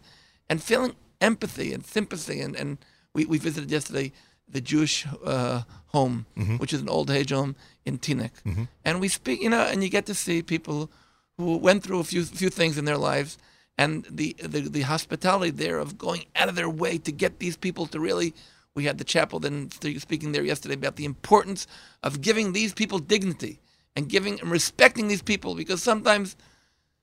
[0.48, 2.78] and feeling empathy and sympathy and, and
[3.15, 4.12] we, we visited yesterday
[4.48, 6.59] the Jewish uh, home, Mhm.
[6.59, 7.55] which is an old age home
[7.85, 8.31] in Teaneck.
[8.44, 8.69] Mhm.
[8.85, 10.90] And we speak, you know, and you get to see people
[11.36, 13.39] who went through a few few things in their lives,
[13.78, 17.57] and the, the the hospitality there of going out of their way to get these
[17.57, 18.32] people to really.
[18.74, 21.66] We had the chapel then speaking there yesterday about the importance
[22.02, 23.59] of giving these people dignity
[23.96, 26.36] and giving and respecting these people because sometimes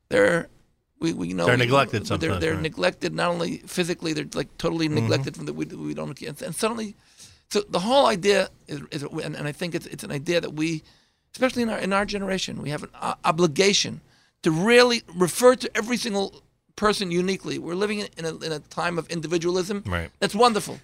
[0.10, 0.48] they're
[1.00, 2.62] we, we know They're we- neglected They're, they're right.
[2.62, 4.94] neglected not only physically, they're like totally Mhm.
[5.02, 6.96] neglected from the we, we don't and, and suddenly,
[7.50, 10.54] so the whole idea is, is and, and I think it's it's an idea that
[10.54, 10.82] we,
[11.34, 14.02] especially in our in our generation, we have an o- obligation
[14.44, 16.42] to really refer to every single
[16.76, 17.58] person uniquely.
[17.60, 19.84] We're living in, in, a, in a time of individualism.
[19.86, 20.10] Right.
[20.20, 20.80] That's wonderful.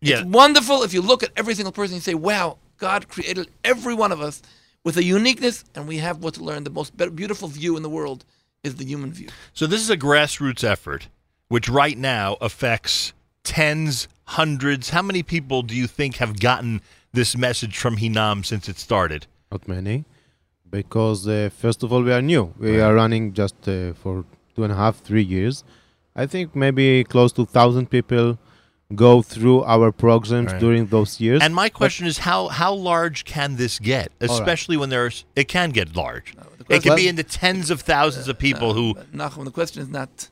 [0.00, 0.18] yeah.
[0.20, 3.92] It's wonderful if you look at every single person and say, wow, God created every
[3.94, 4.40] one of us
[4.84, 6.64] with a uniqueness, and we have what to learn.
[6.64, 8.24] The most beautiful view in the world
[8.62, 9.28] is the human view.
[9.52, 11.08] So this is a grassroots effort,
[11.48, 13.12] which right now affects
[13.44, 14.90] tens, hundreds.
[14.90, 16.80] How many people do you think have gotten
[17.12, 19.26] this message from Hinam since it started?
[19.50, 20.04] Not many,
[20.70, 22.54] because uh, first of all, we are new.
[22.58, 25.64] We are running just uh, for two and a half, three years.
[26.14, 28.38] I think maybe close to thousand people
[28.96, 30.60] go through our programs Right.
[30.60, 31.40] during those years.
[31.42, 34.12] And my But- question is how how large can this get?
[34.20, 34.30] right.
[34.30, 36.28] Especially when there's it can get large.
[36.32, 39.82] it question- can be in the tens of thousands of people who Nachum, the question
[39.82, 40.28] is not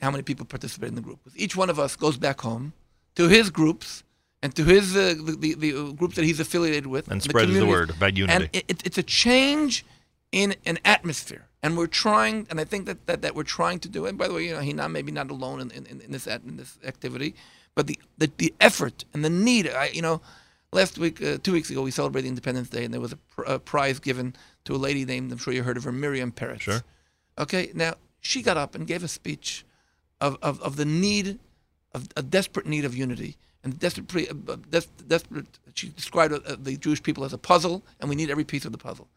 [0.00, 1.18] how many people participate in the group.
[1.34, 2.72] Each one of us goes back home
[3.14, 4.02] to his groups
[4.42, 7.24] and to his uh, the, the, the uh, groups that he's affiliated with And the
[7.28, 7.74] spreads the communities.
[7.80, 8.34] word about unity.
[8.34, 9.84] And it, it, it's a change
[10.32, 11.46] in an atmosphere.
[11.62, 14.06] And we're trying, and I think that, that, that we're trying to do.
[14.06, 16.26] And by the way, you know, he's not maybe not alone in, in, in this
[16.26, 17.34] in this activity,
[17.76, 19.68] but the, the the effort and the need.
[19.68, 20.20] I, you know,
[20.72, 23.42] last week, uh, two weeks ago, we celebrated Independence Day, and there was a, pr-
[23.44, 24.34] a prize given
[24.64, 26.62] to a lady named I'm sure you heard of her, Miriam Peretz.
[26.62, 26.82] Sure.
[27.38, 29.64] Okay, now she got up and gave a speech
[30.20, 31.38] of, of, of the need,
[31.94, 33.36] of a desperate need of unity.
[33.62, 37.84] And desperate, pre- uh, des- desperate, she described uh, the Jewish people as a puzzle,
[38.00, 39.08] and we need every piece of the puzzle.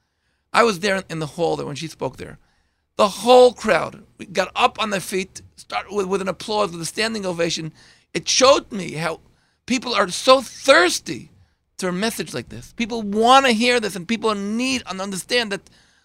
[0.52, 2.40] I was there in the hall there when she spoke there.
[2.98, 4.04] The whole crowd
[4.34, 7.72] got up on their feet, started with, with an applause, with a standing ovation.
[8.14, 9.20] It showed me how
[9.66, 11.30] people are so thirsty
[11.78, 12.74] to a message like this.
[12.74, 15.62] People want to hear this, and people need and understand that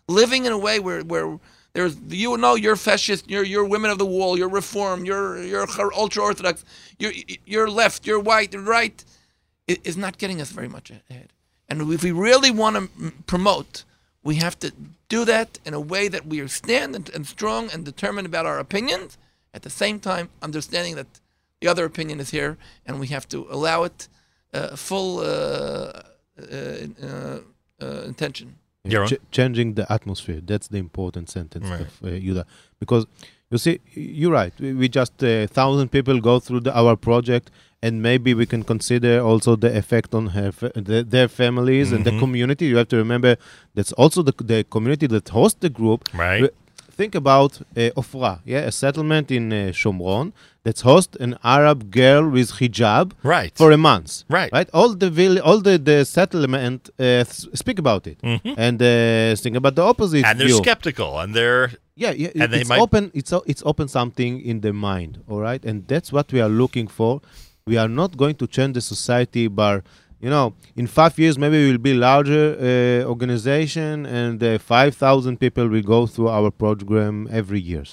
[0.08, 1.38] living in a way where where
[1.72, 5.66] there's you know you're fascist, you're you're women of the wall, you're reform, you're you're
[5.94, 6.64] ultra orthodox,
[6.98, 7.12] you're
[7.44, 9.04] you're left, you're white, you're right,
[9.66, 11.32] is not getting us very much ahead.
[11.68, 13.84] And if we really want to promote,
[14.22, 14.72] we have to
[15.08, 18.46] do that in a way that we are stand and, and strong and determined about
[18.46, 19.18] our opinions.
[19.52, 21.06] At the same time, understanding that
[21.64, 24.08] the other opinion is here, and we have to allow it
[24.52, 26.56] uh, full uh, uh,
[27.02, 27.38] uh,
[27.80, 28.48] uh, intention.
[29.10, 30.40] Ch- changing the atmosphere.
[30.50, 31.80] That's the important sentence Right.
[31.80, 32.44] of uh, Yuda.
[32.78, 33.06] Because
[33.50, 34.52] you see, you're right.
[34.60, 37.50] We, we just a thousand people go through the, our project,
[37.82, 42.04] and maybe we can consider also the effect on her, fa- the, their families and
[42.04, 42.18] the Mhm.
[42.24, 42.66] community.
[42.66, 43.36] You have to remember
[43.76, 46.00] that's also the, the community that hosts the group.
[46.14, 46.42] Right.
[46.42, 46.50] Re-
[46.96, 50.32] Think about uh, Ofra, yeah, a settlement in uh, Shomron
[50.64, 53.52] that's host an Arab girl with hijab right.
[53.60, 54.10] for a month.
[54.38, 54.50] Right.
[54.58, 54.68] Right.
[54.78, 57.24] All the vill- all the, the settlement uh,
[57.62, 58.54] speak about it Mhm.
[58.66, 60.24] and uh, think about the opposite.
[60.24, 60.62] and they're view.
[60.66, 61.66] skeptical, and they're
[62.04, 62.42] Yeah, yeah.
[62.42, 63.04] and they it's might open.
[63.20, 65.12] It's it's open something in the mind.
[65.30, 67.12] All right, and that's what we are looking for.
[67.70, 69.76] We are not going to change the society, but
[70.24, 70.46] you know,
[70.80, 75.66] in five years maybe we will be larger uh, organization, and uh, five thousand people
[75.74, 77.84] will go through our program every year.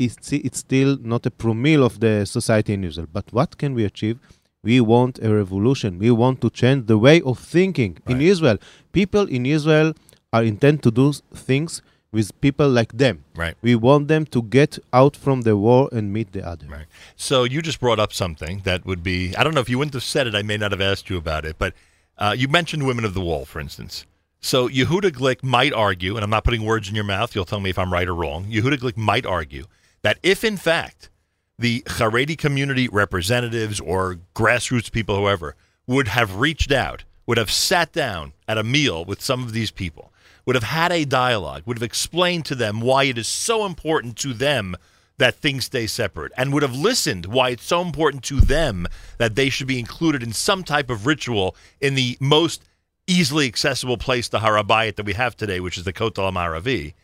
[0.00, 3.08] It's it's still not a promille of the society in Israel.
[3.12, 4.20] But what can we achieve?
[4.62, 5.98] We want a revolution.
[5.98, 8.58] We want to change the way of thinking in Israel.
[8.92, 9.94] People in Israel
[10.32, 13.24] are intent to do things with people like them.
[13.34, 13.56] Right.
[13.60, 16.66] We want them to get out from the war and meet the other.
[16.68, 16.86] Right.
[17.16, 19.94] So you just brought up something that would be I don't know if you wouldn't
[19.94, 21.74] have said it, I may not have asked you about it, but
[22.18, 24.06] uh, you mentioned Women of the Wall, for instance.
[24.40, 27.58] So Yehuda Glick might argue, and I'm not putting words in your mouth, you'll tell
[27.58, 28.44] me if I'm right or wrong.
[28.44, 29.64] Yehuda Glick might argue
[30.02, 31.10] that if in fact
[31.58, 35.56] the Haredi community representatives or grassroots people, whoever,
[35.86, 39.70] would have reached out, would have sat down at a meal with some of these
[39.70, 40.12] people,
[40.46, 44.16] would have had a dialogue, would have explained to them why it is so important
[44.16, 44.76] to them
[45.18, 48.86] that things stay separate, and would have listened why it's so important to them
[49.18, 52.62] that they should be included in some type of ritual in the most
[53.08, 56.94] easily accessible place to Harabayat that we have today, which is the Kotel HaMaaravi,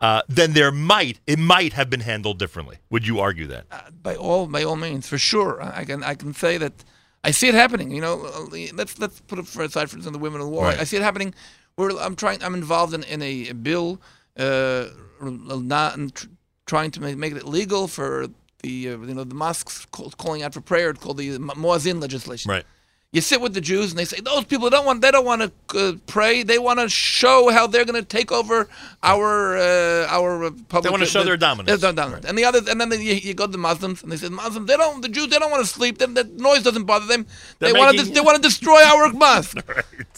[0.00, 2.76] uh, then there might it might have been handled differently.
[2.90, 3.64] Would you argue that?
[4.02, 5.62] by all by all means, for sure.
[5.62, 6.84] I can I can say that
[7.24, 7.90] I see it happening.
[7.90, 10.64] You know, Uh, let's let's put it for aside for the women of the war.
[10.66, 10.80] Right.
[10.80, 11.34] I see it happening.
[11.76, 12.42] Where I'm trying.
[12.42, 14.00] I'm involved in, in a bill,
[14.38, 14.86] uh,
[15.20, 16.26] not tr-
[16.66, 18.28] trying to make, make it legal for
[18.62, 20.90] the uh, you know the mosques call, calling out for prayer.
[20.90, 22.50] It's called the Muezzin legislation.
[22.50, 22.64] Right.
[23.12, 25.40] You sit with the Jews and they say those people don't want they don't want
[25.40, 26.42] to uh, pray.
[26.42, 28.68] They want to show how they're going to take over
[29.02, 30.84] our uh, our public.
[30.84, 31.80] They wanna show their dominance.
[31.80, 32.26] Their dominance.
[32.26, 34.66] And the others, and then you, you go to the Muslims and they say Muslims
[34.66, 35.98] they don't the Jews they don't want to sleep.
[35.98, 37.26] Them the noise doesn't bother them.
[37.58, 39.56] They're they want to they want to destroy our mosque.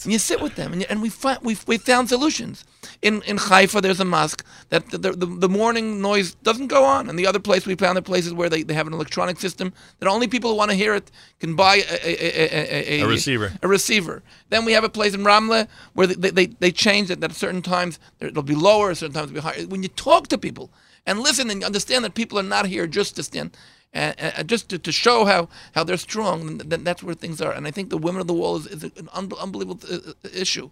[0.03, 2.65] And you sit with them and, you, and we find we we found solutions.
[3.01, 7.09] In in Haifa there's a mosque that the, the, the morning noise doesn't go on,
[7.09, 9.73] and the other place we found are places where they, they have an electronic system
[9.99, 13.51] that only people who want to hear it can buy a a, a, A receiver.
[13.61, 14.21] a receiver.
[14.49, 17.37] Then we have a place in Ramle where they, they, they change it that at
[17.37, 19.67] certain times it'll be lower, certain times it'll be higher.
[19.67, 20.69] When you talk to people
[21.05, 23.57] and listen and understand that people are not here just to stand,
[23.93, 27.51] uh, uh, just to, to show how, how they're strong, then, that's where things are.
[27.51, 30.69] And I think the women of the wall is, is an un- unbelievable uh, issue.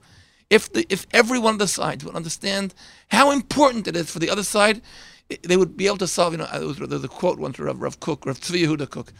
[0.49, 2.73] If the if every one of the sides would understand
[3.09, 4.81] how important it is for the other side,
[5.43, 6.33] they would be able to solve.
[6.33, 9.11] You know, uh, there was, a quote once from Rav, Kook, Rav Tzvi Yehuda Kook.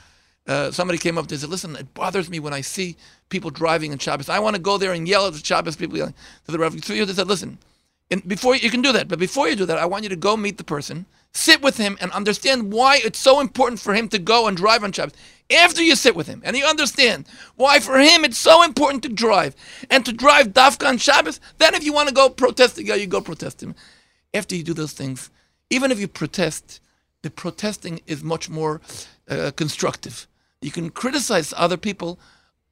[0.47, 2.95] Uh, somebody came up and said, "Listen, it bothers me when I see
[3.29, 4.29] people driving in Shabbos.
[4.29, 6.13] I want to go there and yell at the Shabbos people." Yelling.
[6.45, 7.57] So the Rav Tzvi Yehuda said, "Listen,
[8.09, 10.15] and before you can do that, but before you do that, I want you to
[10.15, 14.07] go meet the person, sit with him, and understand why it's so important for him
[14.09, 15.13] to go and drive on Shabbos.
[15.49, 17.25] After you sit with him and you understand
[17.55, 19.55] why for him it's so important to drive
[19.89, 23.07] and to drive Dafka on Shabbos, then if you want to go protest guy, you
[23.07, 23.75] go protest him.
[24.33, 25.29] After you do those things,
[25.69, 26.81] even if you protest,
[27.23, 28.81] the protesting is much more
[29.29, 30.27] uh, constructive.
[30.61, 32.19] You can criticize other people,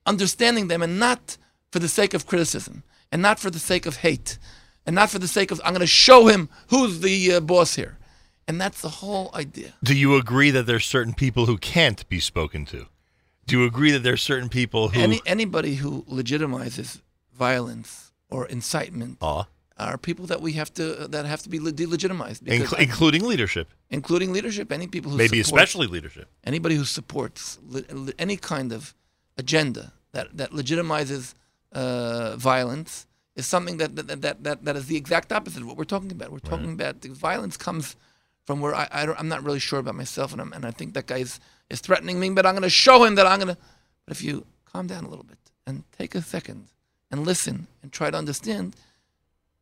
[0.06, 1.38] understanding them, and not
[1.72, 4.38] for the sake of criticism, and not for the sake of hate,
[4.86, 7.76] and not for the sake of I'm going to show him who's the uh, boss
[7.76, 7.98] here.
[8.48, 9.74] And that's the whole idea.
[9.84, 12.86] Do you agree that there's certain people who can't be spoken to?
[13.48, 17.02] Do you agree that there's certain people who Any anybody who legitimizes
[17.34, 19.46] violence or incitement Aw.
[19.78, 22.84] are people that we have to that have to be le- delegitimized, because Incl- I-
[22.84, 23.68] including leadership.
[23.90, 24.72] including leadership.
[24.72, 26.28] Any people who Maybe support- especially leadership.
[26.44, 28.94] Anybody who supports li- li- any kind of
[29.38, 31.34] agenda that that legitimizes
[31.72, 33.06] uh, violence
[33.36, 36.12] is something that that, that that that is the exact opposite of what we're talking
[36.12, 36.32] about.
[36.32, 37.96] We're talking about the violence comes
[38.46, 40.72] from where I, I don't, I'm not really sure about myself, and I'm, and I
[40.72, 41.40] think that guy is,
[41.70, 43.62] is threatening me, but I'm going to show him that I'm going to.
[44.06, 46.68] But if you calm down a little bit and take a second
[47.12, 48.76] and listen and try to understand,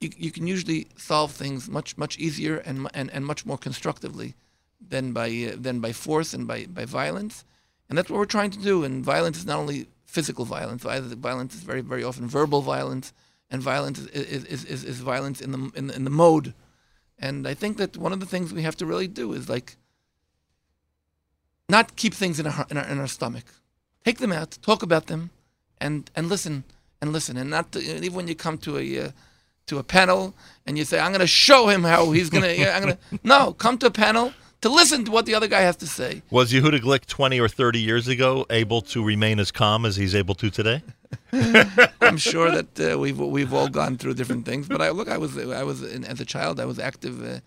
[0.02, 4.36] you, you can usually solve things much much easier and and, and much more constructively
[4.86, 7.46] than by uh, than by force and by, by violence,
[7.88, 8.84] and that's what we're trying to do.
[8.84, 13.14] And violence is not only physical violence; violence is very very often verbal violence,
[13.54, 16.54] and violence is is, is, is, violence in the in the, in the mode.
[17.20, 19.78] And I think that one of the things we have to really do is like
[21.70, 23.46] not keep things in our in our, in our stomach.
[24.04, 25.30] Take them out, talk about them,
[25.80, 26.64] and and listen
[27.00, 29.12] and listen, and not to, even when you come to a uh,
[29.68, 30.34] to a panel
[30.66, 33.20] and you say, "I'm going to show him how he's going to." I'm going to
[33.24, 36.24] no, come to a panel to listen to what the other guy has to say.
[36.32, 40.16] Was Yehuda Glick 20 or 30 years ago able to remain as calm as he's
[40.16, 40.82] able to today?
[42.02, 44.68] I'm sure that uh, we've we've all gone through different things.
[44.68, 47.40] But I look, I was I was in, as a child, I was active uh,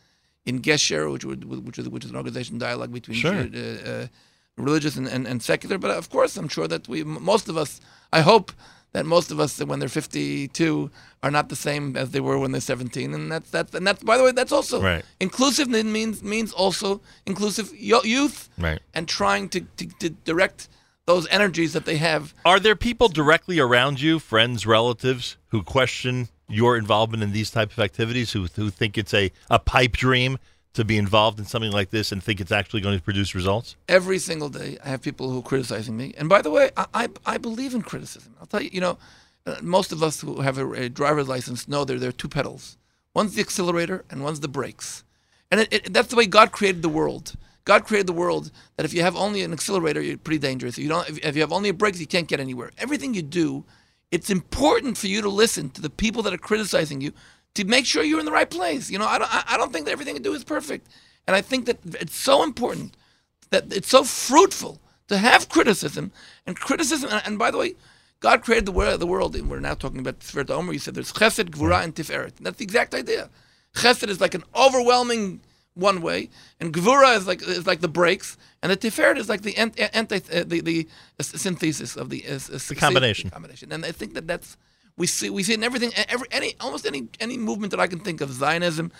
[0.45, 3.35] in Gesher, which would which is which is an organization dialogue between Sure.
[3.35, 4.07] uh, uh,
[4.57, 5.79] religious and, and, and secular.
[5.79, 7.81] But of course, I'm sure that we most of us,
[8.13, 8.53] I hope
[8.93, 10.91] that most of us when they're 52
[11.23, 14.03] are not the same as they were when they're 17, and that's that's and that's
[14.03, 15.05] by the way that's also Right.
[15.21, 18.81] inclusive means means also inclusive youth Right.
[18.95, 20.69] and trying to, to, to direct
[21.07, 26.29] those energies that they have Are there people directly around you, friends, relatives, who question
[26.49, 30.39] your involvement in these type of activities, who who think it's a, a pipe dream
[30.75, 33.77] to be involved in something like this and think it's actually going to produce results?
[33.89, 36.13] every single day I have people who are criticizing me.
[36.19, 38.35] And by the way, I, I, I believe in criticism.
[38.39, 38.99] I'll tell you, you know,
[39.47, 42.29] uh, most of us who have a, a driver's license know there, there are two
[42.29, 42.77] pedals.
[43.15, 45.05] One's the accelerator and one's the brakes.
[45.51, 47.37] And it, it, that's the way God created the world.
[47.67, 50.79] God created the world that if you have only an accelerator, you're pretty dangerous.
[50.79, 52.71] If you don't, if, you have only a brakes, you can't get anywhere.
[52.79, 53.65] Everything you do,
[54.13, 57.13] it's important for you to listen to the people that are criticizing you
[57.55, 58.89] to make sure you're in the right place.
[58.89, 60.89] You know, I don't, I don't think that everything you do is perfect,
[61.27, 62.97] and I think that it's so important
[63.51, 66.13] that it's so fruitful to have criticism
[66.47, 67.11] and criticism.
[67.11, 67.75] And, and by the way,
[68.21, 70.73] God created the world, the world, and we're now talking about Tiferet Omer.
[70.73, 72.37] You said there's Chesed, Gvura, and Tiferet.
[72.39, 73.29] And that's the exact idea.
[73.75, 75.41] Chesed is like an overwhelming
[75.77, 76.31] one way,
[76.61, 79.79] and Gvura is like is like the brakes, and the Tiferet is like the ant-
[79.95, 80.89] anti uh, the the
[81.21, 83.31] uh, synthesis of the uh, uh, The combination.
[83.31, 83.71] combination.
[83.73, 84.57] And I think that that's
[84.97, 88.01] we see we see in everything, every any almost any any movement that I can
[88.01, 88.91] think of, Zionism,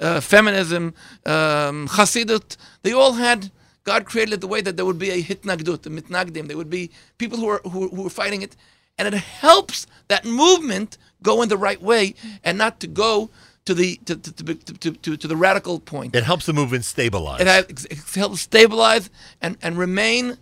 [0.00, 0.94] uh, feminism,
[1.26, 2.56] um, Hasidut.
[2.82, 3.50] They all had
[3.84, 6.48] God created it the way that there would be a hitnagdut, a mitnagdim.
[6.48, 8.56] There would be people who are who, who are fighting it,
[8.98, 13.30] and it helps that movement go in the right way and not to go
[13.64, 16.14] to the to to to, to, to, the radical point.
[16.14, 17.40] It helps the movement stabilize.
[17.40, 19.10] It, has, it helps stabilize
[19.40, 20.36] and, and remain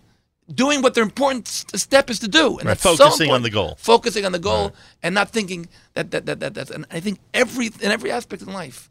[0.53, 2.59] doing what their important step is to do.
[2.59, 3.77] And Right, that's so focusing on the goal.
[3.79, 6.71] Focusing on the goal and not thinking that that, that, that that's.
[6.71, 8.91] And I think every in every aspect in life,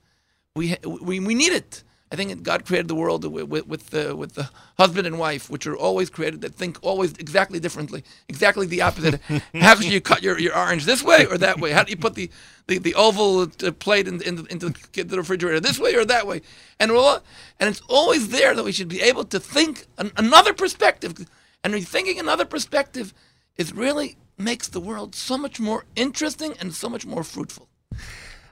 [0.56, 1.84] we we, we need it.
[2.12, 4.50] I think God created the world with with the, with the
[4.80, 9.22] husband and wife, which are always created that think always exactly differently, exactly the opposite.
[9.54, 11.72] How should you cut your, your orange this way or that way?
[11.72, 12.32] How do you put the
[12.66, 16.26] the, the oval uh, plate in, in, into the, the refrigerator this way or that
[16.26, 16.42] way?
[16.80, 17.22] And all,
[17.60, 21.28] and it's always there that we should be able to think an, another perspective,
[21.64, 23.14] and thinking another perspective
[23.58, 27.68] is really makes the world so much more interesting and so much more fruitful.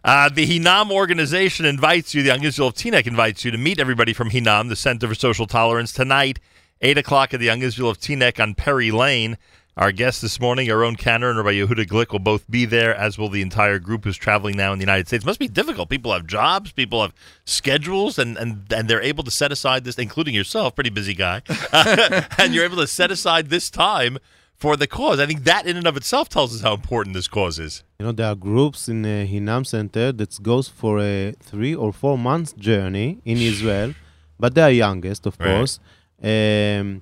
[0.07, 3.77] Uh, the Hinam organization invites you, the Young Israel of Teaneck invites you to meet
[3.77, 6.39] everybody from Hinam, the Center for Social Tolerance, tonight,
[6.79, 9.37] 8 o'clock at the Young Israel of Teaneck on Perry Lane.
[9.75, 13.17] Our guests this morning, Yaron Kanner and Rabbi Yehuda Glick, will both be there, as
[13.17, 15.25] will the entire group who's traveling now in the United States.
[15.25, 15.89] must be difficult.
[15.89, 17.13] People have jobs, people have
[17.43, 21.41] schedules, and, and, and they're able to set aside this, including yourself, pretty busy guy,
[22.37, 24.19] and you're able to set aside this time
[24.55, 25.19] for the cause.
[25.19, 27.83] I think that in and of itself tells us how important this cause is.
[27.99, 31.91] You know, there are groups in uh, Hinam Center that goes for a three or
[31.91, 33.93] four months journey in Israel,
[34.39, 35.47] but they are youngest, of Right.
[35.57, 35.79] course.
[36.21, 37.01] Um,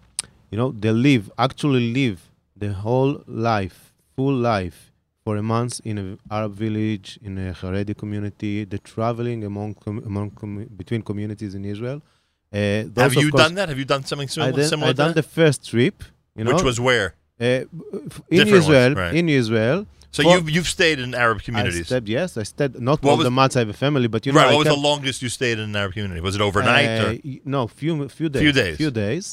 [0.52, 2.22] you know, they live, actually live
[2.56, 4.92] the whole life, full life,
[5.26, 8.64] for a month in an Arab village, in a Haredi community.
[8.64, 12.02] They're traveling among, com- among com- between communities in Israel.
[12.54, 13.68] Uh, those, Have you course- done that?
[13.70, 14.50] Have you done something similar?
[14.50, 14.64] I similar?
[14.64, 15.16] did, similar I done that?
[15.16, 16.04] the first trip.
[16.38, 17.16] You know, Which was where?
[17.42, 17.68] Uh, in
[18.30, 18.90] Different Israel.
[18.90, 19.14] ones, right.
[19.16, 19.86] In Israel.
[20.16, 21.88] So For- you've you've stayed in Arab communities.
[21.88, 22.74] I stayed, yes, I stayed.
[22.90, 24.52] Not What all was- the months I have a family, but you know, right.
[24.52, 26.22] I What was kept- the longest you stayed in an Arab community?
[26.30, 26.90] Was it overnight?
[27.00, 27.16] Uh, or?
[27.56, 28.42] no, few few days.
[28.46, 28.76] Few days.
[28.84, 29.26] Few days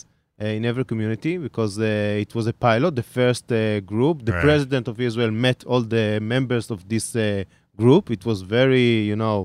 [0.43, 2.93] uh, in every community because uh, it was a pilot.
[3.03, 3.61] The first uh,
[3.93, 4.49] group, the Right.
[4.49, 7.45] president of Israel met all the members of this uh,
[7.83, 8.05] group.
[8.17, 9.39] It was very, you know,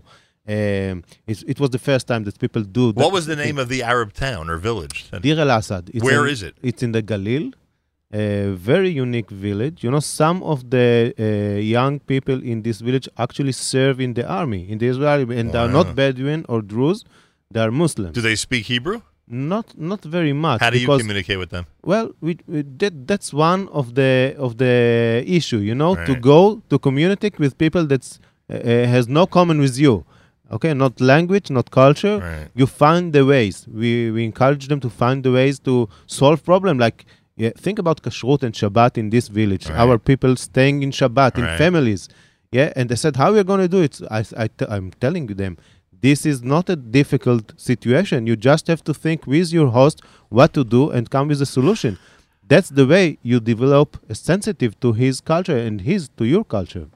[0.55, 0.95] um,
[1.31, 2.85] it, it was the first time that people do.
[3.05, 4.97] What was the name of the Arab town or village?
[5.25, 5.83] Deir El Assad.
[6.09, 6.53] Where in- is it?
[6.69, 7.45] It's in the Galil.
[8.13, 9.83] A very unique village.
[9.83, 14.25] You know, some of the uh, young people in this village actually serve in the
[14.25, 17.03] army, in the Israeli, and they are not Bedouin or Druze.
[17.51, 18.13] They are Muslims.
[18.13, 19.01] Do they speak Hebrew?
[19.27, 20.61] Not, not very much.
[20.61, 21.65] How do you communicate with them?
[21.83, 25.57] Well, we, we that, that's one of the of the issue.
[25.57, 29.77] You know, to go to communicate with people that's uh, uh, has no common with
[29.77, 30.05] you.
[30.49, 32.19] Okay, not language, not culture.
[32.19, 32.47] Right.
[32.55, 33.67] You find the ways.
[33.67, 36.79] We we encourage them to find the ways to solve problem.
[36.79, 37.05] Like
[37.37, 39.69] yeah, think about kashrut and Shabbat in this village.
[39.69, 39.77] Right.
[39.79, 42.09] Our people staying in Shabbat in families.
[42.51, 43.99] Yeah, and they said, how are you going to do it?
[44.09, 45.57] I, I t- I'm telling them,
[46.01, 48.25] this is not a difficult situation.
[48.25, 51.45] You just have to think with your host what to do and come with a
[51.45, 51.99] solution.
[52.47, 56.87] That's the way you develop a sensitive to his culture and his to your culture.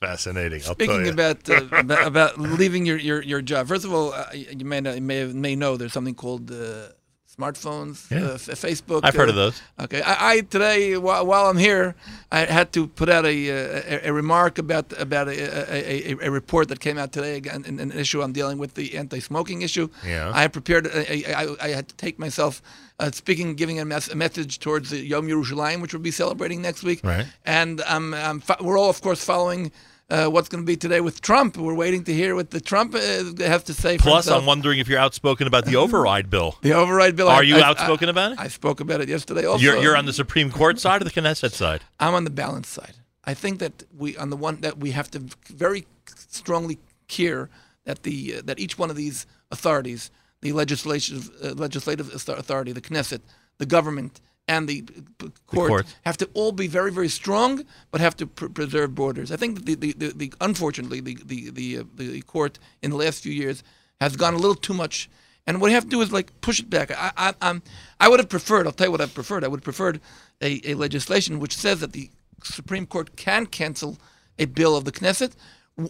[0.00, 0.60] Fascinating.
[0.60, 1.12] I'll tell Speaking you.
[1.12, 4.80] about, uh, about about leaving your, your, your job, first of all, uh, you may
[4.80, 6.88] not, you may have, may know there's something called uh,
[7.36, 8.24] smartphones, Yeah.
[8.26, 9.00] uh, Facebook.
[9.02, 9.62] I've heard uh, of those.
[9.80, 11.94] Okay, I, I today while, while I'm here,
[12.30, 16.30] I had to put out a a, a remark about about a, a, a, a
[16.30, 19.88] report that came out today again, an, an issue I'm dealing with the anti-smoking issue.
[20.06, 20.30] Yeah.
[20.34, 20.86] I had prepared.
[20.86, 22.62] A, a, I, I had to take myself
[23.00, 26.62] uh, speaking, giving a, mes- a message towards the Yom Yerushalayim, which we'll be celebrating
[26.62, 27.00] next week.
[27.02, 27.26] Right.
[27.44, 29.72] And um, um, we're all, of course, following.
[30.10, 31.56] Uh, what's going to be today with Trump?
[31.56, 32.98] We're waiting to hear what the Trump uh,
[33.38, 33.96] has to say.
[33.96, 34.28] Plus.
[34.28, 36.56] I'm wondering if you're outspoken about the override bill.
[36.60, 37.28] the override bill.
[37.28, 38.38] Are I- you I- outspoken I- about it?
[38.40, 39.46] I spoke about it yesterday.
[39.46, 41.82] Also, You're, you're on the Supreme Court side or the Knesset side?
[41.98, 42.94] I'm on the balance side.
[43.24, 45.86] I think that we on the one that we have to very
[46.28, 46.78] strongly
[47.08, 47.48] care
[47.84, 50.10] that the uh, that each one of these authorities,
[50.42, 53.20] the legislative uh, legislative authority, the Knesset,
[53.56, 54.84] the government, and the
[55.22, 55.96] uh, court, court.
[56.04, 59.32] have to all be very very strong, but have to pr- preserve borders.
[59.32, 62.96] I think the, the, the, the unfortunately the the the, uh, the court in the
[62.96, 63.62] last few years
[64.00, 65.08] has gone a little too much.
[65.46, 66.90] And what you have to do is like push it back.
[66.90, 67.62] I, I, I'm,
[68.00, 68.66] I would have preferred.
[68.66, 69.44] I'll tell you what I've preferred.
[69.44, 70.00] I would have preferred
[70.40, 72.10] a, a legislation which says that the
[72.42, 73.98] Supreme Court can cancel
[74.38, 75.32] a bill of the Knesset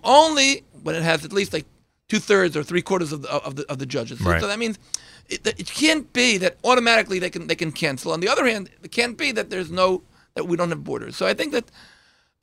[0.03, 1.67] only when it has at least like
[2.09, 4.19] two thirds or three quarters of the of the, of the judges.
[4.19, 4.41] So- Right.
[4.41, 4.79] So that means
[5.29, 8.13] it, it can't be that automatically they can they can cancel.
[8.13, 10.03] On the other hand, it can't be that there's no
[10.35, 11.17] that we don't have borders.
[11.17, 11.65] So I think that.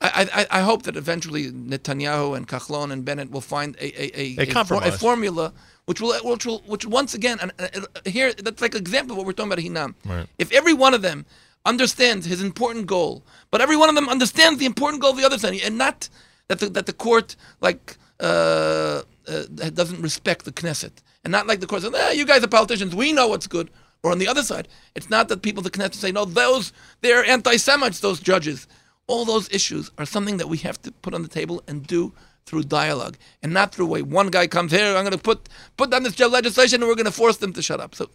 [0.04, 4.20] I, I, I hope that eventually Netanyahu and Kahlon and Bennett will find a a,
[4.20, 5.52] a, A for- a formula
[5.84, 9.18] which will which will which once again and, and here that's like an example of
[9.18, 9.94] what we're talking about Hinam.
[10.04, 10.26] Right.
[10.38, 11.24] If every one of them
[11.64, 15.24] understands his important goal, but every one of them understands the important goal of the
[15.24, 16.08] other side, and not
[16.48, 20.92] that the, that the court like uh, uh, doesn't respect the Knesset,
[21.24, 22.94] and not like the court says, eh, "You guys are politicians.
[22.94, 23.70] We know what's good."
[24.02, 27.24] Or on the other side, it's not that people the Knesset say, "No, those they're
[27.24, 28.66] anti-Semites." Those judges,
[29.06, 32.12] all those issues are something that we have to put on the table and do
[32.46, 34.96] through dialogue, and not through way one guy comes here.
[34.96, 37.62] I'm going to put put down this legislation, and we're going to force them to
[37.62, 37.94] shut up.
[37.94, 38.10] So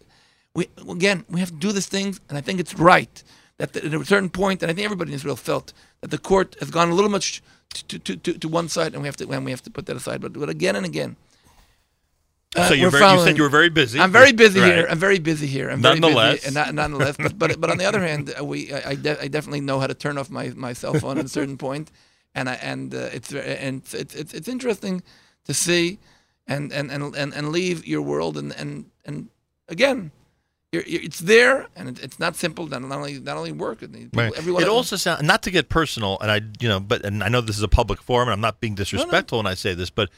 [0.54, 3.22] we again we have to do these things, and I think it's right
[3.58, 6.56] that at a certain point, and I think everybody in Israel felt that the court
[6.60, 7.42] has gone a little much
[7.74, 9.86] to to, to, to one side, and we have to and we have to put
[9.86, 10.20] that aside.
[10.20, 11.16] But, but again and again.
[12.56, 14.00] uh, So you're very- you said you were very busy.
[14.00, 14.74] I'm very busy Right.
[14.74, 14.86] here.
[14.90, 15.68] I'm very busy here.
[15.70, 16.14] I'm Nonetheless.
[16.16, 17.16] very busy, and not, nonetheless.
[17.16, 19.78] but, but but on the other hand, uh, we I, I, de- I definitely know
[19.80, 21.90] how to turn off my, my cell phone at a certain point,
[22.34, 25.02] and I and uh, it's and it's, it's it's it's interesting
[25.44, 25.98] to see,
[26.46, 29.28] and and and and, and leave your world and and and
[29.68, 30.10] again.
[30.70, 32.66] It's there, and it, it's not simple.
[32.66, 33.80] Not not only not only work.
[33.80, 34.32] people- Right.
[34.36, 37.28] Everyone it also sounds not to get personal, and I, you know, but and I
[37.28, 39.88] know this is a public forum, and I'm not being disrespectful when I say this,
[39.88, 40.10] but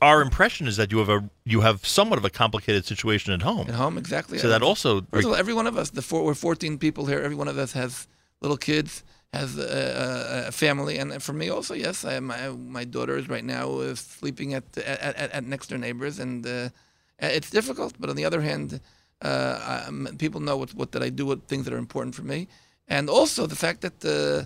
[0.00, 3.42] our impression is that you have a you have somewhat of a complicated situation at
[3.42, 3.68] home.
[3.68, 4.38] At home, exactly.
[4.38, 7.04] So that also First of all, every one of us, the four, we're 14 people
[7.04, 7.20] here.
[7.20, 8.08] Every one of us has
[8.40, 9.04] little kids,
[9.34, 13.28] has a, a, a family, and for me also, yes, I, my my daughter is
[13.28, 16.70] right now uh, sleeping at, at, at at next door neighbors, and uh,
[17.18, 17.92] it's difficult.
[18.00, 18.80] But on the other hand,
[19.22, 22.22] uh, um, people know what what that I do, what things that are important for
[22.22, 22.46] me,
[22.88, 24.44] and also the fact that uh,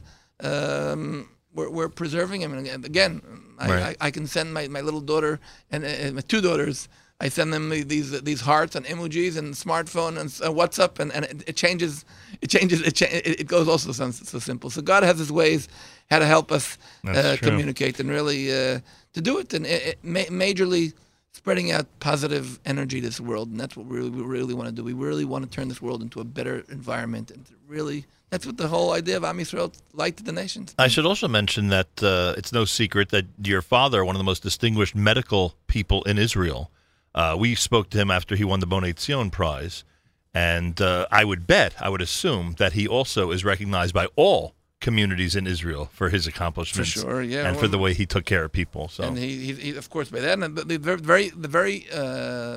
[0.92, 2.52] um, we're, we're preserving him.
[2.52, 3.22] And again,
[3.58, 3.96] I, Right.
[4.00, 5.38] I, I can send my, my little daughter
[5.70, 6.88] and, and my two daughters.
[7.20, 11.24] I send them these these hearts and emojis and smartphone and uh, WhatsApp, and, and
[11.24, 12.04] it, it changes.
[12.42, 12.80] It changes.
[12.82, 14.68] It, cha- it it goes also so, so simple.
[14.70, 15.68] So God has His ways
[16.10, 16.76] how to help us
[17.16, 18.80] uh, communicate and really uh,
[19.12, 20.92] to do it and it, it, ma- majorly
[21.34, 24.68] spreading out positive energy to this world, and that's what we really, we really want
[24.68, 24.84] to do.
[24.84, 28.56] We really want to turn this world into a better environment, and really that's what
[28.56, 30.74] the whole idea of Am Yisrael light to the nations.
[30.78, 34.24] I should also mention that uh, it's no secret that your father, one of the
[34.24, 36.70] most distinguished medical people in Israel,
[37.14, 39.84] uh, we spoke to him after he won the Bonei Zion Prize,
[40.32, 44.54] and uh, I would bet, I would assume that he also is recognized by all
[44.88, 48.24] communities in Israel for his accomplishments, For sure, yeah, and for the way he took
[48.32, 48.82] care of people.
[48.96, 50.78] So And he, he, he, of course, by then, and the, the
[51.12, 52.54] very, the very uh,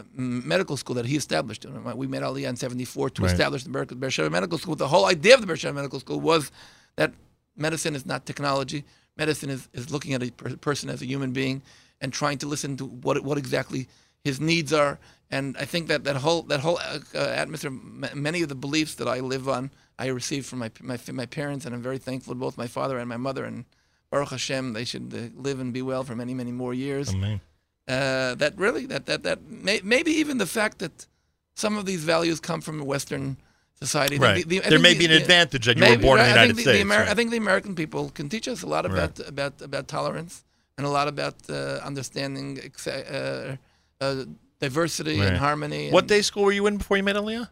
[0.54, 1.62] medical school that he established.
[2.04, 3.32] We made Aliyah in '74 to Right.
[3.32, 3.72] establish the
[4.04, 4.76] Beersheba Medical School.
[4.88, 6.52] The whole idea of the Beersheba Medical School was
[7.00, 7.12] that
[7.56, 8.80] medicine is not technology.
[9.24, 11.58] Medicine is, is looking at a per- person as a human being
[12.02, 13.82] and trying to listen to what what exactly
[14.24, 14.94] his needs are.
[15.30, 18.56] And I think that that whole that whole uh, uh, atmosphere, m- many of the
[18.56, 21.98] beliefs that I live on, I received from my my my parents, and I'm very
[22.00, 23.44] thankful to both my father and my mother.
[23.46, 23.66] And
[24.10, 27.10] Baruch Hashem, they should uh, live and be well for many many more years.
[27.14, 27.42] Amen.
[27.88, 31.08] Uh, that really that that that may, maybe even the fact that
[31.56, 33.36] some of these values come from Western
[33.82, 34.18] society.
[34.18, 34.48] Right.
[34.48, 36.40] the- the- There may the- be an advantage that you were born in the right,
[36.40, 37.10] I United think the, States, Ameri- right.
[37.10, 38.94] I think the American people can teach us a lot Right.
[38.94, 40.44] about about about tolerance
[40.78, 43.58] and a lot about uh, understanding ex- uh,
[44.62, 45.38] uh, diversity and Right.
[45.38, 45.92] harmony.
[45.92, 47.50] What day school were you in before you made Aliyah?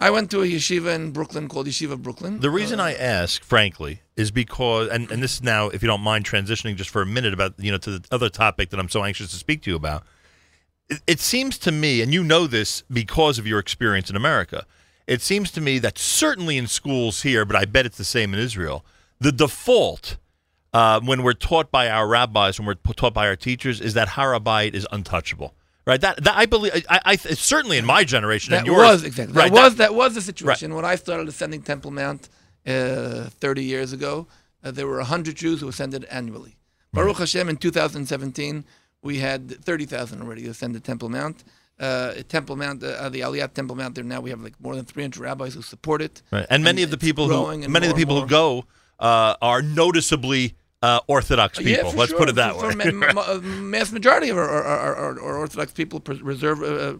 [0.00, 2.38] I went to a yeshiva in Brooklyn called Yeshiva Brooklyn.
[2.38, 6.02] The reason I ask, frankly, is because, and, and this is now, if you don't
[6.02, 8.88] mind transitioning just for a minute about, you know, to the other topic that I'm
[8.88, 10.04] so anxious to speak to you about.
[10.88, 14.66] It, it seems to me, and you know this because of your experience in America,
[15.08, 18.32] it seems to me that certainly in schools here, but I bet it's the same
[18.34, 18.84] in Israel,
[19.18, 20.16] the default
[20.72, 24.08] uh, when we're taught by our rabbis, when we're taught by our teachers, is that
[24.08, 25.54] Harabite is untouchable.
[25.88, 26.00] Right.
[26.02, 26.84] That, that I believe.
[26.90, 28.78] I, I certainly in my generation That and yours.
[28.78, 29.50] was exactly Right.
[29.50, 32.28] that was that was the situation when I started ascending Temple Mount
[32.66, 34.26] uh, 30 years ago.
[34.62, 36.58] Uh, there were 100 Jews who ascended annually.
[36.92, 38.64] Baruch Hashem, in 2017,
[39.02, 41.42] we had 30,000 already ascended Temple Mount.
[41.80, 43.94] Uh, Temple Mount, uh, the Aliyat Temple Mount.
[43.94, 46.20] There now we have like more than 300 rabbis who support it.
[46.30, 46.46] Right.
[46.50, 48.64] And many of the people who many of the people who go
[48.98, 51.90] uh, are noticeably uh, Orthodox people.
[51.90, 52.18] for Let's sure.
[52.18, 52.90] put it that For- way.
[52.90, 56.94] for ma- uh, mass majority of our, our, our, our, Orthodox people reserve uh,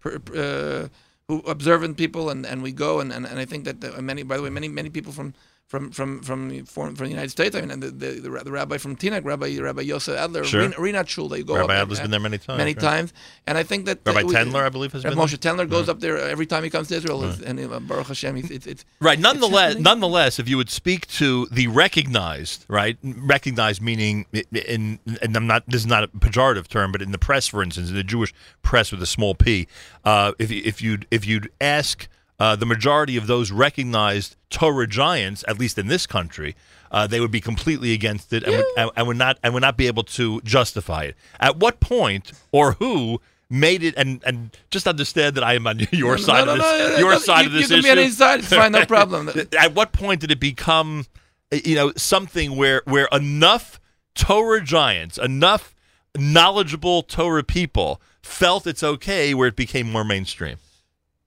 [0.00, 0.88] pr- uh,
[1.28, 4.24] who observant people, and, and we go, and, and, and I think that the, many,
[4.24, 5.32] by the way, many many people from
[5.70, 7.54] from from from from, from the United States.
[7.54, 10.62] I mean, and the, the, the, rabbi from Teaneck, Rabbi Rabbi Yosef Adler, Sure.
[10.62, 12.80] Rena, Rena Shul, they go Rabbi up Adler's there, been there many times, many right.
[12.80, 13.12] times,
[13.46, 15.52] and I think that Rabbi uh, we- Tendler, I believe, has Rabbi been Moshe there.
[15.54, 15.92] Tendler goes Yeah.
[15.92, 18.84] up there every time he comes to Israel, and uh, Baruch Hashem, it's, it's, it's
[19.00, 19.18] Right.
[19.20, 25.46] Nonetheless, nonetheless, if you would speak to the recognized, right, recognized meaning in, and I'm
[25.46, 28.02] not, this is not a pejorative term, but in the press, for instance, in the
[28.02, 29.68] Jewish press with a small p,
[30.04, 32.08] uh, if you- if you'd if you'd ask
[32.40, 36.56] uh, the majority of those recognized Torah giants, at least in this country,
[36.90, 39.76] uh, they would be completely against it and, would, and, would not and would not
[39.76, 41.14] be able to justify it.
[41.38, 43.20] At what point or who?
[43.52, 46.58] Made it and and just understand that I am on your No, side no, of
[46.60, 47.82] no, this no, no, your side you- of this you can issue.
[47.82, 49.28] be on any side, it's fine, no problem.
[49.58, 51.04] At what point did it become,
[51.50, 53.80] you know, something where where enough
[54.14, 55.74] Torah giants, enough
[56.16, 60.56] knowledgeable Torah people felt it's okay, where it became more mainstream?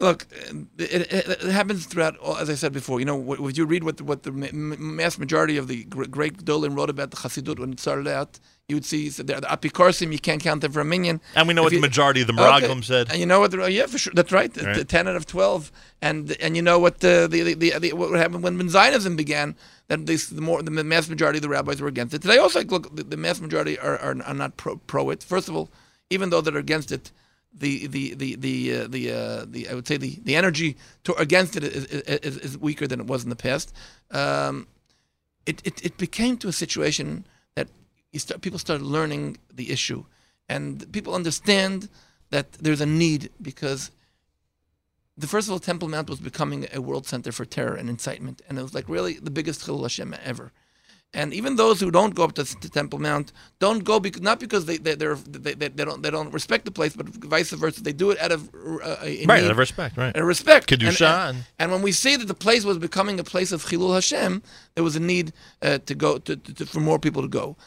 [0.03, 0.27] Look,
[0.77, 2.15] it, it, it happens throughout.
[2.22, 5.17] Uh, as I said before, you know, would you read what the, what the mass
[5.17, 8.40] majority of the gr- great Dolan wrote about the Chassidut when it started out?
[8.67, 11.22] You would see so the, Apikorsim, you can't count them for a minyan.
[11.35, 13.11] And we know If what the majority of the Okay, said.
[13.11, 13.51] And you know what?
[13.51, 14.51] The, yeah, for sure, that's right.
[14.56, 14.75] Right.
[14.75, 18.17] The ten out of twelve, and and you know what the the, the, the, what
[18.17, 19.56] happened when, when Zionism began?
[19.90, 22.22] That this the more the mass majority of the rabbis were against it.
[22.22, 25.23] Today, also, like, look, the, the mass majority are, are are not pro pro it.
[25.23, 25.69] First of all,
[26.09, 27.11] even though they're against it,
[27.53, 31.14] the the the the uh, the uh, the I would say the the energy to,
[31.15, 33.73] against it is, is, is weaker than it was in the past.
[34.11, 34.67] Um,
[35.45, 37.25] it, it it became to a situation
[37.56, 37.67] that
[38.15, 40.06] start, people started learning the issue,
[40.49, 41.90] and people understand
[42.32, 43.91] that there's a need because
[45.15, 48.41] the first of all, Temple Mount was becoming a world center for terror and incitement,
[48.49, 50.51] and it was like really the biggest Chilul Hashem ever.
[51.16, 54.40] And even those who don't go up to, to Temple Mount don't go because not
[54.40, 57.51] because they they they're, they, they, they don't they don't respect the place, but vice
[57.51, 57.83] versa.
[57.83, 60.16] They do it out of uh, Right, need- out of respect, right.
[60.16, 60.67] out of respect.
[60.67, 63.51] Kedusha And, and- and, and when we see that the place was becoming a place
[63.51, 64.42] of Chilul Hashem,
[64.75, 67.58] there was a need uh, to go to, to, to- for more people to go.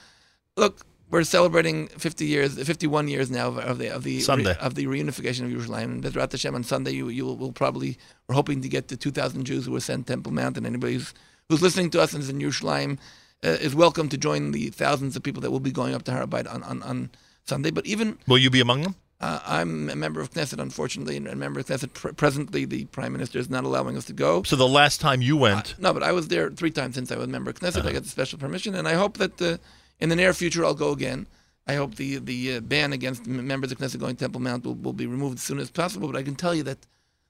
[0.56, 4.56] Look, we're celebrating 50 years, 51 years now of, of the of the Sunday.
[4.58, 5.84] of the reunification of Yerushalayim.
[5.84, 8.96] And Bezrat Hashem on Sunday, you you will, will probably we're hoping to get to
[8.96, 11.14] 2,000 Jews who will send Temple Mount, and anybody who's,
[11.48, 12.98] who's listening to us and is in Yerushalayim
[13.44, 16.10] uh, is welcome to join the thousands of people that will be going up to
[16.12, 17.10] Harabite on, on, on
[17.44, 17.70] Sunday.
[17.70, 18.94] But even Will you be among them?
[19.20, 21.92] uh, I'm a member of Knesset, unfortunately, and a member of Knesset.
[21.92, 24.42] Pre- presently, the Prime Minister is not allowing us to go.
[24.42, 27.16] So the last time you went, No, but I was there three times since I
[27.16, 27.86] was a member of Knesset.
[27.86, 29.58] I got the special permission, and I hope that uh,
[30.00, 31.26] in the near future I'll go again.
[31.68, 34.74] I hope the the uh, ban against members of Knesset going to Temple Mount will,
[34.74, 36.10] will be removed as soon as possible.
[36.10, 36.86] But I can tell you that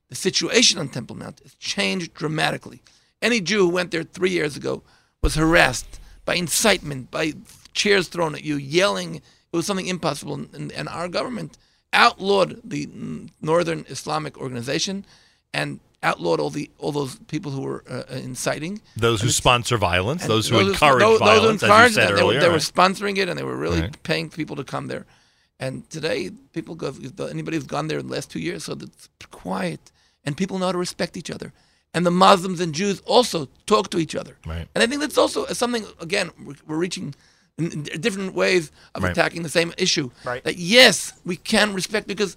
[0.09, 2.83] the situation on Temple Mount has changed dramatically.
[3.23, 4.83] Any Jew who went there three years ago
[5.27, 7.33] was harassed by incitement, by
[7.73, 9.17] chairs thrown at you, yelling.
[9.17, 11.59] It was something impossible, and, and our government
[11.93, 12.89] outlawed the
[13.41, 15.05] Northern Islamic Organization,
[15.53, 18.81] and outlawed all the all those people who were uh, inciting.
[18.97, 22.09] Those who sponsor violence, those who encourage those, violence, those who encouraged as you said
[22.09, 22.41] they, were, earlier.
[22.41, 24.03] they were sponsoring it, and they were really Right.
[24.05, 25.07] paying people to come there.
[25.59, 26.95] And today, people go.
[27.37, 29.83] Anybody who's gone there in the last two years, so it's quiet,
[30.25, 31.53] and people know how to respect each other.
[31.97, 34.35] And the Muslims and Jews also talk to each other.
[34.47, 34.69] Right.
[34.75, 35.85] And I think that's also something.
[35.99, 37.15] Again, we're, we're reaching
[37.59, 39.13] in, in different ways of Right.
[39.13, 40.11] attacking the same issue.
[40.23, 40.45] Right.
[40.45, 42.37] That yes, we can respect because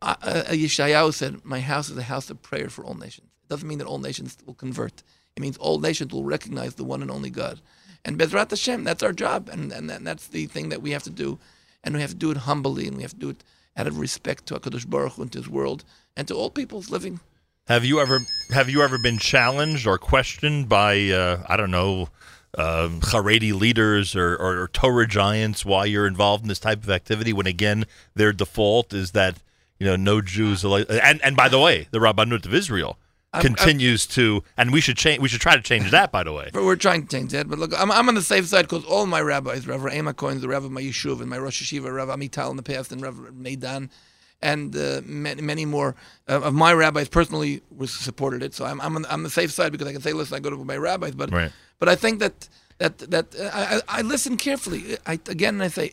[0.00, 3.48] uh, uh, Yeshayahu said, "My house is a house of prayer for all nations." It
[3.50, 5.02] doesn't mean that all nations will convert.
[5.36, 7.60] It means all nations will recognize the one and only God.
[8.06, 11.02] And Bezrat Hashem, that's our job, and, and, and that's the thing that we have
[11.02, 11.38] to do,
[11.84, 13.44] and we have to do it humbly, and we have to do it
[13.76, 15.84] out of respect to Hakadosh Baruch Hu and to His world,
[16.16, 17.20] and to all peoples living.
[17.68, 18.20] Have you ever
[18.50, 22.08] have you ever been challenged or questioned by uh, I don't know
[22.56, 26.90] uh, Haredi leaders or, or, or Torah giants why you're involved in this type of
[26.90, 27.32] activity?
[27.32, 29.38] When again their default is that
[29.80, 32.98] you know no Jews like- and and by the way the Rabbanut of Israel
[33.32, 36.32] I'm- continues to and we should change we should try to change that by the
[36.32, 36.50] way.
[36.52, 37.48] But we're trying to change that.
[37.48, 40.40] But look, I'm, I'm on the safe side because all my rabbis, Rav Re'em HaCohen,
[40.40, 43.02] the Rabbi of my yishuv, and my Rosh Yeshiva, Rav Amital in the past, and
[43.02, 43.90] Rav Meidan,
[44.52, 45.90] and uh, many, many more
[46.28, 48.52] uh, of my rabbis personally was supported it.
[48.54, 50.50] So I'm I'm on, I'm the safe side because I can say, listen, I go
[50.50, 51.14] to my rabbis.
[51.20, 51.52] But Right.
[51.80, 52.36] but I think that
[52.82, 53.50] that that uh,
[53.88, 54.82] I, I listen carefully.
[55.12, 55.88] I again I say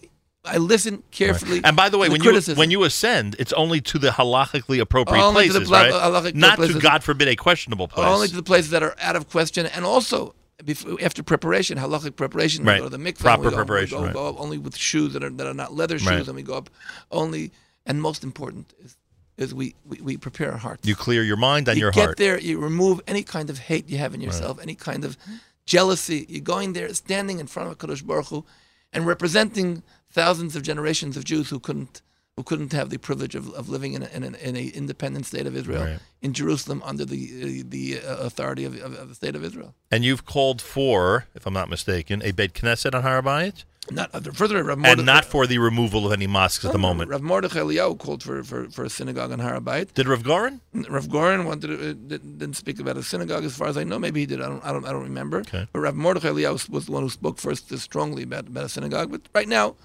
[0.55, 1.59] I listen carefully.
[1.63, 2.55] And by the way, to when criticism.
[2.57, 6.09] you when you ascend, it's only to the halachically appropriate Only to the places, pla-
[6.09, 6.23] right?
[6.23, 6.79] halachic Not to.
[6.79, 8.05] God forbid a questionable place.
[8.15, 12.15] Only to the places that are out of question, and also before, after preparation, halachic
[12.23, 12.81] preparation, Right.
[12.81, 13.19] we go to the mikvah.
[13.29, 14.13] Proper we go, preparation, go, right.
[14.13, 16.27] go up only with shoes that are that are not leather shoes, Right.
[16.27, 16.69] and we go up
[17.11, 17.51] only.
[17.85, 18.97] And most important is
[19.37, 20.87] is we we, we prepare our hearts.
[20.87, 23.89] you clear your mind and you your get there, you remove any kind of hate
[23.89, 25.17] you have in yourself, any kind of
[25.65, 26.25] jealousy.
[26.29, 28.45] You're going there, standing in front of Kadosh Baruch Hu,
[28.93, 32.01] and representing thousands of generations of Jews who couldn't
[32.35, 35.25] who couldn't have the privilege of, of living in an in, a, in a independent
[35.25, 35.99] state of Israel Right.
[36.21, 39.73] in Jerusalem under the the uh, authority of, of, of the state of Israel.
[39.91, 43.63] And you've called for, if I'm not mistaken, a Beit Knesset on Harabayit?
[43.91, 47.09] Not uh, further, Rav And not for the removal of any mosques at the moment.
[47.11, 49.93] Rav Mordechai Eliyahu called for, for, for a synagogue on Harabait.
[49.93, 50.61] Did Rav Goren?
[50.89, 53.83] Rav Goren wanted to, uh, didn't, didn't speak about a synagogue, as far as I
[53.83, 53.99] know.
[53.99, 54.41] Maybe he did.
[54.41, 54.63] I don't.
[54.63, 54.85] I don't.
[54.85, 55.39] I don't remember.
[55.39, 55.67] Okay.
[55.73, 58.69] But Rav Mordechai Eliyahu was the one who spoke first uh, strongly about, about a
[58.69, 59.11] synagogue.
[59.11, 59.75] But right now,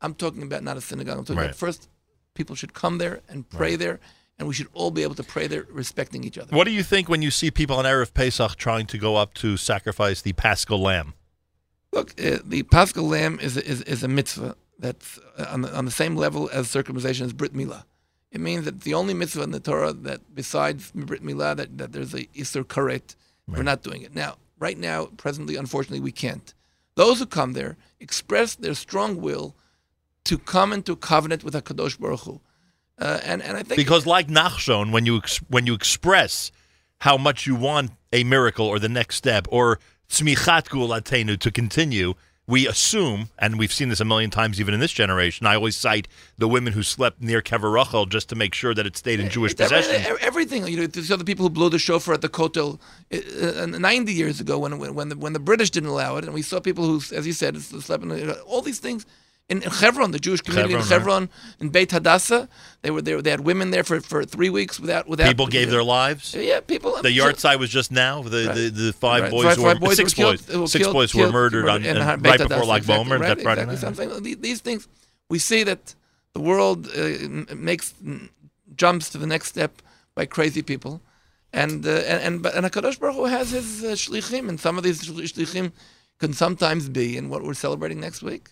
[0.00, 1.18] I'm talking about not a synagogue.
[1.18, 1.44] I'm talking Right.
[1.46, 1.88] about first,
[2.34, 4.00] people should come there and pray there,
[4.36, 6.54] and we should all be able to pray there, respecting each other.
[6.56, 9.32] What do you think when you see people on Erev Pesach trying to go up
[9.34, 11.14] to sacrifice the Paschal lamb?
[11.94, 15.74] Look, uh, the Paschal lamb is a, is, is a mitzvah that's uh, on the,
[15.74, 17.84] on the same level as circumcision as Brit Milah.
[18.32, 21.92] It means that the only mitzvah in the Torah that besides Brit Milah that, that
[21.92, 23.14] there's a Issur Karet,
[23.46, 24.12] we're not doing it.
[24.14, 26.52] Now, right now, presently, unfortunately, we can't.
[26.96, 29.54] Those who come there express their strong will
[30.24, 32.40] to come into covenant with HaKadosh Baruch Hu.
[32.98, 36.50] Uh, and, and I think Because like Nachshon, when you ex- when you express
[36.98, 39.78] how much you want a miracle or the next step or
[40.14, 42.14] tzmichat geulateinu to continue,
[42.46, 45.46] we assume, and we've seen this a million times even in this generation.
[45.46, 46.06] I always cite
[46.38, 49.28] the women who slept near Kever Rachel just to make sure that it stayed in
[49.30, 50.16] Jewish possession.
[50.20, 50.66] everything.
[50.68, 52.78] You know, these are the people who blew the shofar at the Kotel
[53.12, 56.24] uh, uh, 90 years ago when when when the, when the British didn't allow it,
[56.24, 59.06] and we saw people who, as you said, slept in all these things.
[59.50, 61.28] In, Hebron, the Jewish community in Hebron, Hebron,
[61.60, 62.48] in Beit Hadassah,
[62.80, 63.20] they were there.
[63.20, 65.28] They had women there for, for three weeks without without.
[65.28, 66.34] People gave their lives.
[66.34, 67.02] Yeah, people.
[67.02, 68.22] The yard side was just now.
[68.22, 68.54] The Right.
[68.54, 69.30] the, the five Right.
[69.30, 71.24] boys, Five- were, five boys six were boys, killed- were six killed- boys who were
[71.24, 73.66] killed- murdered on, in and right before Lag exactly, Bomer, right, that exactly.
[73.66, 73.78] night.
[73.80, 74.88] So I'm saying the- these things,
[75.28, 75.94] we see that
[76.32, 77.92] the world uh, makes
[78.76, 79.82] jumps to the next step
[80.14, 81.02] by crazy people,
[81.52, 84.84] and uh, and and and Hakadosh Baruch Hu has his uh, shlichim, and some of
[84.84, 85.72] these shlichim
[86.18, 88.48] can sometimes be in what we're celebrating next week.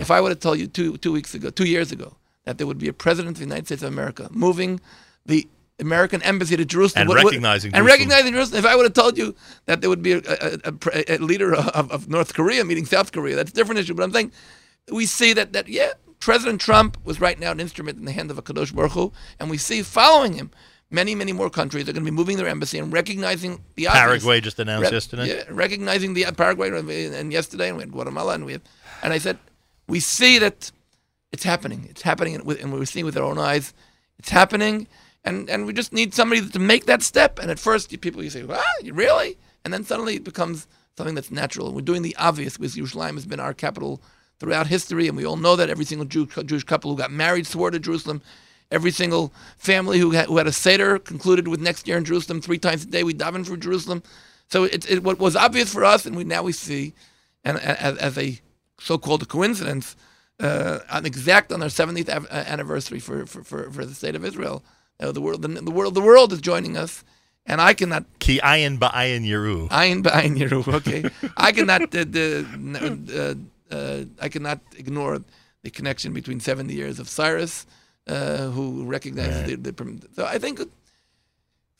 [0.00, 2.66] If I would have told you two two weeks ago, two years ago, that there
[2.66, 4.80] would be a president of the United States of America moving
[5.26, 7.86] the American embassy to Jerusalem And what- what- recognizing and Jerusalem.
[8.10, 9.34] recognizing Jerusalem, if I would have told you
[9.64, 13.12] that there would be a, a, a, a leader of, of North Korea meeting South
[13.12, 13.94] Korea, that's a different issue.
[13.94, 14.32] But I'm saying
[14.92, 18.30] we see that that yeah, President Trump was right now an instrument in the hand
[18.30, 20.50] of a Kadosh Baruch Hu, and we see following him.
[20.92, 24.02] Many, many more countries are going to be moving their embassy and recognizing the obvious.
[24.04, 25.28] Paraguay just announced yesterday.
[25.28, 28.62] Yeah, recognizing the uh, Paraguay and, and yesterday, and we had Guatemala, and we have,
[29.04, 29.38] and I said,
[29.90, 30.70] we see that
[31.32, 31.86] it's happening.
[31.90, 33.66] It's happening, and we- and we're seeing with our own eyes.
[34.20, 34.86] It's happening,
[35.24, 37.38] and and we just need somebody to make that step.
[37.40, 41.14] And at first, people you say, "Ah, you really?" And then suddenly it becomes something
[41.14, 41.66] that's natural.
[41.66, 44.00] And we're doing the obvious because Yerushalayim has been our capital
[44.38, 47.46] throughout history, and we all know that every single Jew, Jewish couple who got married
[47.46, 48.22] swore to Jerusalem.
[48.70, 52.40] Every single family who had, who had a seder concluded with next year in Jerusalem
[52.40, 53.02] three times a day.
[53.02, 54.02] We daven for Jerusalem.
[54.48, 56.94] So it, it what was obvious for us, and we now we see,
[57.44, 58.40] and as, as a
[58.88, 59.86] so-called coincidence,
[60.46, 64.16] uh, on exact on our 70th av- uh, anniversary for, for, for, for the state
[64.20, 64.58] of Israel,
[65.00, 66.92] Uh, the world, the, the world, the world is joining us,
[67.50, 68.04] and I cannot.
[68.24, 69.56] Ki ayin ba'ayin yeru.
[69.80, 70.60] Ayin ba'ayin yeru.
[70.78, 71.00] Okay,
[71.48, 71.82] I cannot.
[72.00, 72.26] Uh, the,
[73.16, 75.14] uh, uh, I cannot ignore
[75.64, 77.64] the connection between 70 years of Cyrus,
[78.12, 79.72] uh, who recognizes the, the.
[79.72, 80.60] prom- So I think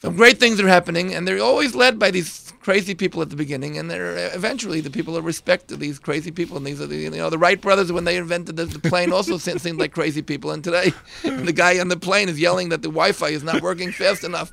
[0.01, 3.37] some great things are happening, and they're always led by these crazy people at the
[3.37, 5.79] beginning, and they're uh, eventually the people are respected.
[5.79, 6.57] these crazy people.
[6.57, 9.13] And these are the you know the Wright brothers when they invented the, the plane
[9.13, 12.71] also seemed, seemed like crazy people, and today the guy on the plane is yelling
[12.71, 14.51] that the Wi-Fi is not working fast enough,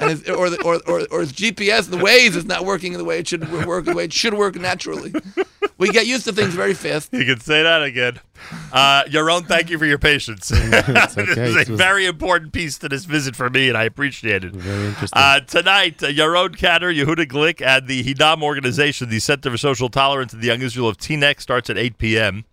[0.00, 3.04] and his, or, the, or or or his GPS, the Waze is not working the
[3.04, 5.14] way it should work, the way it should work naturally.
[5.80, 7.12] We get used to things very fast.
[7.12, 8.20] You can say that again.
[8.72, 10.50] Uh, Yaron, thank you for your patience.
[10.54, 11.34] It's okay.
[11.34, 13.84] This is It a was- very important piece to this visit for me, and I
[13.84, 14.52] appreciate it.
[14.54, 15.18] Very interesting.
[15.20, 19.88] Uh, tonight, uh, Yaron Kanner, Yehuda Glick, and the Hinam organization, the Center for Social
[19.88, 22.44] Tolerance in the Young Israel of Teaneck, starts at 8 p.m.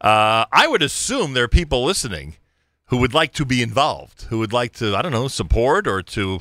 [0.00, 2.36] Uh, I would assume there are people listening
[2.86, 6.02] who would like to be involved, who would like to, I don't know, support or
[6.02, 6.40] to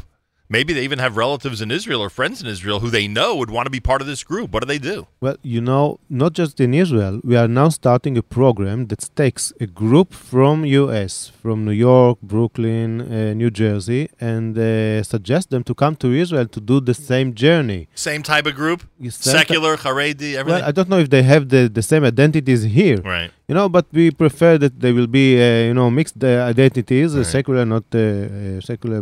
[0.50, 3.52] maybe they even have relatives in Israel or friends in Israel who they know would
[3.52, 4.52] want to be part of this group.
[4.54, 5.08] What do they do?
[5.22, 9.54] Well, you know, not just in Israel, we are now starting a program that takes
[9.66, 15.64] a group from US, from New York, Brooklyn, uh, New Jersey, and uh, suggest them
[15.70, 17.82] to come to Israel to do the same journey.
[18.10, 18.80] Same type of group?
[19.00, 20.62] You same ty- Secular, Haredi, everything?
[20.62, 23.00] Well, I don't know if they have the, the same identities here.
[23.16, 23.32] Right.
[23.48, 27.10] You know, but we prefer that they will be, uh, you know, mixed uh, identities,
[27.16, 27.26] uh, Right.
[27.38, 29.02] secular, not uh, secular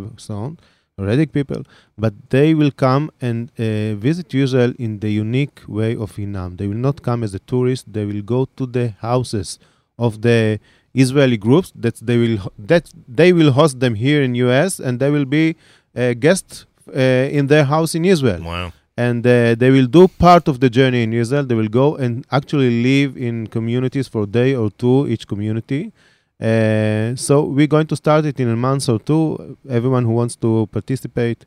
[1.05, 1.63] sound, people,
[1.97, 6.57] but they will come and uh, visit Israel in the unique way of Hinam.
[6.57, 7.91] They will not come as a tourist.
[7.91, 9.59] They will go to the houses
[9.99, 10.59] of the
[10.93, 15.09] Israeli groups that they will that they will host them here in US, and they
[15.11, 15.55] will be
[15.95, 16.99] uh, guests uh,
[17.37, 18.71] in their house in Israel Wow.
[18.97, 21.43] and uh, they will do part of the journey in Israel.
[21.43, 25.91] They will go and actually live in communities for a day or two each community.
[26.39, 29.57] Uh, so we're going to start it in a month or two.
[29.69, 31.45] Everyone who wants to participate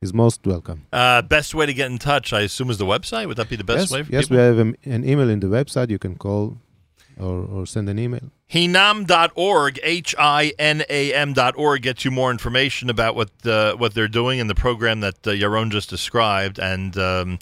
[0.00, 0.86] is most welcome.
[0.92, 3.28] Uh, best way to get in touch, I assume, is the website.
[3.28, 4.36] Would that be the best yes, way for yes, people?
[4.38, 5.90] we have an, an email in the website.
[5.90, 6.56] You can call
[7.18, 8.30] or, or send an email.
[8.50, 14.08] Hinam.org, H I N A M.org, gets you more information about what uh, what they're
[14.08, 16.58] doing in the program that uh, Yaron just described.
[16.58, 17.38] And um,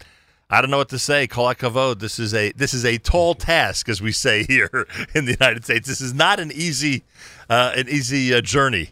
[0.50, 1.26] I don't know what to say.
[1.26, 1.98] Kol hakavod.
[2.00, 5.64] This is a this is a tall task, as we say here in the United
[5.64, 5.86] States.
[5.86, 7.04] This is not an easy
[7.50, 8.90] uh, an easy uh, journey.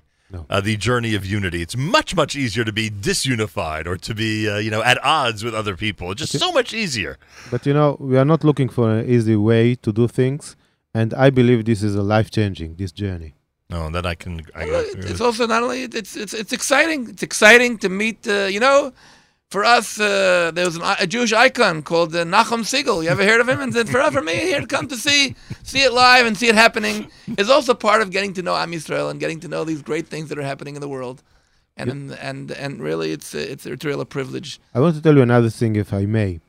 [0.51, 1.63] Uh, the journey of unity.
[1.63, 5.43] It's much much easier to be disunified or to be uh, you know at odds
[5.45, 6.11] with other people.
[6.11, 7.17] It's just so much easier.
[7.51, 10.57] But you know, we are not looking for an easy way to do things,
[10.93, 13.35] and I believe this is a life changing this journey.
[13.71, 14.43] No, that I can.
[14.55, 17.09] I, Well, it's also not only it's it's it's exciting.
[17.09, 18.27] It's exciting to meet.
[18.29, 18.93] Uh, you know,
[19.51, 23.03] for us, uh, there was an, a Jewish icon called uh, Nachum Segal.
[23.03, 23.61] You ever heard of him?
[23.61, 26.49] And then for, for me, here to come to see see it live and see
[26.49, 29.65] it happening is also part of getting to know Am Yisrael and getting to know
[29.65, 31.23] these great things that are happening in the world.
[31.77, 34.59] And and and, and really, it's a, it's a, it's a real privilege.
[34.75, 36.41] I want to tell you another thing, if I may.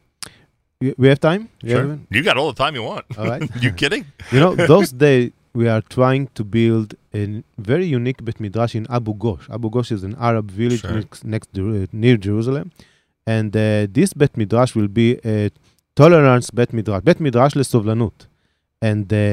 [0.79, 1.49] We we have time?
[1.61, 1.93] We Sure.
[1.93, 1.99] it?
[2.09, 3.05] You got all the time you want.
[3.17, 3.43] All right.
[3.61, 4.05] you kidding?
[4.31, 6.88] You know, those days we are trying to build
[7.20, 7.22] a
[7.70, 9.44] very unique Bet Midrash in Abu Ghosh.
[9.56, 10.94] Abu Ghosh is an Arab village Sure.
[10.98, 12.66] next, next Jeru- near Jerusalem.
[13.36, 15.50] And uh, this Bet Midrash will be a
[16.00, 18.12] tolerance Bet Midrash, Bet Midrash לסובלנות.
[18.90, 19.26] And the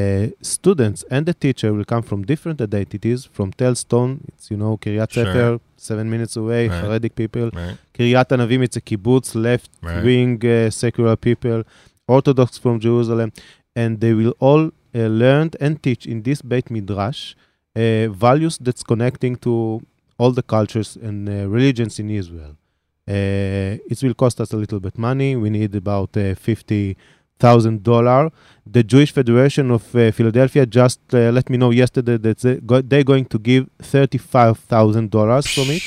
[0.54, 5.10] students and the teacher will come from different identities, from Telstone, it's, you know, Kiryat
[5.16, 5.26] Sure.
[5.26, 6.84] Sefer, seven minutes away, Right.
[6.84, 7.48] Haredic people.
[7.62, 7.78] Right.
[7.96, 10.04] Kiryat Anavim, it's a kibbutz, left Right.
[10.08, 11.60] wing uh, secular people,
[12.08, 13.30] Orthodox from Jerusalem.
[13.76, 14.64] And they will all
[14.95, 17.35] uh, learn and teach in this Beit Midrash
[17.77, 19.83] uh, values that's connecting to
[20.19, 22.57] all the cultures and uh, religions in Israel.
[23.07, 25.37] It will cost us a little bit money.
[25.37, 26.97] We need about fifty
[27.39, 28.31] thousand dollar.
[28.65, 32.41] The Jewish Federation of uh, Philadelphia just uh, let me know yesterday that
[32.89, 35.83] they're going to give thirty-five thousand dollars from it.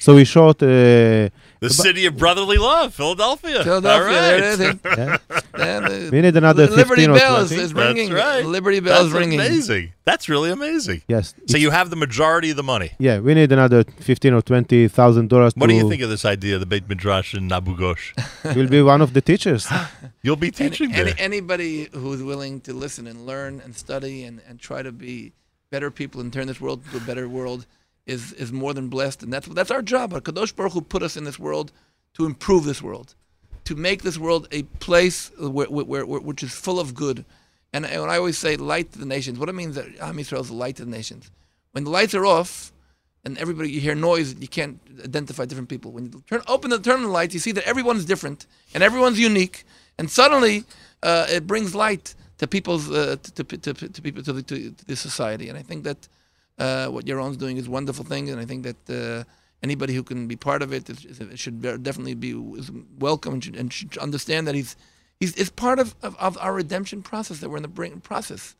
[0.00, 0.62] So we short.
[0.62, 1.28] Uh,
[1.62, 3.62] The city of brotherly love, Philadelphia.
[3.62, 4.60] Philadelphia, All there right.
[4.60, 5.18] it is.
[5.54, 7.62] And, uh, We need another Liberty 15 or Bell is, 20.
[7.62, 8.08] is ringing.
[8.10, 8.44] That's right.
[8.44, 9.38] Liberty Bell is That's ringing.
[9.38, 9.92] amazing.
[10.04, 11.02] That's really amazing.
[11.06, 11.34] Yes.
[11.46, 12.90] So you have the majority of the money.
[12.98, 15.52] yeah, we need another fifteen or twenty thousand dollars.
[15.54, 18.06] What do you think of this idea, the Beit Midrash in Abu Ghosh?
[18.56, 19.68] Will be one of the teachers.
[20.22, 21.14] You'll be teaching Any, there.
[21.18, 25.32] anybody who's willing to listen and learn and study and, and try to be
[25.70, 27.66] better people and turn this world into a better world
[28.06, 29.22] is is more than blessed.
[29.22, 30.12] And that's that's our job.
[30.12, 31.72] Kadosh Baruch Hu put us in this world
[32.14, 33.14] to improve this world,
[33.64, 37.24] to make this world a place where, where, where, which is full of good.
[37.72, 40.42] And, when I always say light to the nations, what it means that Am Yisrael
[40.42, 41.30] is the light to the nations.
[41.70, 42.70] When the lights are off,
[43.24, 45.92] and everybody you hear noise, you can't identify different people.
[45.92, 49.18] When you turn open the turn the lights, you see that everyone's different and everyone's
[49.18, 49.64] unique,
[49.98, 50.64] and suddenly
[51.02, 54.70] uh, it brings light to people's uh, to, to, to, to people to the, to,
[54.72, 55.48] to the society.
[55.48, 56.08] And I think that
[56.58, 59.24] Uh, what Yaron's doing is a wonderful thing, and I think that uh,
[59.62, 62.70] anybody who can be part of it is, is, it should be- definitely be is
[62.98, 64.76] welcome and should, and should understand that he's
[65.18, 68.54] he's it's part of, of, of our redemption process that we're in the brain process,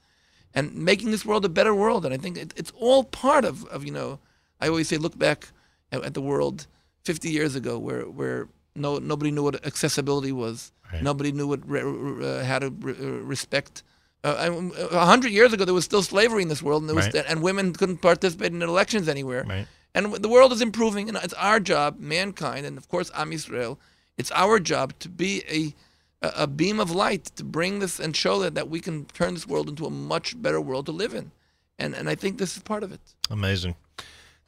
[0.54, 2.04] and making this world a better world.
[2.04, 4.18] And I think it, it's all part of, of you know
[4.60, 5.48] I always say look back
[5.92, 6.66] at, at the world
[7.04, 10.72] 50 years ago where where no nobody knew what accessibility was.
[11.02, 13.82] Nobody knew what re, re- uh, how to re, uh, respect.
[14.24, 17.24] Uh, hundred years ago, there was still slavery in this world, and there was Right.
[17.26, 19.44] and women couldn't participate in elections anywhere.
[19.44, 19.66] Right.
[19.94, 23.78] And the world is improving, and it's our job, mankind, and of course, Am Yisrael.
[24.16, 25.74] It's our job to be a
[26.24, 29.34] a a beam of light to bring this and show that, that we can turn
[29.34, 31.32] this world into a much better world to live in,
[31.78, 33.00] and and I think this is part of it.
[33.28, 33.74] Amazing.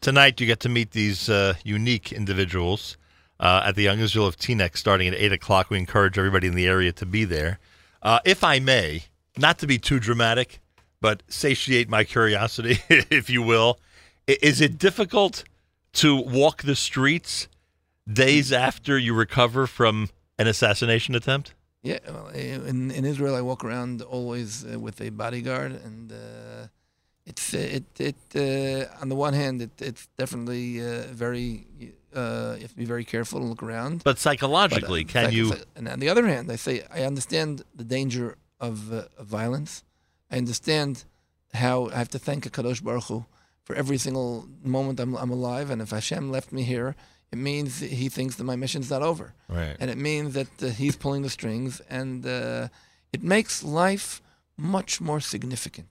[0.01, 2.97] Tonight, you get to meet these uh, unique individuals
[3.41, 5.71] uh, at the Young Israel of Teaneck starting at 8 o'clock.
[5.71, 7.59] We encourage everybody in the area to be there.
[8.03, 9.05] Uh, if I may,
[9.39, 10.61] not to be too dramatic,
[11.01, 13.79] but satiate my curiosity, if you will,
[14.27, 15.45] is it difficult
[15.95, 17.49] to walk the streets
[18.13, 21.55] days after you recover from an assassination attempt?
[21.83, 26.69] Yeah, well, in in Israel, I walk around always uh, with a bodyguard, and uh,
[27.27, 31.67] it's uh, it it uh, on the one hand, it, it's definitely uh, very
[32.17, 34.03] uh, you have to be very careful and look around.
[34.03, 38.37] But psychologically, can you- And on the other hand, I say I understand the danger
[38.69, 39.83] of, uh, of violence.
[40.31, 41.05] I understand
[41.53, 43.25] how I have to thank Kadosh Baruch Hu
[43.63, 46.95] for every single moment I'm I'm alive, and if Hashem left me here.
[47.33, 49.77] It means he thinks that my mission's not over, Right.
[49.81, 52.69] and it means that uh, he's pulling the strings, and uh,
[53.13, 54.23] it makes life
[54.57, 55.89] much more significant.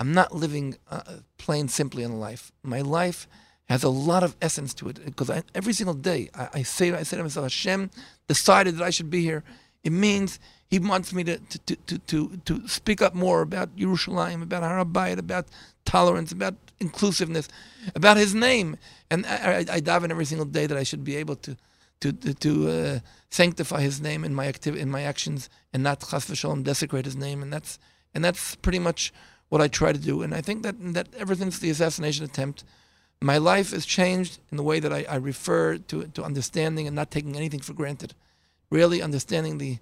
[0.00, 1.02] I'm not living uh,
[1.38, 2.50] plain simply in life.
[2.64, 3.28] My life
[3.66, 6.90] has a lot of essence to it because I, every single day I, I say
[6.92, 7.90] I say to myself, Hashem
[8.26, 9.44] decided that I should be here.
[9.84, 10.40] It means
[10.72, 14.82] He wants me to to, to, to, to, speak up more about Yerushalayim, about Har
[14.82, 15.44] HaBayit, about
[15.84, 17.46] tolerance, about inclusiveness,
[17.94, 18.78] about His name.
[19.10, 21.58] And I, I, I daven every single day that I should be able to
[22.00, 26.00] to to, to uh, sanctify His name in my activ- in my actions, and not
[26.00, 27.42] chas v'shalom desecrate His name.
[27.42, 27.78] And that's
[28.14, 29.12] and that's pretty much
[29.50, 30.22] what I try to do.
[30.22, 32.64] And I think that that ever since the assassination attempt,
[33.20, 36.96] my life has changed in the way that I, I refer to to understanding and
[36.96, 38.14] not taking anything for granted.
[38.70, 39.76] Really understanding the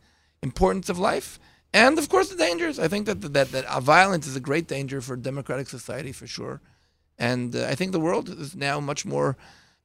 [0.51, 1.39] importance of life
[1.73, 2.79] and of course the dangers.
[2.79, 6.27] I think that that that uh, violence is a great danger for democratic society for
[6.27, 6.61] sure.
[7.19, 9.37] And uh, I think the world is now much more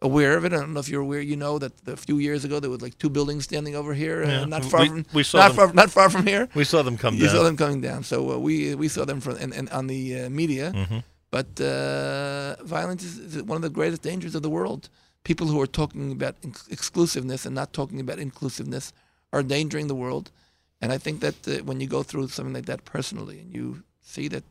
[0.01, 0.53] aware of it.
[0.53, 1.19] I don't know if you're aware.
[1.21, 4.23] You know that a few years ago there was like two buildings standing over here,
[4.23, 5.55] uh, not far we- from we saw not them.
[5.57, 6.47] far not far from here.
[6.55, 8.03] We saw them come You saw them coming down.
[8.03, 10.71] So uh, we we saw them from in, in, on the uh, media.
[10.73, 11.03] Mhm.
[11.31, 14.87] But uh, violence is, is one of the greatest dangers of the world.
[15.23, 18.93] People who are talking about ex- exclusiveness and not talking about inclusiveness
[19.33, 20.31] are endangering the world.
[20.81, 23.83] And I think that uh, when you go through something like that personally and you
[24.01, 24.43] see that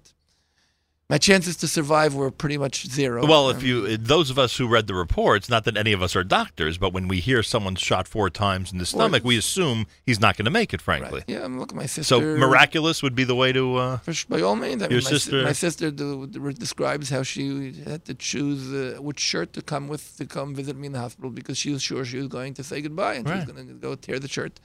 [1.11, 3.27] my chances to survive were pretty much zero.
[3.27, 6.03] Well, if Um, you, those of us who read the reports, not that any of
[6.03, 9.37] us are doctors, but when we hear someone's shot four times in the stomach, we
[9.37, 11.23] assume he's not going to make it, frankly.
[11.27, 12.05] Yeah, look at my sister.
[12.05, 13.77] So miraculous would be the way to.
[13.77, 13.99] Uh,
[14.31, 15.43] By all means, I your mean, my, sister.
[15.43, 20.17] my sister do, describes how she had to choose uh, which shirt to come with
[20.17, 22.65] to come visit me in the hospital because she was sure she was going to
[22.65, 24.59] say goodbye and she was going to go tear the shirt.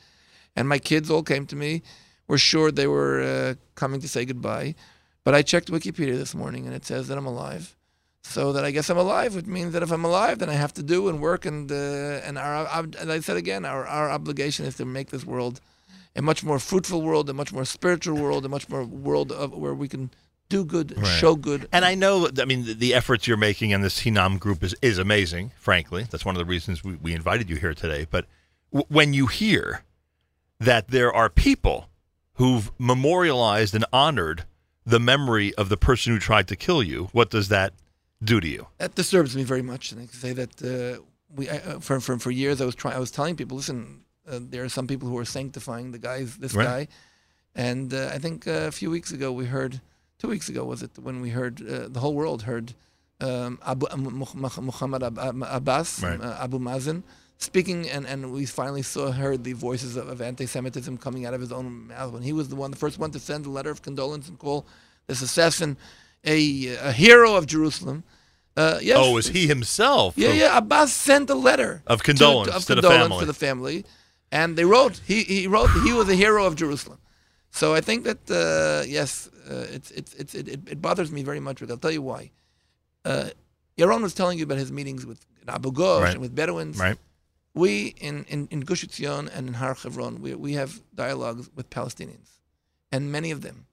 [0.55, 1.81] And my kids all came to me,
[2.27, 4.75] were sure they were uh, coming to say goodbye.
[5.23, 7.75] But I checked Wikipedia this morning and it says that I'm alive.
[8.23, 10.73] So that I guess I'm alive, which means that if I'm alive, then I have
[10.73, 11.75] to do and work and uh,
[12.27, 12.67] and our
[12.99, 15.61] and I said again, our our obligation is to make this world
[16.15, 19.53] a much more fruitful world, a much more spiritual world, a much more world of
[19.53, 20.11] where we can
[20.49, 21.19] do good, and Right.
[21.19, 21.67] show good.
[21.71, 24.75] And I know, I mean, the, the efforts you're making in this Hinam group is,
[24.81, 26.05] is amazing, frankly.
[26.09, 28.05] That's one of the reasons we, we invited you here today.
[28.09, 28.25] But
[28.73, 29.83] w- when you hear
[30.59, 31.89] that there are people
[32.35, 34.45] who've memorialized and honored
[34.85, 37.73] the memory of the person who tried to kill you, what does that
[38.23, 38.67] do to you?
[38.77, 41.01] That disturbs me very much, and I can say that uh,
[41.35, 44.01] we I, uh, for, for for years I was trying I was telling people, listen,
[44.29, 46.65] uh, there are some people who are sanctifying the guys, this Right.
[46.65, 46.87] guy,
[47.55, 49.79] and uh, I think uh, a few weeks ago we heard,
[50.17, 52.73] two weeks ago was it when we heard uh, the whole world heard
[53.21, 56.19] um, Abu, uh, Muh- Muh- Muhammad Ab- Ab- Abbas, Right.
[56.21, 57.03] Abu Mazen,
[57.39, 61.41] speaking, and, and we finally saw heard the voices of, of anti-Semitism coming out of
[61.41, 63.71] his own mouth when he was the one, the first one to send a letter
[63.71, 64.65] of condolence and call
[65.07, 65.77] this assassin
[66.25, 68.03] a, a hero of Jerusalem.
[68.57, 70.17] Uh, yes, Oh, was he himself?
[70.17, 70.57] yeah, yeah.
[70.57, 73.19] Abbas sent a letter Of condolence of to the family.
[73.19, 73.85] to the family,
[74.31, 76.99] and they wrote he he wrote he was a hero of Jerusalem.
[77.51, 81.23] So I think that uh, yes, uh, it's it's it's it, it, it bothers me
[81.23, 81.59] very much.
[81.61, 82.31] But I'll tell you why.
[83.05, 83.29] Uh,
[83.77, 86.11] Yaron was telling you about his meetings with Abu Ghosh Right.
[86.11, 86.77] and with Bedouins.
[86.77, 86.97] Right.
[87.53, 91.69] We in in in Gush Etzion and in Har Hebron, we we have dialogues with
[91.69, 92.39] Palestinians,
[92.91, 93.65] and many of them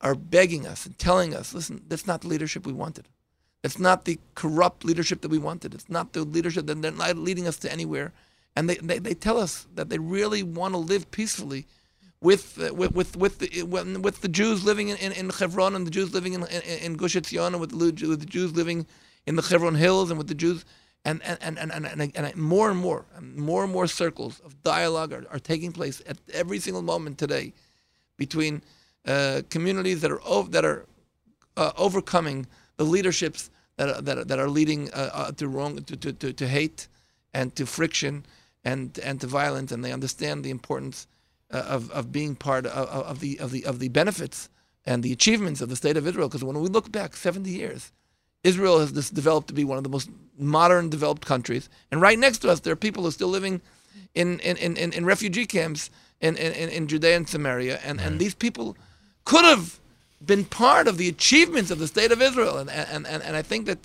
[0.00, 3.06] are begging us and telling us, listen, that's not the leadership we wanted.
[3.62, 5.74] It's not the corrupt leadership that we wanted.
[5.74, 8.12] It's not the leadership that they're not leading us to anywhere.
[8.56, 11.66] And they, they, they tell us that they really want to live peacefully
[12.22, 15.86] with uh, with with with the, with the Jews living in, in, in Hebron and
[15.86, 18.86] the Jews living in in, in Gush Etzion and with the, with the Jews living
[19.26, 20.64] in the Hebron Hills and with the Jews
[21.04, 24.62] and and and and, and, and, more and more and more and more circles of
[24.62, 27.52] dialogue are, are taking place at every single moment today
[28.16, 28.62] between
[29.06, 30.86] uh, communities that are ov- that are
[31.56, 32.46] uh, overcoming
[32.76, 36.12] the leaderships that are, that are, that are leading uh, uh, to wrong to, to,
[36.12, 36.88] to, to hate
[37.32, 38.26] and to friction
[38.64, 39.72] and and to violence.
[39.72, 41.06] And they understand the importance
[41.50, 44.50] uh, of, of being part of, of the of the of the benefits
[44.84, 46.28] and the achievements of the state of Israel.
[46.28, 47.92] Because when we look back 70 years
[48.42, 52.38] Israel has developed to be one of the most modern developed countries and right next
[52.38, 53.60] to us there are people who are still living
[54.14, 58.34] in in, in, in, refugee camps in, in, in- Judea and Samaria and, and these
[58.34, 58.76] people
[59.24, 59.80] could have
[60.24, 62.58] been part of the achievements of the state of Israel.
[62.58, 63.78] And, and, and, and I think that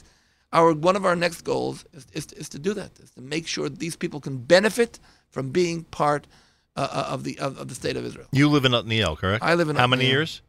[0.54, 3.48] our one of our next goals is, is, is to do that, is to make
[3.48, 6.28] sure these people can benefit from being part
[6.76, 8.28] uh, uh, of the of, of the state of Israel.
[8.32, 9.44] You live in Otniel, correct?
[9.44, 10.42] I live in How many years?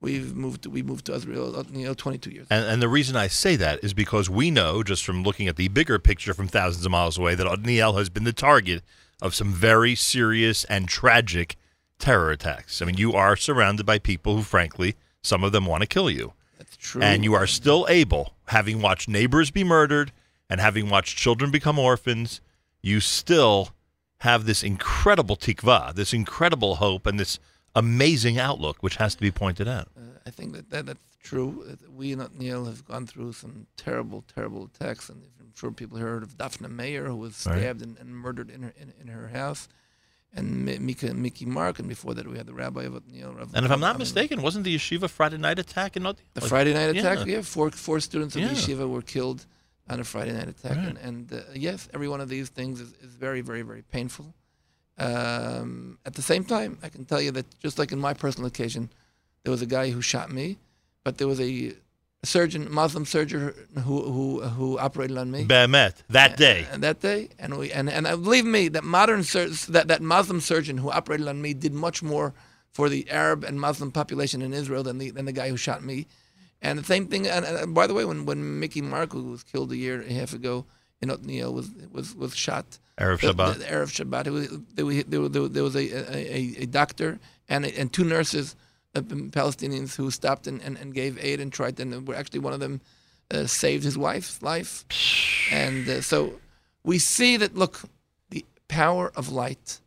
[0.00, 2.46] We've moved to, we moved to Israel, uh, you know, 22 years.
[2.50, 5.56] And, and the reason I say that is because we know, just from looking at
[5.56, 8.82] the bigger picture from thousands of miles away, that Otniel has been the target
[9.22, 11.56] of some very serious and tragic
[11.98, 12.82] terror attacks.
[12.82, 16.10] I mean, you are surrounded by people who, frankly, some of them want to kill
[16.10, 16.34] you.
[16.58, 17.02] That's true.
[17.02, 20.12] And you are still able, having watched neighbors be murdered
[20.50, 22.40] and having watched children become orphans,
[22.82, 23.70] you still
[24.18, 27.38] have this incredible tikva, this incredible hope, and this
[27.76, 29.88] amazing outlook, which has to be pointed out.
[29.96, 31.50] Uh, I think that, that that's true.
[31.70, 35.98] Uh, We in Otniel have gone through some terrible, terrible attacks, and I'm sure people
[35.98, 37.58] heard of Dafna Meir, who was Right.
[37.58, 39.68] stabbed and, and murdered in her in, in her house,
[40.36, 40.46] and
[40.88, 43.30] Mika Mickey Mark, and before that we had the rabbi of Otniel.
[43.38, 46.18] Rav- And if I'm not Rav- mistaken, wasn't the yeshiva Friday night attack in Otniel?
[46.34, 48.48] the Like- Friday night attack, yeah, four four students of Yeah.
[48.48, 49.40] the yeshiva were killed
[49.88, 50.88] on a Friday night attack, Right.
[50.88, 54.26] and, and uh, yes, every one of these things is, is very, very, very painful.
[54.98, 58.46] Um, at the same time, I can tell you that just like in my personal
[58.46, 58.90] occasion,
[59.44, 60.58] there was a guy who shot me,
[61.04, 61.74] but there was a
[62.24, 63.52] surgeon, Muslim surgeon,
[63.84, 65.44] who who who operated on me.
[65.44, 66.66] Behemet, that day.
[66.72, 70.40] And that day, and we and and believe me, that modern sur- that that Muslim
[70.40, 72.32] surgeon who operated on me did much more
[72.72, 75.84] for the Arab and Muslim population in Israel than the than the guy who shot
[75.84, 76.06] me.
[76.62, 77.26] And the same thing.
[77.26, 80.10] And, and by the way, when when Mickey Mark, who was killed a year and
[80.10, 80.64] a half ago
[81.00, 82.78] in Otniel, was was was shot.
[82.98, 83.52] Erev the- Shabbat.
[83.54, 84.32] The, the Erev Shabbat.
[84.32, 85.04] Was, there, was,
[85.52, 87.18] there, was, a, a, a doctor
[87.48, 88.56] and and two nurses,
[88.94, 91.78] uh, Palestinians, who stopped and, and, and gave aid and tried.
[91.78, 92.80] And were actually one of them
[93.30, 94.84] uh, saved his wife's life.
[95.50, 96.40] And uh, so
[96.84, 97.54] we see that.
[97.54, 97.82] Look,
[98.30, 99.80] the power of light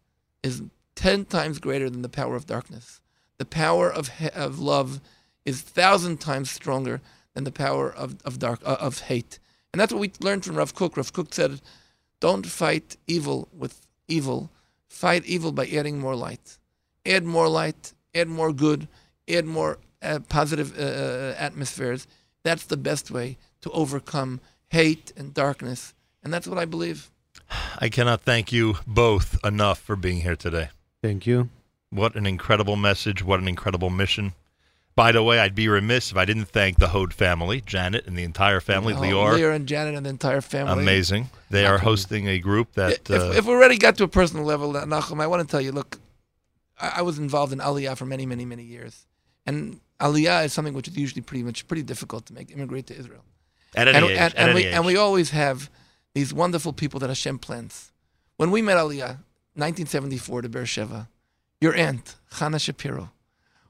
[0.44, 0.62] is
[0.96, 3.02] ten times greater than the power of darkness.
[3.40, 5.02] The power of of love
[5.46, 7.02] is thousand times stronger
[7.34, 9.40] than the power of of dark uh, of hate.
[9.74, 10.98] And that's what we learned from Rav Kook.
[10.98, 11.62] Rav Kook said,
[12.20, 14.50] "Don't fight evil with evil.
[14.88, 16.58] Fight evil by adding more light.
[17.06, 17.94] Add more light.
[18.16, 18.88] Add more good.
[19.28, 22.08] Add more uh, positive uh, uh, atmospheres.
[22.44, 24.40] That's the best way to overcome
[24.70, 25.94] hate and darkness.
[26.24, 27.12] And that's what I believe."
[27.80, 30.70] I cannot thank you both enough for being here today.
[31.02, 31.50] Thank you.
[31.90, 33.24] What an incredible message.
[33.24, 34.34] What an incredible mission.
[35.00, 38.18] By the way, I'd be remiss if I didn't thank the Hode family, Janet and
[38.18, 39.34] the entire family, Oh, Lior.
[39.36, 40.84] Leah and Janet and the entire family.
[40.84, 41.30] Amazing.
[41.50, 43.10] They are hosting a group that.
[43.10, 45.50] if, uh, if we already got to a personal level, uh, Nachum, I want to
[45.50, 45.98] tell you, look,
[46.82, 49.06] I, I was involved in Aliyah for many, many, many years,
[49.46, 52.52] and Aliyah is something which is usually pretty much pretty difficult to make.
[52.52, 53.24] Immigrate to Israel.
[53.76, 55.70] At any and, age, and, at and we and we always have
[56.14, 57.94] these wonderful people that Hashem plants.
[58.36, 59.24] When we met Aliyah,
[59.56, 61.08] 1974 to Beersheba,
[61.62, 63.12] your aunt Chana Shapiro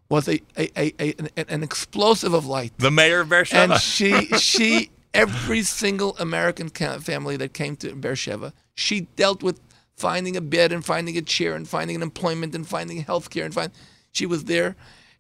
[0.10, 2.74] was a, a, a, a an, an explosive of light.
[2.78, 3.74] the mayor of Beersheba.
[3.74, 9.60] And she she every single American family that came to Beersheba, she dealt with
[9.96, 13.46] finding a bed and finding a chair and finding an employment and finding health care
[13.46, 13.72] and find
[14.12, 14.76] she was there.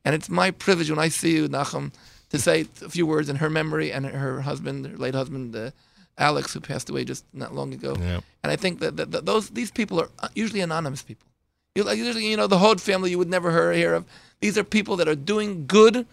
[0.06, 1.92] And it's my privilege when I see you, Nachum,
[2.30, 5.72] to say a few words in her memory and her husband, her late husband, uh,
[6.18, 7.95] Alex, who passed away just not long ago.
[8.00, 8.22] Yeah.
[8.43, 11.27] And I think that, that, that those these people are uh, usually anonymous people.
[11.75, 14.06] You you know, the Hode family you would never hear, of.
[14.41, 16.06] These are people that are doing good,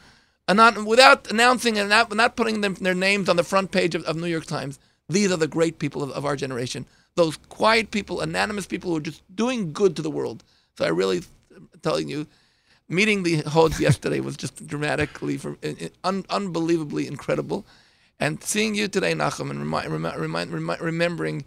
[0.48, 3.94] and not without announcing and not, not putting them, their names on the front page
[3.94, 4.78] of, of New York Times.
[5.08, 6.86] These are the great people of, of our generation.
[7.16, 10.44] Those quiet people, anonymous people who are just doing good to the world.
[10.78, 11.22] So I really,
[11.54, 12.26] am telling you,
[12.88, 15.40] meeting the Hodes yesterday was just dramatically,
[16.04, 17.66] un, unbelievably incredible.
[18.20, 21.44] And seeing you today, Nachum, and remi- remi- remind, remi- remembering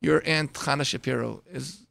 [0.00, 1.86] your aunt Chana Shapiro is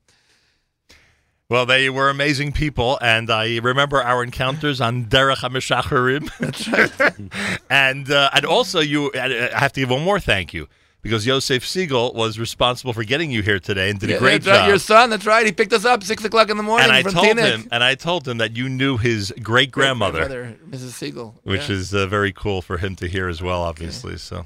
[1.49, 6.29] Well, they were amazing people, and I remember our encounters on Derech HaMeshacharim.
[6.37, 7.59] That's right.
[7.71, 10.67] and uh, and also, you, I have to give one more thank you
[11.01, 14.43] because Yosef Segal was responsible for getting you here today and did Yeah, a great
[14.43, 14.67] that's right, job.
[14.69, 15.43] Your son, that's right.
[15.43, 17.51] He picked us up six o'clock in the morning and I from told Teaneck.
[17.51, 20.91] him, and I told him that you knew his great grandmother, Grandmother, Mrs.
[21.13, 21.33] Segal.
[21.43, 21.75] which yeah.
[21.77, 23.63] is uh, very cool for him to hear as well.
[23.63, 24.45] Obviously, so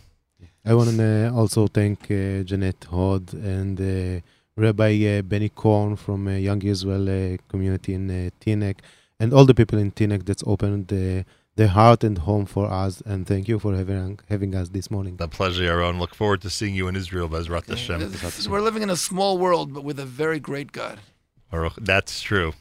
[0.66, 4.22] I want to uh, also thank uh, Jeanette Hod and uh,
[4.56, 8.78] Rabbi uh, Benny Korn from uh, Young Israel uh, community in uh, Teaneck
[9.20, 11.24] and all the people in Teaneck that's opened uh,
[11.56, 13.02] their heart and home for us.
[13.06, 15.18] And thank you for having having us this morning.
[15.18, 16.00] the pleasure, Yaron.
[16.00, 18.00] Look forward to seeing you in Israel, Bezrat Hashem.
[18.00, 21.00] This- We're living in a small world, but with a very great God.
[21.78, 22.54] That's true.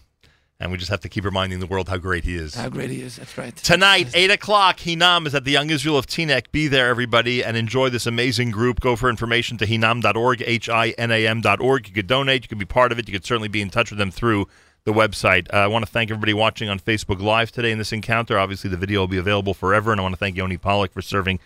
[0.62, 2.54] And we just have to keep reminding the world how great he is.
[2.54, 3.16] How great he is.
[3.16, 3.54] That's right.
[3.56, 6.52] Tonight, 8 o'clock, Hinam is at the Young Israel of Teaneck.
[6.52, 8.78] Be there, everybody, and enjoy this amazing group.
[8.78, 11.88] Go for information to hinam.org, H-I-N-A-M.org.
[11.88, 12.44] You could donate.
[12.44, 13.08] You could be part of it.
[13.08, 14.46] You could certainly be in touch with them through
[14.84, 15.52] the website.
[15.52, 18.38] Uh, I want to thank everybody watching on Facebook Live today in this encounter.
[18.38, 21.02] Obviously, the video will be available forever, and I want to thank Yoni Pollock for
[21.02, 21.40] serving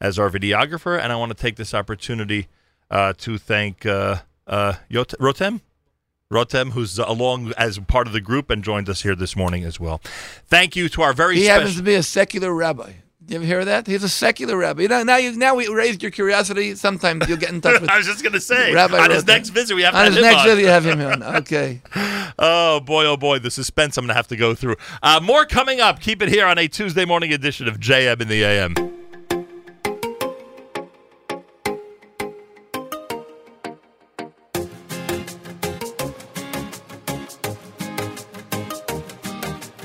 [0.00, 0.96] as our videographer.
[0.96, 2.46] And I want to take this opportunity
[2.88, 5.60] uh, to thank uh, uh, Yot- Rotem?
[6.34, 9.80] Rotem, who's along as part of the group and joined us here this morning as
[9.80, 10.00] well.
[10.46, 11.60] Thank you to our very He special.
[11.62, 12.92] happens to be a secular rabbi.
[13.26, 13.88] You ever hear that?
[13.88, 14.82] He's a secular rabbi.
[14.82, 16.76] You know, now you now we raised your curiosity.
[16.76, 17.90] Sometimes you'll get in touch with.
[17.90, 20.12] I was just going to say, Rabbi on his next visit, we have to on
[20.12, 20.46] his next on.
[20.46, 21.22] visit, you have him on.
[21.40, 21.82] Okay.
[22.38, 24.76] Oh boy, oh boy, the suspense I'm going to have to go through.
[25.02, 25.98] Uh, more coming up.
[26.00, 28.74] Keep it here on a Tuesday morning edition of JM in the AM.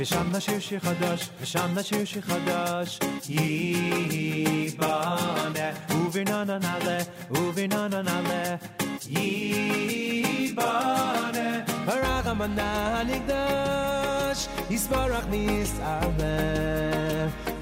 [0.05, 2.99] ושם נשיר שיר חדש, ושם נשיר שיר חדש.
[3.29, 4.91] ייבנה,
[5.91, 6.99] וברננה נעלה,
[7.31, 8.57] וברננה נעלה.
[9.07, 10.61] ייבנה,
[11.87, 16.21] הרחמנה הנקדש, יסברך מיסעלם.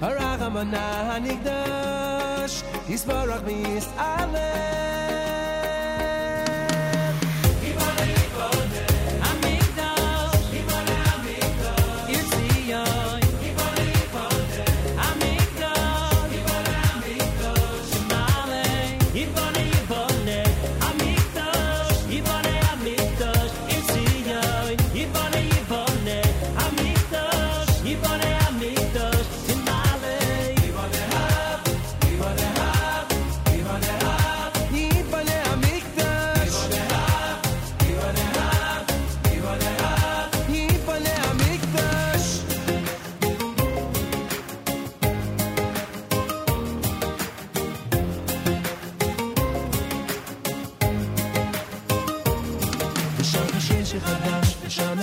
[0.00, 4.38] הרחמנה הנקדש, יסברך מיסעלם.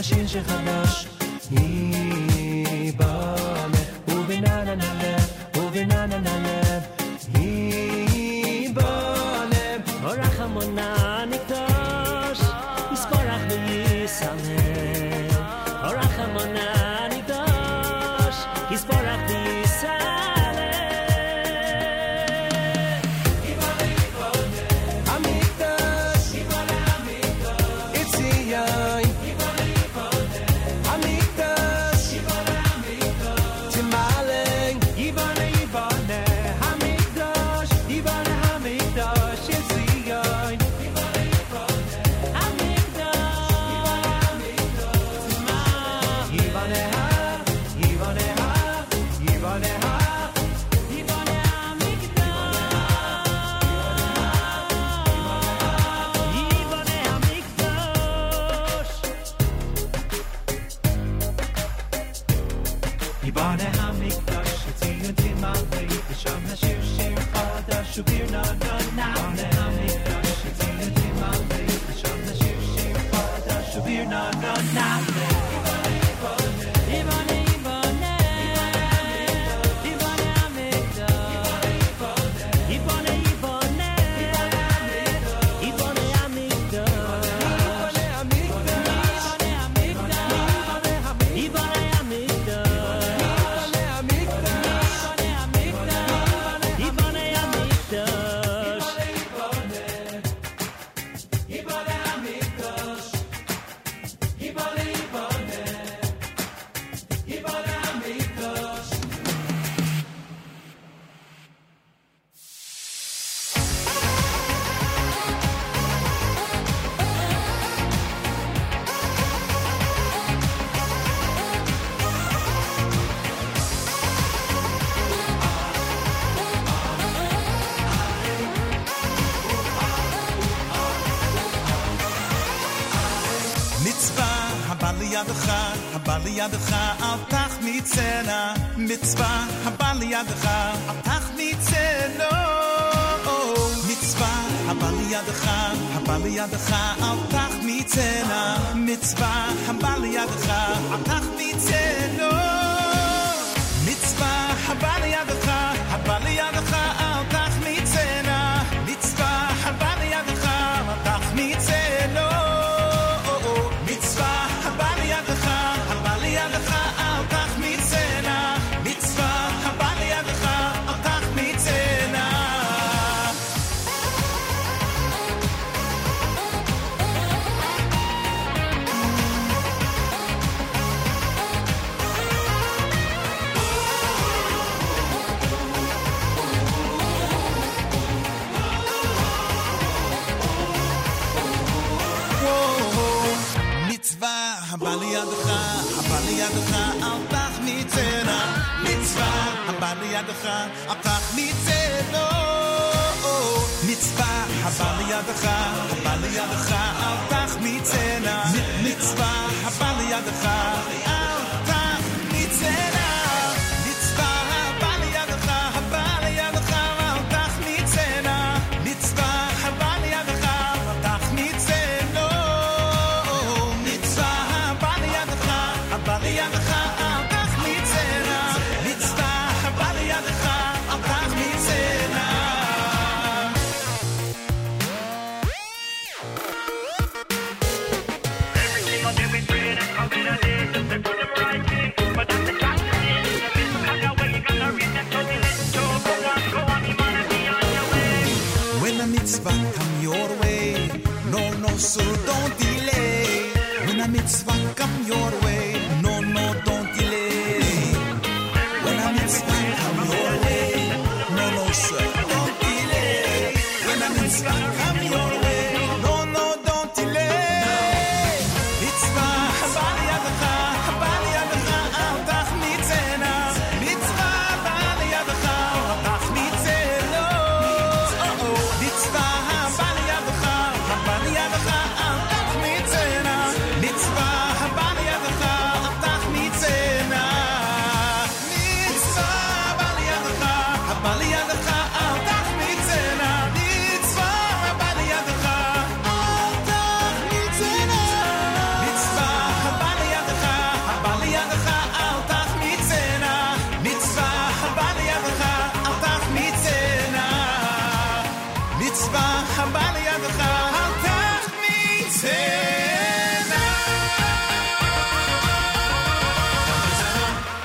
[0.03, 1.09] 新心事和歌。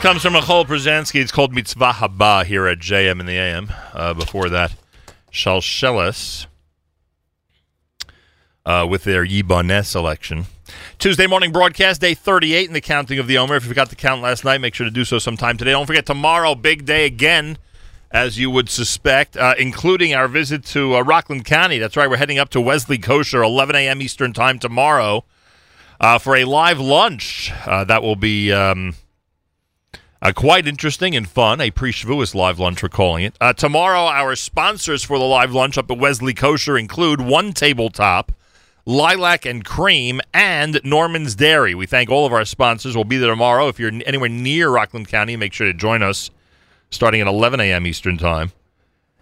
[0.06, 1.20] Comes from Achol Brzezinski.
[1.20, 3.74] It's called Mitzvah Haba here at JM in the AM.
[3.92, 4.76] Uh, before that,
[5.32, 6.46] Shalsheles
[8.68, 10.46] uh, with their Yibaneh selection.
[11.00, 13.56] Tuesday morning broadcast, day 38 in the counting of the Omer.
[13.56, 15.72] If you forgot to count last night, make sure to do so sometime today.
[15.72, 17.58] Don't forget, tomorrow, big day again,
[18.12, 21.80] as you would suspect, uh, including our visit to uh, Rockland County.
[21.80, 24.04] That's right, we're heading up to Wesley Kosher, 11 a.m.
[24.04, 25.26] Eastern Time tomorrow
[26.00, 27.52] uh, for a live lunch.
[27.66, 28.54] Uh, that will be.
[28.54, 28.94] Um,
[30.26, 31.62] uh, quite interesting and fun.
[31.62, 33.36] A pre Shavuos live lunch, we're calling it.
[33.40, 38.32] Uh, tomorrow, our sponsors for the live lunch up at Wesley Kosher include One Tabletop,
[38.88, 41.76] Lilac and Cream, and Norman's Dairy.
[41.76, 42.96] We thank all of our sponsors.
[42.96, 43.68] We'll be there tomorrow.
[43.68, 46.32] If you're anywhere near Rockland County, make sure to join us
[46.90, 47.86] starting at 11 a.m.
[47.86, 48.52] Eastern Time.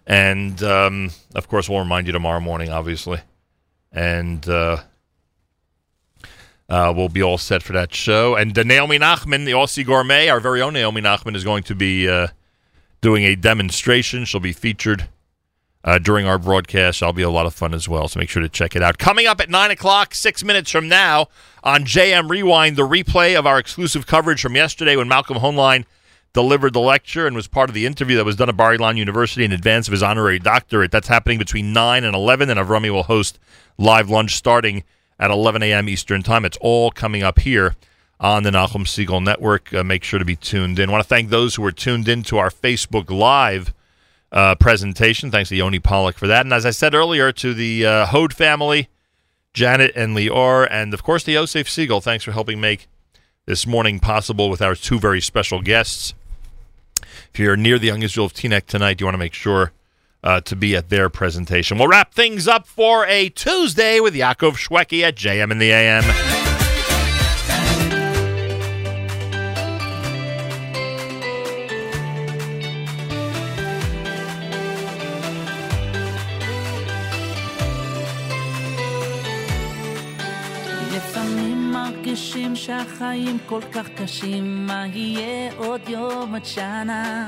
[0.07, 3.19] And, um, of course, we'll remind you tomorrow morning, obviously.
[3.91, 4.77] And, uh,
[6.69, 8.35] uh, we'll be all set for that show.
[8.35, 11.75] And uh, Naomi Nachman, the Aussie Gourmet, our very own Naomi Nachman, is going to
[11.75, 12.27] be uh,
[13.01, 14.25] doing a demonstration.
[14.25, 15.09] She'll be featured
[15.83, 17.01] uh, during our broadcast.
[17.01, 18.98] That'll be a lot of fun as well, so make sure to check it out.
[18.98, 21.27] Coming up at 9 o'clock, six minutes from now,
[21.64, 25.85] on JM Rewind, the replay of our exclusive coverage from yesterday when Malcolm Hoenlein
[26.32, 28.98] delivered the lecture and was part of the interview that was done at Bar Ilan
[28.98, 30.92] University in advance of his honorary doctorate.
[30.92, 33.38] That's happening between 9 and 11, and Avrami will host
[33.77, 34.83] live lunch starting
[35.19, 35.90] at 11 a.m.
[35.90, 36.45] Eastern Time.
[36.45, 37.75] It's all coming up here
[38.19, 39.74] on the Nachum Segal Network.
[39.74, 40.90] Uh, make sure to be tuned in.
[40.90, 43.74] I want to thank those who are tuned in to our Facebook Live
[44.32, 45.30] uh, presentation.
[45.30, 46.45] Thanks to Yoni Pollock for that.
[46.45, 48.90] And as I said earlier, to the uh, Hode family,
[49.53, 52.01] Janet and Lior, and of course the Yosef Segal.
[52.01, 52.88] Thanks for helping make
[53.45, 56.14] this morning possible with our two very special guests.
[57.33, 59.72] If you're near the Young Israel of Teaneck tonight, you want to make sure
[60.23, 61.77] uh, to be at their presentation.
[61.77, 66.03] We'll wrap things up for a Tuesday with Yaakov Shweki at JM in the AM.
[82.13, 87.27] מרגישים שהחיים כל כך קשים, מה יהיה עוד יום עד שנה?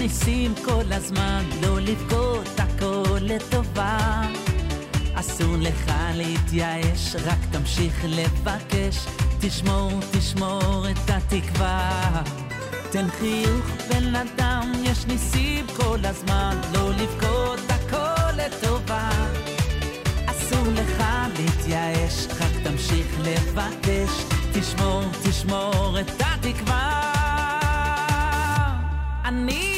[0.00, 4.22] ניסים כל הזמן, לא לבכות הכל לטובה.
[5.14, 8.96] אסור לך להתייאש, רק תמשיך לבקש,
[9.40, 12.22] תשמור, תשמור את התקווה.
[12.90, 19.10] תן חיוך בן אדם, יש ניסים כל הזמן, לא לבכות הכל לטובה.
[20.26, 21.04] אסור לך
[21.38, 24.10] להתייאש, רק תמשיך לבקש,
[24.52, 27.00] תשמור, תשמור את התקווה.
[29.24, 29.69] אני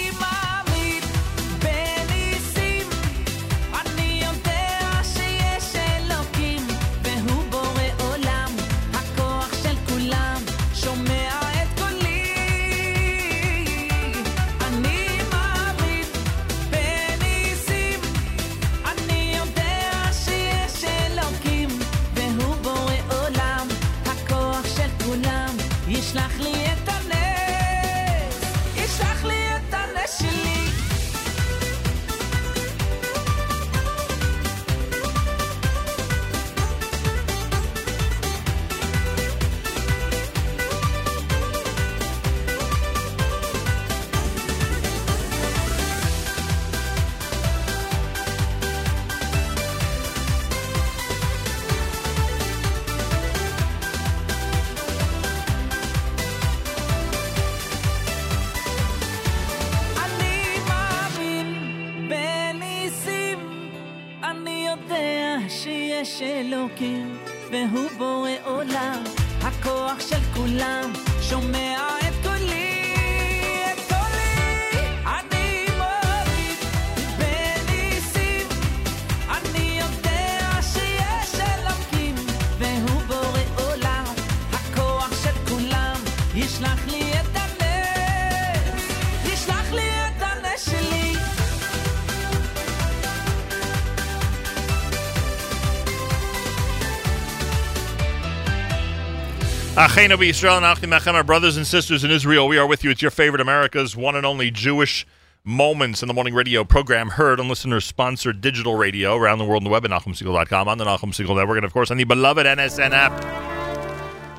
[100.03, 102.91] Achenu Israel and Achim Achem, our brothers and sisters in Israel, we are with you.
[102.91, 105.07] It's your favorite America's one and only Jewish
[105.45, 109.65] Moments in the Morning radio program, heard on listener-sponsored digital radio around the world on
[109.65, 112.45] the web at NachumSegal.com, on the Nachum Segal Network, and of course on the beloved
[112.45, 113.13] NSN app.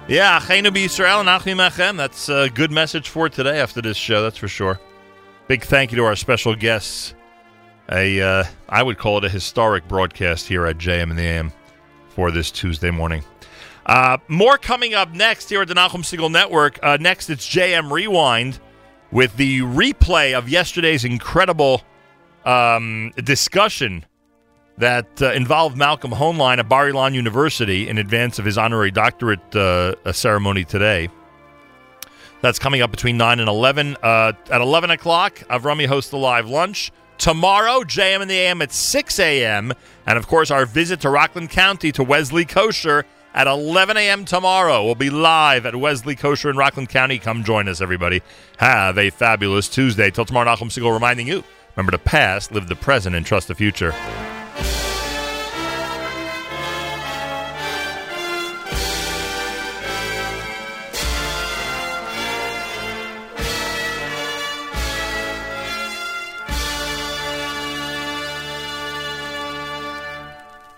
[0.09, 1.95] Yeah, Achenu Israel and Achim Achem.
[1.95, 4.81] That's a good message for today after this show, that's for sure.
[5.47, 7.15] Big thank you to our special guests.
[7.89, 11.53] A, uh, I would call it a historic broadcast here at JM and the AM
[12.09, 13.23] for this Tuesday morning.
[13.85, 16.79] Uh, more coming up next here at the Nachum Segal Network.
[16.81, 18.59] Uh, next, it's JM Rewind
[19.11, 21.81] with the replay of yesterday's incredible
[22.45, 24.05] um, discussion
[24.77, 29.55] that uh, involved Malcolm Hoenlein at Bar Ilan University in advance of his honorary doctorate
[29.55, 31.09] uh, uh, ceremony today.
[32.41, 33.97] That's coming up between 9 and 11.
[34.01, 36.91] Uh, at 11 o'clock, Avrami hosts the live lunch.
[37.17, 39.71] Tomorrow, JM and the AM at 6 a.m.
[40.05, 44.25] And of course, our visit to Rockland County to Wesley Kosher at 11 a.m.
[44.25, 44.83] tomorrow.
[44.85, 47.19] We'll be live at Wesley Kosher in Rockland County.
[47.19, 48.21] Come join us, everybody.
[48.57, 50.11] Have a fabulous Tuesday.
[50.11, 51.43] Till tomorrow, Nachum Segal reminding you
[51.75, 53.93] remember the past, live the present, and trust the future.